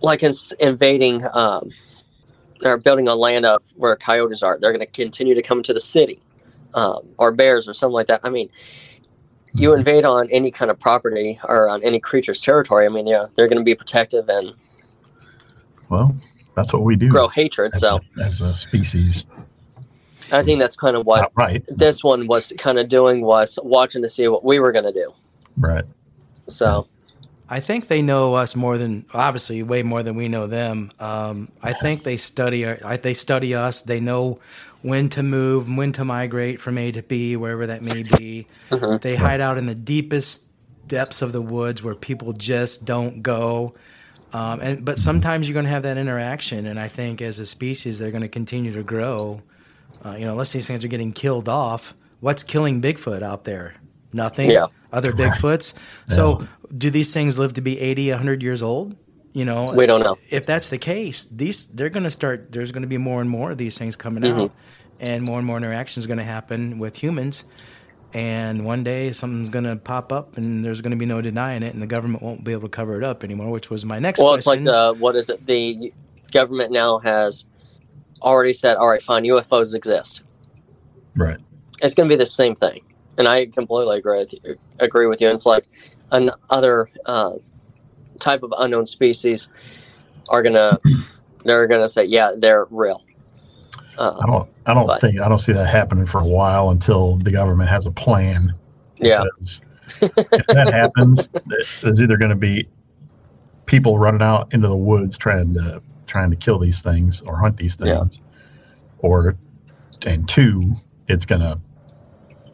like 0.00 0.22
it's 0.22 0.52
invading. 0.52 1.24
Um, 1.32 1.70
they're 2.60 2.78
building 2.78 3.06
a 3.06 3.14
land 3.14 3.44
of 3.44 3.62
where 3.76 3.94
coyotes 3.96 4.42
are. 4.42 4.58
They're 4.58 4.72
going 4.72 4.80
to 4.80 4.86
continue 4.86 5.34
to 5.34 5.42
come 5.42 5.62
to 5.64 5.74
the 5.74 5.80
city, 5.80 6.20
um, 6.74 7.00
or 7.18 7.30
bears, 7.32 7.68
or 7.68 7.74
something 7.74 7.92
like 7.94 8.06
that. 8.06 8.20
I 8.24 8.30
mean, 8.30 8.48
you 9.58 9.74
invade 9.74 10.04
on 10.04 10.28
any 10.30 10.50
kind 10.50 10.70
of 10.70 10.78
property 10.78 11.38
or 11.44 11.68
on 11.68 11.82
any 11.82 12.00
creature's 12.00 12.40
territory. 12.40 12.86
I 12.86 12.88
mean, 12.88 13.06
yeah, 13.06 13.26
they're 13.34 13.48
going 13.48 13.58
to 13.58 13.64
be 13.64 13.74
protective 13.74 14.28
and 14.28 14.52
Well, 15.88 16.14
that's 16.54 16.72
what 16.72 16.82
we 16.82 16.96
do 16.96 17.08
grow 17.08 17.28
hatred. 17.28 17.74
as, 17.74 17.80
So 17.80 18.00
a, 18.18 18.20
as 18.22 18.40
a 18.40 18.54
species. 18.54 19.26
I 20.32 20.42
think 20.42 20.58
that's 20.58 20.76
kind 20.76 20.96
of 20.96 21.06
what 21.06 21.20
Not 21.22 21.32
right. 21.36 21.64
this 21.68 22.02
one 22.02 22.26
was 22.26 22.52
kind 22.58 22.78
of 22.78 22.88
doing 22.88 23.20
was 23.22 23.58
watching 23.62 24.02
to 24.02 24.08
see 24.08 24.26
what 24.28 24.44
we 24.44 24.58
were 24.58 24.72
going 24.72 24.84
to 24.84 24.92
do. 24.92 25.12
Right. 25.56 25.84
So 26.48 26.88
I 27.48 27.60
think 27.60 27.86
they 27.86 28.02
know 28.02 28.34
us 28.34 28.56
more 28.56 28.76
than 28.76 29.06
obviously 29.14 29.62
way 29.62 29.84
more 29.84 30.02
than 30.02 30.16
we 30.16 30.28
know 30.28 30.48
them. 30.48 30.90
Um, 30.98 31.48
I 31.62 31.72
think 31.74 32.02
they 32.02 32.16
study 32.16 32.64
our, 32.64 32.96
they 32.96 33.14
study 33.14 33.54
us. 33.54 33.82
They 33.82 34.00
know 34.00 34.40
when 34.82 35.08
to 35.10 35.22
move, 35.22 35.68
when 35.68 35.92
to 35.92 36.04
migrate 36.04 36.60
from 36.60 36.78
A 36.78 36.92
to 36.92 37.02
B, 37.02 37.36
wherever 37.36 37.66
that 37.66 37.82
may 37.82 38.02
be. 38.02 38.46
Mhm. 38.70 39.00
They 39.00 39.16
hide 39.16 39.40
out 39.40 39.58
in 39.58 39.66
the 39.66 39.74
deepest 39.74 40.42
depths 40.86 41.22
of 41.22 41.32
the 41.32 41.42
woods 41.42 41.82
where 41.82 41.94
people 41.94 42.32
just 42.32 42.84
don't 42.84 43.22
go. 43.22 43.74
Um, 44.32 44.60
and 44.60 44.84
but 44.84 44.98
sometimes 44.98 45.48
you're 45.48 45.54
going 45.54 45.64
to 45.64 45.70
have 45.70 45.84
that 45.84 45.96
interaction, 45.96 46.66
and 46.66 46.78
I 46.78 46.88
think 46.88 47.22
as 47.22 47.38
a 47.38 47.46
species 47.46 47.98
they're 47.98 48.10
going 48.10 48.22
to 48.22 48.28
continue 48.28 48.72
to 48.72 48.82
grow. 48.82 49.40
Uh, 50.04 50.12
you 50.18 50.24
know, 50.24 50.32
unless 50.32 50.52
these 50.52 50.66
things 50.66 50.84
are 50.84 50.88
getting 50.88 51.12
killed 51.12 51.48
off, 51.48 51.94
what's 52.20 52.42
killing 52.42 52.82
Bigfoot 52.82 53.22
out 53.22 53.44
there? 53.44 53.74
Nothing. 54.12 54.50
Yeah. 54.50 54.66
Other 54.92 55.12
Bigfoots. 55.12 55.72
So, 56.08 56.46
do 56.76 56.90
these 56.90 57.14
things 57.14 57.38
live 57.38 57.54
to 57.54 57.60
be 57.60 57.78
80, 57.80 58.10
100 58.10 58.42
years 58.42 58.62
old? 58.62 58.96
You 59.36 59.44
know, 59.44 59.74
We 59.74 59.84
don't 59.84 60.00
know. 60.00 60.16
If 60.30 60.46
that's 60.46 60.70
the 60.70 60.78
case, 60.78 61.26
these 61.30 61.66
they're 61.66 61.90
going 61.90 62.04
to 62.04 62.10
start. 62.10 62.52
There's 62.52 62.72
going 62.72 62.84
to 62.84 62.88
be 62.88 62.96
more 62.96 63.20
and 63.20 63.28
more 63.28 63.50
of 63.50 63.58
these 63.58 63.76
things 63.76 63.94
coming 63.94 64.22
Mhm. 64.22 64.44
out, 64.44 64.52
and 64.98 65.22
more 65.22 65.36
and 65.36 65.46
more 65.46 65.58
interactions 65.58 66.06
going 66.06 66.16
to 66.16 66.24
happen 66.24 66.78
with 66.78 66.96
humans. 66.96 67.44
And 68.14 68.64
one 68.64 68.82
day 68.82 69.12
something's 69.12 69.50
going 69.50 69.66
to 69.66 69.76
pop 69.76 70.10
up, 70.10 70.38
and 70.38 70.64
there's 70.64 70.80
going 70.80 70.92
to 70.92 70.96
be 70.96 71.04
no 71.04 71.20
denying 71.20 71.62
it, 71.62 71.74
and 71.74 71.82
the 71.82 71.86
government 71.86 72.22
won't 72.22 72.44
be 72.44 72.52
able 72.52 72.62
to 72.62 72.68
cover 72.70 72.96
it 72.96 73.04
up 73.04 73.22
anymore. 73.22 73.50
Which 73.50 73.68
was 73.68 73.84
my 73.84 73.98
next. 73.98 74.22
Well, 74.22 74.32
it's 74.32 74.46
like 74.46 74.64
the 74.64 74.94
what 74.98 75.14
is 75.16 75.28
it? 75.28 75.46
The 75.46 75.92
government 76.32 76.72
now 76.72 76.98
has 77.00 77.44
already 78.22 78.54
said, 78.54 78.78
"All 78.78 78.88
right, 78.88 79.02
fine, 79.02 79.24
UFOs 79.24 79.74
exist." 79.74 80.22
Right. 81.14 81.36
It's 81.82 81.94
going 81.94 82.08
to 82.08 82.12
be 82.14 82.18
the 82.18 82.24
same 82.24 82.54
thing, 82.54 82.80
and 83.18 83.28
I 83.28 83.44
completely 83.44 83.98
agree 83.98 84.16
with 84.16 84.32
you. 84.32 84.56
Agree 84.78 85.06
with 85.06 85.20
you. 85.20 85.28
It's 85.28 85.44
like 85.44 85.66
another 86.10 86.88
uh, 87.04 87.32
type 88.16 88.42
of 88.42 88.52
unknown 88.58 88.86
species 88.86 89.48
are 90.28 90.42
gonna 90.42 90.78
they're 91.44 91.66
gonna 91.68 91.88
say, 91.88 92.04
"Yeah, 92.04 92.32
they're 92.36 92.66
real." 92.70 93.02
Uh, 93.98 94.16
I 94.20 94.26
don't. 94.26 94.48
I 94.66 94.74
don't 94.74 94.86
But- 94.86 95.00
think. 95.00 95.20
I 95.20 95.28
don't 95.28 95.38
see 95.38 95.52
that 95.52 95.66
happening 95.66 96.06
for 96.06 96.20
a 96.20 96.24
while 96.26 96.70
until 96.70 97.16
the 97.16 97.30
government 97.30 97.68
has 97.70 97.86
a 97.86 97.92
plan. 97.92 98.52
yeah, 98.98 99.22
if 100.02 100.46
that 100.48 100.72
happens, 100.72 101.28
there's 101.82 102.00
either 102.00 102.16
going 102.16 102.30
to 102.30 102.34
be 102.36 102.68
people 103.66 103.98
running 103.98 104.22
out 104.22 104.52
into 104.52 104.68
the 104.68 104.76
woods 104.76 105.16
trying 105.16 105.54
to 105.54 105.80
trying 106.06 106.30
to 106.30 106.36
kill 106.36 106.58
these 106.58 106.82
things 106.82 107.20
or 107.22 107.36
hunt 107.38 107.56
these 107.56 107.76
Yeah. 107.80 107.98
things, 108.00 108.20
or 108.98 109.36
and 110.06 110.28
two, 110.28 110.74
it's 111.08 111.24
going 111.24 111.40
to 111.40 111.58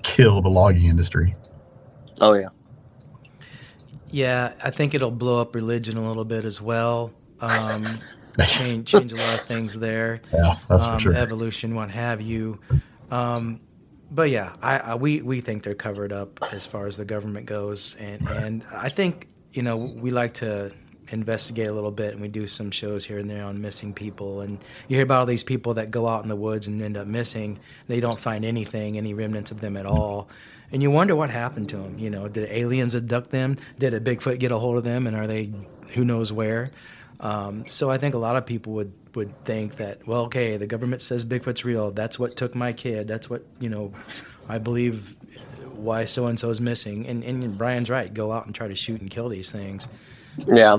kill 0.02 0.40
the 0.42 0.48
logging 0.48 0.86
industry. 0.86 1.34
oh 2.20 2.34
yeah, 2.34 2.48
Yeah, 4.12 4.52
I 4.62 4.70
think 4.70 4.94
it'll 4.94 5.10
blow 5.10 5.40
up 5.40 5.54
religion 5.54 5.96
a 5.96 6.06
little 6.06 6.24
bit 6.24 6.44
as 6.44 6.60
well. 6.60 7.12
Um, 7.40 7.98
change 8.46 8.88
change 8.88 9.12
a 9.12 9.16
lot 9.16 9.34
of 9.34 9.40
things 9.40 9.78
there. 9.78 10.20
Yeah, 10.32 10.58
that's 10.68 10.84
um, 10.84 10.94
for 10.94 11.00
sure. 11.00 11.14
Evolution, 11.14 11.74
what 11.74 11.90
have 11.90 12.20
you. 12.20 12.60
Um, 13.10 13.60
but 14.10 14.30
yeah, 14.30 14.52
I, 14.62 14.78
I 14.78 14.94
we 14.94 15.22
we 15.22 15.40
think 15.40 15.62
they're 15.62 15.74
covered 15.74 16.12
up 16.12 16.38
as 16.52 16.66
far 16.66 16.86
as 16.86 16.96
the 16.96 17.04
government 17.04 17.46
goes, 17.46 17.96
and 17.96 18.28
and 18.28 18.64
I 18.70 18.90
think 18.90 19.28
you 19.52 19.62
know 19.62 19.76
we 19.76 20.10
like 20.10 20.34
to 20.34 20.70
investigate 21.08 21.68
a 21.68 21.72
little 21.72 21.90
bit, 21.90 22.12
and 22.12 22.20
we 22.20 22.28
do 22.28 22.46
some 22.46 22.70
shows 22.70 23.04
here 23.04 23.18
and 23.18 23.28
there 23.28 23.44
on 23.44 23.60
missing 23.60 23.94
people, 23.94 24.42
and 24.42 24.58
you 24.88 24.96
hear 24.96 25.04
about 25.04 25.20
all 25.20 25.26
these 25.26 25.44
people 25.44 25.74
that 25.74 25.90
go 25.90 26.06
out 26.06 26.22
in 26.22 26.28
the 26.28 26.36
woods 26.36 26.66
and 26.66 26.80
end 26.82 26.96
up 26.96 27.06
missing. 27.06 27.58
They 27.86 28.00
don't 28.00 28.18
find 28.18 28.44
anything, 28.44 28.98
any 28.98 29.14
remnants 29.14 29.50
of 29.50 29.60
them 29.60 29.76
at 29.76 29.86
all. 29.86 30.28
And 30.72 30.82
you 30.82 30.90
wonder 30.90 31.14
what 31.14 31.30
happened 31.30 31.68
to 31.70 31.76
them. 31.76 31.98
You 31.98 32.10
know, 32.10 32.28
did 32.28 32.50
aliens 32.50 32.94
abduct 32.94 33.30
them? 33.30 33.58
Did 33.78 33.94
a 33.94 34.00
Bigfoot 34.00 34.38
get 34.38 34.52
a 34.52 34.58
hold 34.58 34.78
of 34.78 34.84
them? 34.84 35.06
And 35.06 35.14
are 35.14 35.26
they 35.26 35.52
who 35.94 36.04
knows 36.04 36.32
where? 36.32 36.68
Um, 37.20 37.68
so 37.68 37.90
I 37.90 37.98
think 37.98 38.14
a 38.14 38.18
lot 38.18 38.36
of 38.36 38.46
people 38.46 38.72
would 38.74 38.92
would 39.14 39.44
think 39.44 39.76
that 39.76 40.06
well, 40.06 40.22
okay, 40.22 40.56
the 40.56 40.66
government 40.66 41.02
says 41.02 41.24
Bigfoot's 41.24 41.64
real. 41.64 41.90
That's 41.90 42.18
what 42.18 42.36
took 42.36 42.54
my 42.54 42.72
kid. 42.72 43.06
That's 43.06 43.28
what 43.28 43.44
you 43.60 43.68
know. 43.68 43.92
I 44.48 44.58
believe 44.58 45.14
why 45.74 46.04
so 46.06 46.26
and 46.26 46.40
so 46.40 46.50
is 46.50 46.60
missing. 46.60 47.06
And 47.06 47.22
and 47.22 47.56
Brian's 47.58 47.90
right. 47.90 48.12
Go 48.12 48.32
out 48.32 48.46
and 48.46 48.54
try 48.54 48.68
to 48.68 48.74
shoot 48.74 49.00
and 49.00 49.10
kill 49.10 49.28
these 49.28 49.50
things, 49.50 49.86
yeah. 50.46 50.78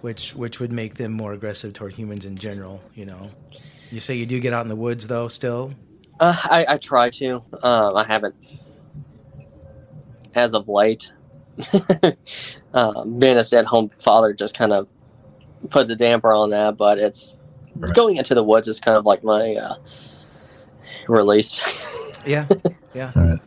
which 0.00 0.34
which 0.34 0.60
would 0.60 0.72
make 0.72 0.94
them 0.94 1.12
more 1.12 1.32
aggressive 1.32 1.72
toward 1.72 1.94
humans 1.94 2.24
in 2.24 2.36
general. 2.36 2.82
You 2.94 3.06
know. 3.06 3.30
You 3.90 4.00
say 4.00 4.16
you 4.16 4.26
do 4.26 4.38
get 4.38 4.52
out 4.52 4.62
in 4.62 4.68
the 4.68 4.76
woods 4.76 5.06
though. 5.06 5.28
Still, 5.28 5.72
Uh, 6.20 6.34
I, 6.44 6.66
I 6.70 6.76
try 6.78 7.10
to. 7.10 7.42
Um, 7.62 7.96
I 7.96 8.04
haven't 8.04 8.34
as 10.34 10.54
of 10.54 10.68
late. 10.68 11.12
uh, 12.74 13.04
being 13.04 13.36
a 13.36 13.42
stay-at-home 13.42 13.88
father 13.90 14.32
just 14.32 14.56
kind 14.56 14.72
of 14.72 14.86
puts 15.70 15.90
a 15.90 15.96
damper 15.96 16.32
on 16.32 16.50
that, 16.50 16.76
but 16.76 16.98
it's 16.98 17.36
Right. 17.76 17.94
going 17.94 18.16
into 18.16 18.34
the 18.34 18.42
woods 18.42 18.66
is 18.66 18.80
kind 18.80 18.96
of 18.96 19.06
like 19.06 19.22
my 19.22 19.54
uh, 19.54 19.74
release. 21.06 21.60
yeah, 22.26 22.46
yeah. 22.94 23.12
All 23.14 23.22
right. 23.22 23.38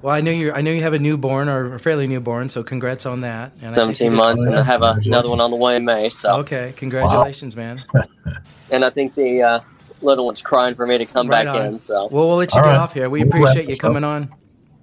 Well, 0.00 0.14
I 0.14 0.20
know 0.20 0.30
you. 0.30 0.52
I 0.52 0.60
know 0.60 0.70
you 0.70 0.82
have 0.82 0.92
a 0.92 0.98
newborn 1.00 1.48
or 1.48 1.74
a 1.74 1.80
fairly 1.80 2.06
newborn, 2.06 2.48
so 2.50 2.62
congrats 2.62 3.04
on 3.04 3.22
that. 3.22 3.52
And 3.62 3.74
Seventeen 3.74 4.14
months, 4.14 4.42
and 4.42 4.54
I 4.54 4.62
have 4.62 4.82
a, 4.82 5.00
another 5.06 5.28
one 5.30 5.40
on 5.40 5.50
the 5.50 5.56
way 5.56 5.74
in 5.74 5.84
May. 5.84 6.08
So, 6.10 6.36
Okay, 6.40 6.72
congratulations, 6.76 7.56
man. 7.56 7.82
and 8.70 8.84
I 8.84 8.90
think 8.90 9.16
the 9.16 9.42
uh, 9.42 9.60
little 10.04 10.26
one's 10.26 10.42
crying 10.42 10.74
for 10.74 10.86
me 10.86 10.98
to 10.98 11.06
come 11.06 11.28
Right 11.28 11.44
back 11.46 11.54
on. 11.56 11.66
in. 11.66 11.78
So, 11.78 12.08
Well, 12.10 12.28
we'll 12.28 12.36
let 12.36 12.52
you 12.52 12.58
All 12.58 12.64
get 12.64 12.70
right. 12.70 12.78
off 12.78 12.92
here. 12.94 13.08
We 13.10 13.20
We'll 13.24 13.28
appreciate 13.28 13.62
you 13.62 13.68
this 13.68 13.78
up. 13.78 13.82
coming 13.82 14.04
on. 14.04 14.32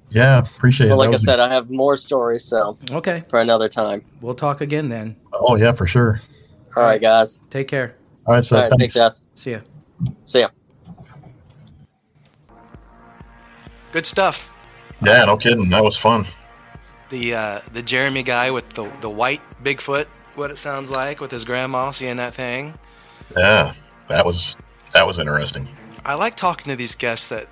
Yeah, 0.10 0.40
appreciate 0.40 0.88
well, 0.88 0.96
it. 0.96 1.00
like 1.00 1.08
I 1.08 1.12
was 1.12 1.22
a- 1.22 1.26
said, 1.26 1.40
I 1.40 1.48
have 1.54 1.70
more 1.70 1.96
stories. 1.96 2.44
So, 2.44 2.78
Okay, 2.92 3.24
for 3.30 3.40
another 3.40 3.70
time. 3.70 4.04
we'll 4.20 4.34
talk 4.34 4.60
again 4.62 4.90
then. 4.90 5.16
oh 5.34 5.56
yeah, 5.56 5.72
for 5.72 5.86
sure. 5.86 6.22
All 6.76 6.84
right, 6.84 7.00
guys. 7.02 7.40
Take 7.50 7.68
care. 7.70 7.96
All 8.26 8.34
right, 8.36 8.44
so 8.44 8.56
All 8.58 8.64
right, 8.64 8.70
thanks. 8.78 8.94
thanks, 8.94 9.20
guys. 9.20 9.22
See 9.36 9.52
ya. 9.52 9.60
See 10.26 10.40
ya. 10.42 10.50
Good 13.92 14.06
stuff. 14.06 14.50
Yeah, 15.06 15.26
no 15.26 15.38
kidding. 15.38 15.70
That 15.70 15.84
was 15.84 15.98
fun. 15.98 16.26
The 17.10 17.36
uh, 17.36 17.60
the 17.74 17.82
Jeremy 17.82 18.24
guy 18.24 18.52
with 18.52 18.70
the 18.70 18.90
the 19.02 19.10
white 19.10 19.42
Bigfoot, 19.64 20.06
what 20.36 20.52
it 20.52 20.58
sounds 20.58 20.92
like, 20.92 21.20
with 21.20 21.32
his 21.32 21.44
grandma 21.44 21.92
seeing 21.92 22.16
that 22.18 22.34
thing. 22.34 22.74
Yeah, 23.36 23.74
that 24.08 24.26
was 24.26 24.56
that 24.94 25.06
was 25.08 25.20
interesting. 25.20 25.68
I 26.06 26.16
like 26.16 26.36
talking 26.36 26.72
to 26.72 26.76
these 26.76 26.96
guests 26.96 27.28
that 27.30 27.48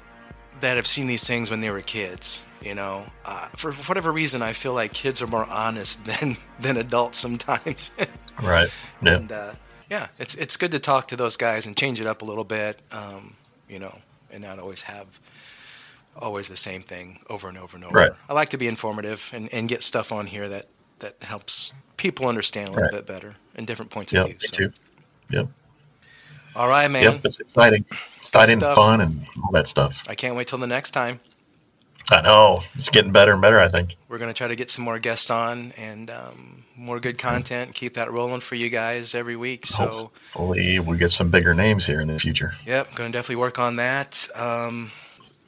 that 0.62 0.76
have 0.76 0.88
seen 0.88 1.08
these 1.08 1.26
things 1.26 1.50
when 1.50 1.60
they 1.62 1.70
were 1.70 1.82
kids. 1.82 2.44
You 2.62 2.76
know, 2.76 3.06
uh, 3.24 3.48
for, 3.56 3.72
for 3.72 3.90
whatever 3.90 4.12
reason, 4.12 4.42
I 4.42 4.52
feel 4.52 4.74
like 4.74 4.92
kids 4.92 5.22
are 5.22 5.28
more 5.28 5.46
honest 5.46 6.04
than 6.10 6.38
than 6.60 6.78
adults 6.78 7.18
sometimes. 7.20 7.92
Right. 8.42 8.70
Yeah. 9.02 9.16
and 9.18 9.32
uh, 9.34 9.52
yeah, 9.90 10.08
it's 10.18 10.34
it's 10.36 10.56
good 10.56 10.72
to 10.72 10.80
talk 10.80 11.10
to 11.10 11.18
those 11.18 11.36
guys 11.36 11.66
and 11.66 11.76
change 11.76 12.00
it 12.00 12.08
up 12.08 12.22
a 12.22 12.26
little 12.26 12.46
bit. 12.46 12.80
Um, 12.90 13.36
you 13.68 13.80
know, 13.80 13.98
and 14.32 14.42
not 14.44 14.60
always 14.60 14.84
have 14.84 15.08
always 16.16 16.48
the 16.48 16.56
same 16.56 16.82
thing 16.82 17.20
over 17.30 17.50
and 17.50 17.58
over 17.58 17.76
and 17.76 17.84
over. 17.86 17.94
Right. 17.98 18.12
I 18.30 18.34
like 18.34 18.48
to 18.50 18.58
be 18.58 18.68
informative 18.68 19.30
and, 19.34 19.54
and 19.54 19.68
get 19.68 19.84
stuff 19.84 20.12
on 20.14 20.28
here 20.28 20.48
that 20.48 20.68
that 21.00 21.16
helps 21.22 21.74
people 21.98 22.28
understand 22.28 22.70
a 22.70 22.72
little 22.72 22.84
Right. 22.86 22.92
bit 22.94 23.06
better 23.06 23.36
and 23.56 23.68
different 23.68 23.92
points 23.92 24.14
Yep. 24.14 24.24
of 24.26 24.30
view. 24.32 24.40
So. 24.40 24.56
too. 24.58 24.72
Yep. 25.32 25.48
All 26.56 26.68
right, 26.68 26.90
man. 26.90 27.04
Yep. 27.04 27.22
It's 27.26 27.40
exciting, 27.40 27.86
exciting, 28.18 28.60
stuff. 28.60 28.76
fun, 28.76 29.02
and 29.02 29.26
all 29.44 29.52
that 29.52 29.68
stuff. 29.68 30.06
I 30.10 30.16
can't 30.16 30.36
wait 30.36 30.48
till 30.48 30.60
the 30.60 30.68
next 30.68 30.92
time. 30.92 31.20
I 32.12 32.22
know 32.22 32.62
it's 32.76 32.90
getting 32.90 33.12
better 33.12 33.34
and 33.34 33.42
better. 33.42 33.60
I 33.60 33.68
think. 33.68 33.96
We're 34.08 34.18
going 34.18 34.34
to 34.34 34.38
try 34.38 34.48
to 34.48 34.56
get 34.56 34.72
some 34.72 34.84
more 34.84 34.98
guests 34.98 35.30
on 35.30 35.74
and 35.78 36.10
um, 36.10 36.66
more 36.76 37.00
good 37.00 37.20
content. 37.20 37.76
Keep 37.76 37.94
that 37.96 38.12
rolling 38.12 38.40
for 38.40 38.56
you 38.56 38.70
guys 38.70 39.14
every 39.14 39.36
week. 39.36 39.68
So, 39.68 40.12
Hopefully, 40.34 40.80
we 40.80 40.98
get 40.98 41.12
some 41.12 41.30
bigger 41.30 41.54
names 41.54 41.86
here 41.86 42.02
in 42.02 42.08
the 42.08 42.18
future. 42.18 42.54
yep, 42.66 42.96
going 42.96 43.12
to 43.12 43.18
definitely 43.18 43.36
work 43.36 43.60
on 43.60 43.76
that. 43.76 44.28
Um, 44.34 44.92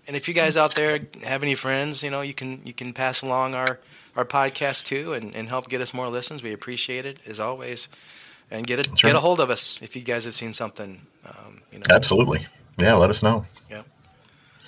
and 0.08 0.16
if 0.16 0.28
you 0.28 0.34
guys 0.34 0.58
out 0.58 0.76
there 0.76 1.00
have 1.24 1.42
any 1.42 1.56
friends, 1.56 2.04
you 2.04 2.10
know, 2.10 2.22
you 2.22 2.34
can 2.34 2.62
you 2.66 2.74
can 2.74 2.94
pass 2.94 3.22
along 3.22 3.56
our 3.56 3.80
our 4.16 4.26
podcast 4.26 4.86
too 4.86 5.14
and, 5.14 5.34
and 5.36 5.48
help 5.50 5.70
get 5.70 5.82
us 5.82 5.94
more 5.94 6.10
listens. 6.10 6.44
We 6.44 6.54
appreciate 6.54 7.06
it 7.06 7.20
as 7.26 7.40
always. 7.40 7.88
And 8.52 8.68
get 8.68 8.80
it 8.80 8.88
That's 8.90 9.02
get 9.02 9.08
right. 9.08 9.16
a 9.16 9.20
hold 9.20 9.40
of 9.40 9.50
us 9.50 9.82
if 9.82 9.96
you 9.96 10.02
guys 10.04 10.26
have 10.26 10.36
seen 10.36 10.54
something. 10.54 11.02
Um, 11.26 11.62
you 11.72 11.80
know, 11.80 11.84
Absolutely. 11.90 12.46
Yeah. 12.78 12.94
Let 12.96 13.10
us 13.10 13.24
know. 13.24 13.46
Yeah. 13.70 13.84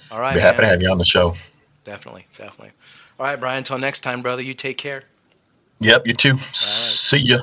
All 0.10 0.20
right, 0.20 0.36
Be 0.36 0.40
happy 0.40 0.62
to 0.62 0.68
have 0.68 0.82
you 0.82 0.90
on 0.90 0.98
the 0.98 1.06
show. 1.06 1.36
Definitely, 1.84 2.28
definitely. 2.38 2.72
All 3.20 3.26
right, 3.26 3.40
Brian. 3.40 3.58
Until 3.58 3.78
next 3.78 4.02
time, 4.02 4.22
brother. 4.22 4.42
You 4.42 4.54
take 4.54 4.78
care. 4.78 5.04
Yep. 5.80 6.08
You 6.08 6.14
too. 6.14 6.38
See 6.54 7.18
ya. 7.18 7.40